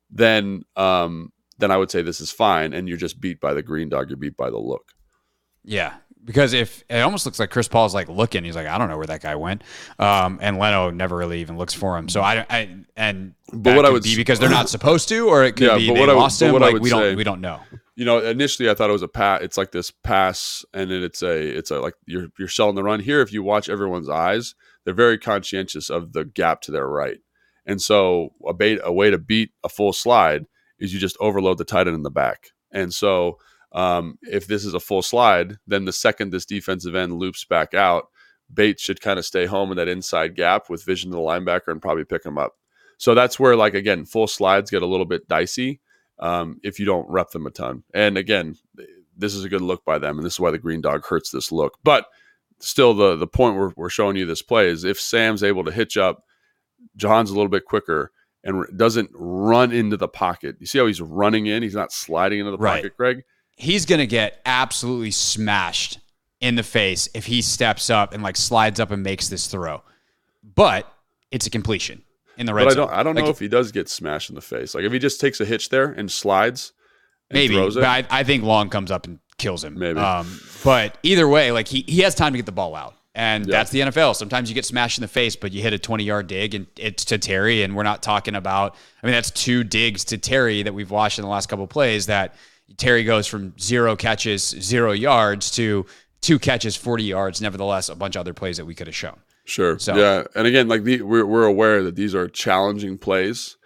then 0.10 0.64
um, 0.76 1.32
then 1.58 1.72
I 1.72 1.78
would 1.78 1.92
say 1.92 2.02
this 2.02 2.22
is 2.22 2.32
fine, 2.32 2.74
and 2.74 2.88
you're 2.88 2.98
just 2.98 3.20
beat 3.22 3.40
by 3.40 3.54
the 3.54 3.62
green 3.62 3.90
dog. 3.90 4.10
You're 4.10 4.18
beat 4.18 4.38
by 4.38 4.50
the 4.50 4.58
look. 4.58 4.94
Yeah. 5.64 5.94
Because 6.26 6.54
if 6.54 6.86
it 6.90 7.00
almost 7.02 7.26
looks 7.26 7.38
like 7.38 7.50
Chris 7.50 7.68
Paul's 7.68 7.94
like 7.94 8.08
looking, 8.08 8.46
he's 8.46 8.56
like, 8.56 8.66
I 8.68 8.78
don't 8.78 8.88
know 8.88 8.96
where 8.96 9.08
that 9.08 9.22
guy 9.22 9.36
went. 9.36 9.62
Um, 10.00 10.40
and 10.42 10.58
Leno 10.58 10.90
never 10.90 11.18
really 11.18 11.42
even 11.42 11.58
looks 11.58 11.74
for 11.74 11.98
him. 11.98 12.08
So 12.08 12.22
I, 12.22 12.46
I 12.50 12.78
and 12.96 13.34
But 13.52 13.76
what 13.76 13.86
I 13.86 13.90
would 13.90 14.04
be 14.04 14.16
because 14.16 14.40
they're 14.40 14.50
not 14.50 14.70
supposed 14.70 15.10
to, 15.10 15.28
or 15.28 15.44
it 15.44 15.58
could 15.58 15.68
Yeah, 15.68 15.78
be 15.78 15.88
but 15.90 15.94
they 15.96 16.00
what 16.00 16.10
I 16.10 16.14
would- 16.14 16.20
lost 16.22 16.40
but 16.40 16.46
him. 16.56 16.62
Like 16.62 16.80
we 16.82 16.90
don't 16.90 17.18
we 17.18 17.26
don't 17.26 17.42
know. 17.42 17.60
You 17.96 18.06
know 18.06 18.20
initially 18.20 18.70
i 18.70 18.74
thought 18.74 18.90
it 18.90 18.94
was 18.94 19.02
a 19.02 19.08
pass 19.08 19.42
it's 19.42 19.58
like 19.58 19.72
this 19.72 19.92
pass 19.92 20.66
and 20.74 20.90
then 20.90 21.04
it's 21.04 21.22
a 21.22 21.58
it's 21.58 21.72
a 21.72 21.80
like 21.80 21.96
you're 22.06 22.28
you're 22.38 22.48
selling 22.48 22.76
the 22.76 22.84
run. 22.84 23.00
Here 23.00 23.22
if 23.22 23.32
you 23.32 23.44
watch 23.44 23.70
everyone's 23.70 24.10
eyes 24.10 24.56
they're 24.84 24.94
very 24.94 25.18
conscientious 25.18 25.90
of 25.90 26.14
the 26.14 26.26
gap 26.26 26.62
to 26.62 26.72
their 26.72 26.88
right. 26.88 27.20
And 27.66 27.82
so 27.82 28.34
a 28.48 28.54
bait 28.54 28.80
a 28.84 28.92
way 28.92 29.10
to 29.10 29.18
beat 29.18 29.52
a 29.64 29.70
full 29.70 29.94
slide 29.94 30.46
is 30.80 30.94
you 30.94 31.00
just 31.00 31.18
overload 31.20 31.58
the 31.58 31.66
tight 31.66 31.88
end 31.88 31.96
in 31.96 32.04
the 32.04 32.12
back. 32.12 32.48
And 32.72 32.94
so 32.94 33.38
um, 33.72 34.18
if 34.24 34.48
this 34.48 34.66
is 34.66 34.74
a 34.74 34.80
full 34.80 35.02
slide 35.02 35.58
then 35.68 35.86
the 35.86 35.94
second 35.94 36.32
this 36.32 36.46
defensive 36.46 36.96
end 36.96 37.14
loops 37.14 37.46
back 37.46 37.74
out 37.74 38.08
Bates 38.54 38.84
should 38.84 39.02
kind 39.02 39.18
of 39.18 39.26
stay 39.26 39.46
home 39.46 39.72
in 39.72 39.78
that 39.78 39.88
inside 39.88 40.36
gap 40.36 40.70
with 40.70 40.86
vision 40.86 41.12
to 41.12 41.16
the 41.16 41.24
linebacker 41.24 41.70
and 41.70 41.82
probably 41.82 42.06
pick 42.06 42.26
him 42.26 42.38
up. 42.38 42.54
So 42.98 43.16
that's 43.16 43.40
where 43.40 43.56
like 43.56 43.74
again 43.74 44.06
full 44.06 44.28
slides 44.28 44.72
get 44.72 44.82
a 44.82 44.88
little 44.88 45.06
bit 45.06 45.28
dicey 45.28 45.80
um, 46.20 46.60
if 46.64 46.80
you 46.80 46.86
don't 46.86 47.10
rep 47.10 47.32
them 47.32 47.46
a 47.48 47.52
ton. 47.52 47.84
And 47.94 48.18
again, 48.18 48.56
this 49.18 49.34
is 49.36 49.44
a 49.44 49.50
good 49.50 49.62
look 49.62 49.84
by 49.86 50.00
them, 50.00 50.18
and 50.18 50.26
this 50.26 50.34
is 50.34 50.40
why 50.40 50.52
the 50.52 50.58
green 50.58 50.82
dog 50.82 51.06
hurts 51.06 51.30
this 51.32 51.52
look. 51.52 51.78
But 51.84 52.06
still, 52.60 52.94
the 52.94 53.16
the 53.16 53.28
point 53.28 53.56
we're, 53.56 53.72
we're 53.76 53.90
showing 53.90 54.16
you 54.16 54.26
this 54.26 54.42
play 54.42 54.68
is 54.68 54.84
if 54.84 55.00
Sam's 55.00 55.44
able 55.44 55.64
to 55.66 55.72
hitch 55.72 55.98
up, 55.98 56.24
John's 56.96 57.30
a 57.30 57.34
little 57.34 57.50
bit 57.50 57.66
quicker 57.66 58.12
and 58.44 58.66
doesn't 58.78 59.10
run 59.14 59.72
into 59.72 59.96
the 59.98 60.08
pocket. 60.08 60.58
You 60.60 60.66
see 60.66 60.78
how 60.80 60.86
he's 60.86 61.00
running 61.02 61.46
in? 61.46 61.64
He's 61.64 61.76
not 61.76 61.92
sliding 61.94 62.40
into 62.40 62.52
the 62.52 62.58
Right. 62.58 62.78
pocket, 62.84 62.98
Greg. 62.98 63.24
He's 63.56 63.86
gonna 63.86 64.06
get 64.06 64.42
absolutely 64.46 65.12
smashed 65.12 66.00
in 66.42 66.56
the 66.56 66.64
face 66.64 67.08
if 67.14 67.26
he 67.28 67.42
steps 67.42 67.90
up 67.90 68.14
and 68.14 68.22
like 68.24 68.36
slides 68.36 68.80
up 68.80 68.92
and 68.92 69.02
makes 69.04 69.30
this 69.30 69.48
throw. 69.48 69.82
But 70.44 70.92
it's 71.32 71.48
a 71.48 71.50
completion 71.50 72.02
in 72.38 72.46
the 72.46 72.54
red 72.54 72.66
But 72.66 72.72
I 72.72 72.76
don't 72.76 72.92
I 72.92 73.04
don't 73.04 73.16
know 73.16 73.28
if 73.28 73.40
he 73.40 73.48
does 73.48 73.72
get 73.72 73.90
smashed 73.90 74.30
in 74.30 74.36
the 74.36 74.42
face. 74.42 74.76
Like 74.76 74.84
if 74.84 74.92
he 74.92 75.00
just 75.00 75.20
takes 75.20 75.40
a 75.42 75.46
hitch 75.46 75.70
there 75.70 75.92
and 75.92 76.12
slides 76.12 76.74
and 77.30 77.38
maybe, 77.38 77.56
throws 77.56 77.78
it. 77.78 77.82
but 77.82 77.90
I, 77.90 78.06
I 78.10 78.24
think 78.24 78.44
Long 78.44 78.70
comes 78.70 78.92
up 78.92 79.06
and 79.06 79.20
kills 79.38 79.64
him. 79.64 79.78
Maybe. 79.78 80.00
Um, 80.00 80.40
but 80.64 80.98
either 81.04 81.28
way, 81.28 81.52
like 81.52 81.68
he, 81.68 81.84
he 81.88 82.02
has 82.02 82.16
time 82.16 82.34
to 82.34 82.38
get 82.38 82.46
the 82.46 82.52
ball 82.52 82.76
out. 82.76 82.96
And 83.16 83.46
that's 83.46 83.70
the 83.70 83.82
NFL. 83.82 84.16
Sometimes 84.16 84.50
you 84.50 84.56
get 84.56 84.66
smashed 84.66 84.98
in 84.98 85.04
the 85.04 85.08
face, 85.08 85.36
but 85.36 85.52
you 85.52 85.62
hit 85.62 85.72
a 85.72 85.78
20 85.78 86.04
yard 86.04 86.26
dig 86.26 86.56
and 86.56 86.66
it's 86.78 87.06
to 87.06 87.20
Terry. 87.20 87.62
And 87.62 87.76
we're 87.76 87.84
not 87.84 88.02
talking 88.02 88.34
about, 88.34 88.76
I 89.04 89.06
mean, 89.06 89.14
that's 89.14 89.30
two 89.30 89.64
digs 89.64 90.04
to 90.06 90.18
Terry 90.18 90.64
that 90.64 90.74
we've 90.74 90.90
watched 90.90 91.20
in 91.20 91.24
the 91.24 91.30
last 91.30 91.48
couple 91.48 91.64
of 91.64 91.70
plays 91.70 92.08
that 92.08 92.34
Terry 92.78 93.04
goes 93.04 93.28
from 93.28 93.54
zero 93.60 93.96
catches, 93.96 94.42
zero 94.42 94.94
yards 94.94 95.52
to 95.52 95.86
two 96.22 96.40
catches, 96.40 96.76
40 96.76 97.04
yards. 97.04 97.40
Nevertheless, 97.40 97.90
a 97.90 97.96
bunch 97.96 98.16
of 98.16 98.22
other 98.22 98.34
plays 98.34 98.58
that 98.58 98.66
we 98.66 98.74
could 98.74 98.88
have 98.88 98.96
shown. 98.96 99.20
Sure. 99.46 99.78
So- 99.80 99.96
Yeah, 99.96 100.24
and 100.36 100.48
again, 100.48 100.68
like 100.68 100.84
the, 100.84 101.02
we're 101.02 101.26
we're 101.26 101.46
aware 101.46 101.84
that 101.84 101.96
these 101.96 102.16
are 102.16 102.28
challenging 102.28 102.98
plays, 102.98 103.58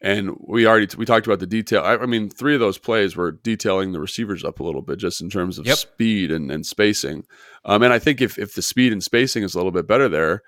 and 0.00 0.36
we 0.40 0.66
already 0.66 0.88
we 0.96 1.04
talked 1.04 1.26
about 1.26 1.40
the 1.40 1.46
detail. 1.46 1.82
I, 1.82 1.96
I 1.96 2.06
mean, 2.06 2.30
three 2.30 2.54
of 2.54 2.60
those 2.60 2.78
plays 2.78 3.16
were 3.16 3.32
detailing 3.32 3.92
the 3.92 4.00
receivers 4.00 4.44
up 4.44 4.60
a 4.60 4.64
little 4.64 4.82
bit, 4.82 4.98
just 4.98 5.20
in 5.20 5.28
terms 5.30 5.58
of 5.58 5.66
Yep. 5.66 5.76
speed 5.76 6.30
and, 6.32 6.50
and 6.50 6.64
spacing. 6.64 7.24
Um, 7.64 7.82
and 7.82 7.92
I 7.92 7.98
think 7.98 8.20
if 8.20 8.38
if 8.38 8.54
the 8.54 8.62
speed 8.62 8.92
and 8.92 9.02
spacing 9.02 9.42
is 9.42 9.54
a 9.54 9.58
little 9.58 9.72
bit 9.72 9.86
better 9.86 10.08
there, 10.08 10.42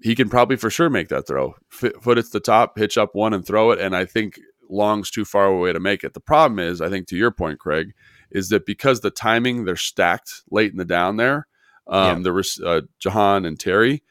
he 0.00 0.14
can 0.14 0.28
probably 0.28 0.56
for 0.56 0.70
sure 0.70 0.88
make 0.90 1.08
that 1.08 1.26
throw. 1.26 1.54
F- 1.82 1.92
foot 2.00 2.18
at 2.18 2.30
the 2.30 2.40
top, 2.40 2.78
hitch 2.78 2.96
up 2.96 3.14
one, 3.14 3.34
and 3.34 3.44
throw 3.44 3.72
it. 3.72 3.80
And 3.80 3.96
I 3.96 4.04
think 4.04 4.38
Long's 4.70 5.10
too 5.10 5.24
far 5.24 5.46
away 5.46 5.72
to 5.72 5.80
make 5.80 6.04
it. 6.04 6.14
The 6.14 6.20
problem 6.20 6.58
is, 6.60 6.80
I 6.80 6.88
think 6.90 7.08
to 7.08 7.16
your 7.16 7.30
point, 7.32 7.58
Craig, 7.58 7.92
is 8.30 8.50
that 8.50 8.66
because 8.66 9.00
the 9.00 9.10
timing 9.10 9.64
they're 9.64 9.74
stacked 9.76 10.42
late 10.50 10.70
in 10.70 10.76
the 10.78 10.84
down 10.84 11.16
there. 11.16 11.48
Um, 11.88 12.18
Yeah. 12.18 12.22
There 12.24 12.32
was 12.34 12.60
uh, 12.64 12.82
Jahan 13.00 13.46
and 13.46 13.58
Terry 13.58 14.02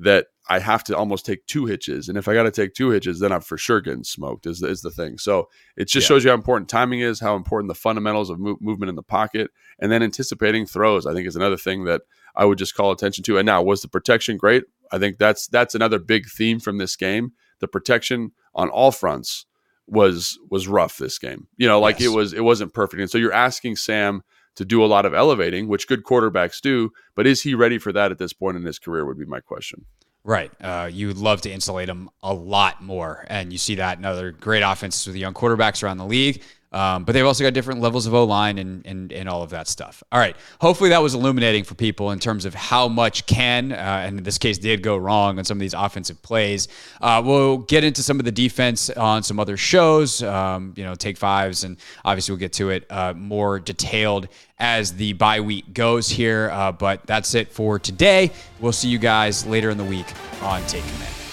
that 0.00 0.26
I 0.48 0.58
have 0.58 0.84
to 0.84 0.96
almost 0.96 1.24
take 1.24 1.46
two 1.46 1.64
hitches. 1.66 2.08
And 2.08 2.18
if 2.18 2.28
I 2.28 2.34
got 2.34 2.42
to 2.42 2.50
take 2.50 2.74
two 2.74 2.90
hitches, 2.90 3.20
then 3.20 3.32
I'm 3.32 3.40
for 3.40 3.56
sure 3.56 3.80
getting 3.80 4.04
smoked. 4.04 4.44
Is 4.46 4.60
the, 4.60 4.68
is 4.68 4.82
the 4.82 4.90
thing. 4.90 5.16
So 5.18 5.48
it 5.76 5.88
just 5.88 6.04
Yeah. 6.04 6.08
shows 6.16 6.24
you 6.24 6.30
how 6.30 6.36
important 6.36 6.68
timing 6.68 7.00
is, 7.00 7.20
how 7.20 7.36
important 7.36 7.68
the 7.68 7.74
fundamentals 7.74 8.28
of 8.28 8.38
mo- 8.38 8.58
movement 8.60 8.90
in 8.90 8.96
the 8.96 9.02
pocket, 9.02 9.50
and 9.78 9.90
then 9.90 10.02
anticipating 10.02 10.66
throws. 10.66 11.06
I 11.06 11.14
think 11.14 11.26
is 11.26 11.36
another 11.36 11.56
thing 11.56 11.84
that 11.84 12.02
I 12.36 12.44
would 12.44 12.58
just 12.58 12.74
call 12.74 12.90
attention 12.90 13.24
to. 13.24 13.38
And 13.38 13.46
now, 13.46 13.62
was 13.62 13.80
the 13.82 13.88
protection 13.88 14.36
great? 14.36 14.64
I 14.92 14.98
think 14.98 15.18
that's 15.18 15.46
that's 15.46 15.74
another 15.74 15.98
big 15.98 16.26
theme 16.28 16.60
from 16.60 16.78
this 16.78 16.96
game. 16.96 17.32
The 17.60 17.68
protection 17.68 18.32
on 18.54 18.68
all 18.68 18.90
fronts 18.90 19.46
was 19.86 20.38
was 20.50 20.66
rough 20.68 20.98
this 20.98 21.18
game. 21.18 21.46
You 21.56 21.68
know, 21.68 21.80
like 21.80 22.00
Yes. 22.00 22.08
it 22.10 22.14
was 22.14 22.32
it 22.32 22.42
wasn't 22.44 22.74
perfect. 22.74 23.00
And 23.00 23.10
so 23.10 23.16
you're 23.18 23.32
asking 23.32 23.76
Sam 23.76 24.22
to 24.56 24.64
do 24.64 24.84
a 24.84 24.86
lot 24.86 25.06
of 25.06 25.14
elevating, 25.14 25.68
which 25.68 25.88
good 25.88 26.04
quarterbacks 26.04 26.60
do. 26.60 26.90
But 27.14 27.26
is 27.26 27.42
he 27.42 27.54
ready 27.54 27.78
for 27.78 27.92
that 27.92 28.10
at 28.10 28.18
this 28.18 28.32
point 28.32 28.56
in 28.56 28.64
his 28.64 28.78
career? 28.78 29.04
Would 29.04 29.18
be 29.18 29.24
my 29.24 29.40
question. 29.40 29.84
Right. 30.24 30.50
Uh, 30.58 30.88
you 30.90 31.06
would 31.08 31.18
love 31.18 31.42
to 31.42 31.52
insulate 31.52 31.88
him 31.88 32.08
a 32.22 32.32
lot 32.32 32.82
more. 32.82 33.26
And 33.28 33.52
you 33.52 33.58
see 33.58 33.74
that 33.74 33.98
in 33.98 34.06
other 34.06 34.32
great 34.32 34.62
offenses 34.62 35.06
with 35.06 35.16
young 35.16 35.34
quarterbacks 35.34 35.82
around 35.82 35.98
the 35.98 36.06
league. 36.06 36.42
Um, 36.74 37.04
but 37.04 37.12
they've 37.12 37.24
also 37.24 37.44
got 37.44 37.54
different 37.54 37.80
levels 37.80 38.06
of 38.06 38.14
O 38.14 38.24
line 38.24 38.58
and, 38.58 38.84
and 38.84 39.12
and 39.12 39.28
all 39.28 39.42
of 39.42 39.50
that 39.50 39.68
stuff. 39.68 40.02
All 40.10 40.18
right. 40.18 40.36
Hopefully 40.60 40.90
that 40.90 41.00
was 41.00 41.14
illuminating 41.14 41.62
for 41.62 41.74
people 41.74 42.10
in 42.10 42.18
terms 42.18 42.44
of 42.44 42.54
how 42.54 42.88
much 42.88 43.26
can, 43.26 43.70
uh, 43.72 43.76
and 43.76 44.18
in 44.18 44.24
this 44.24 44.38
case, 44.38 44.58
did 44.58 44.82
go 44.82 44.96
wrong 44.96 45.38
on 45.38 45.44
some 45.44 45.56
of 45.56 45.60
these 45.60 45.74
offensive 45.74 46.20
plays. 46.22 46.66
Uh, 47.00 47.22
we'll 47.24 47.58
get 47.58 47.84
into 47.84 48.02
some 48.02 48.18
of 48.18 48.24
the 48.24 48.32
defense 48.32 48.90
on 48.90 49.22
some 49.22 49.38
other 49.38 49.56
shows, 49.56 50.22
um, 50.24 50.74
you 50.76 50.82
know, 50.82 50.96
take 50.96 51.16
fives, 51.16 51.62
and 51.62 51.76
obviously 52.04 52.32
we'll 52.32 52.40
get 52.40 52.52
to 52.54 52.70
it 52.70 52.84
uh, 52.90 53.14
more 53.14 53.60
detailed 53.60 54.26
as 54.58 54.94
the 54.94 55.12
bye 55.12 55.40
week 55.40 55.72
goes 55.74 56.08
here. 56.08 56.50
Uh, 56.52 56.72
but 56.72 57.06
that's 57.06 57.34
it 57.34 57.52
for 57.52 57.78
today. 57.78 58.32
We'll 58.60 58.72
see 58.72 58.88
you 58.88 58.98
guys 58.98 59.46
later 59.46 59.70
in 59.70 59.78
the 59.78 59.84
week 59.84 60.06
on 60.42 60.60
Take 60.66 60.82
Command. 60.82 61.23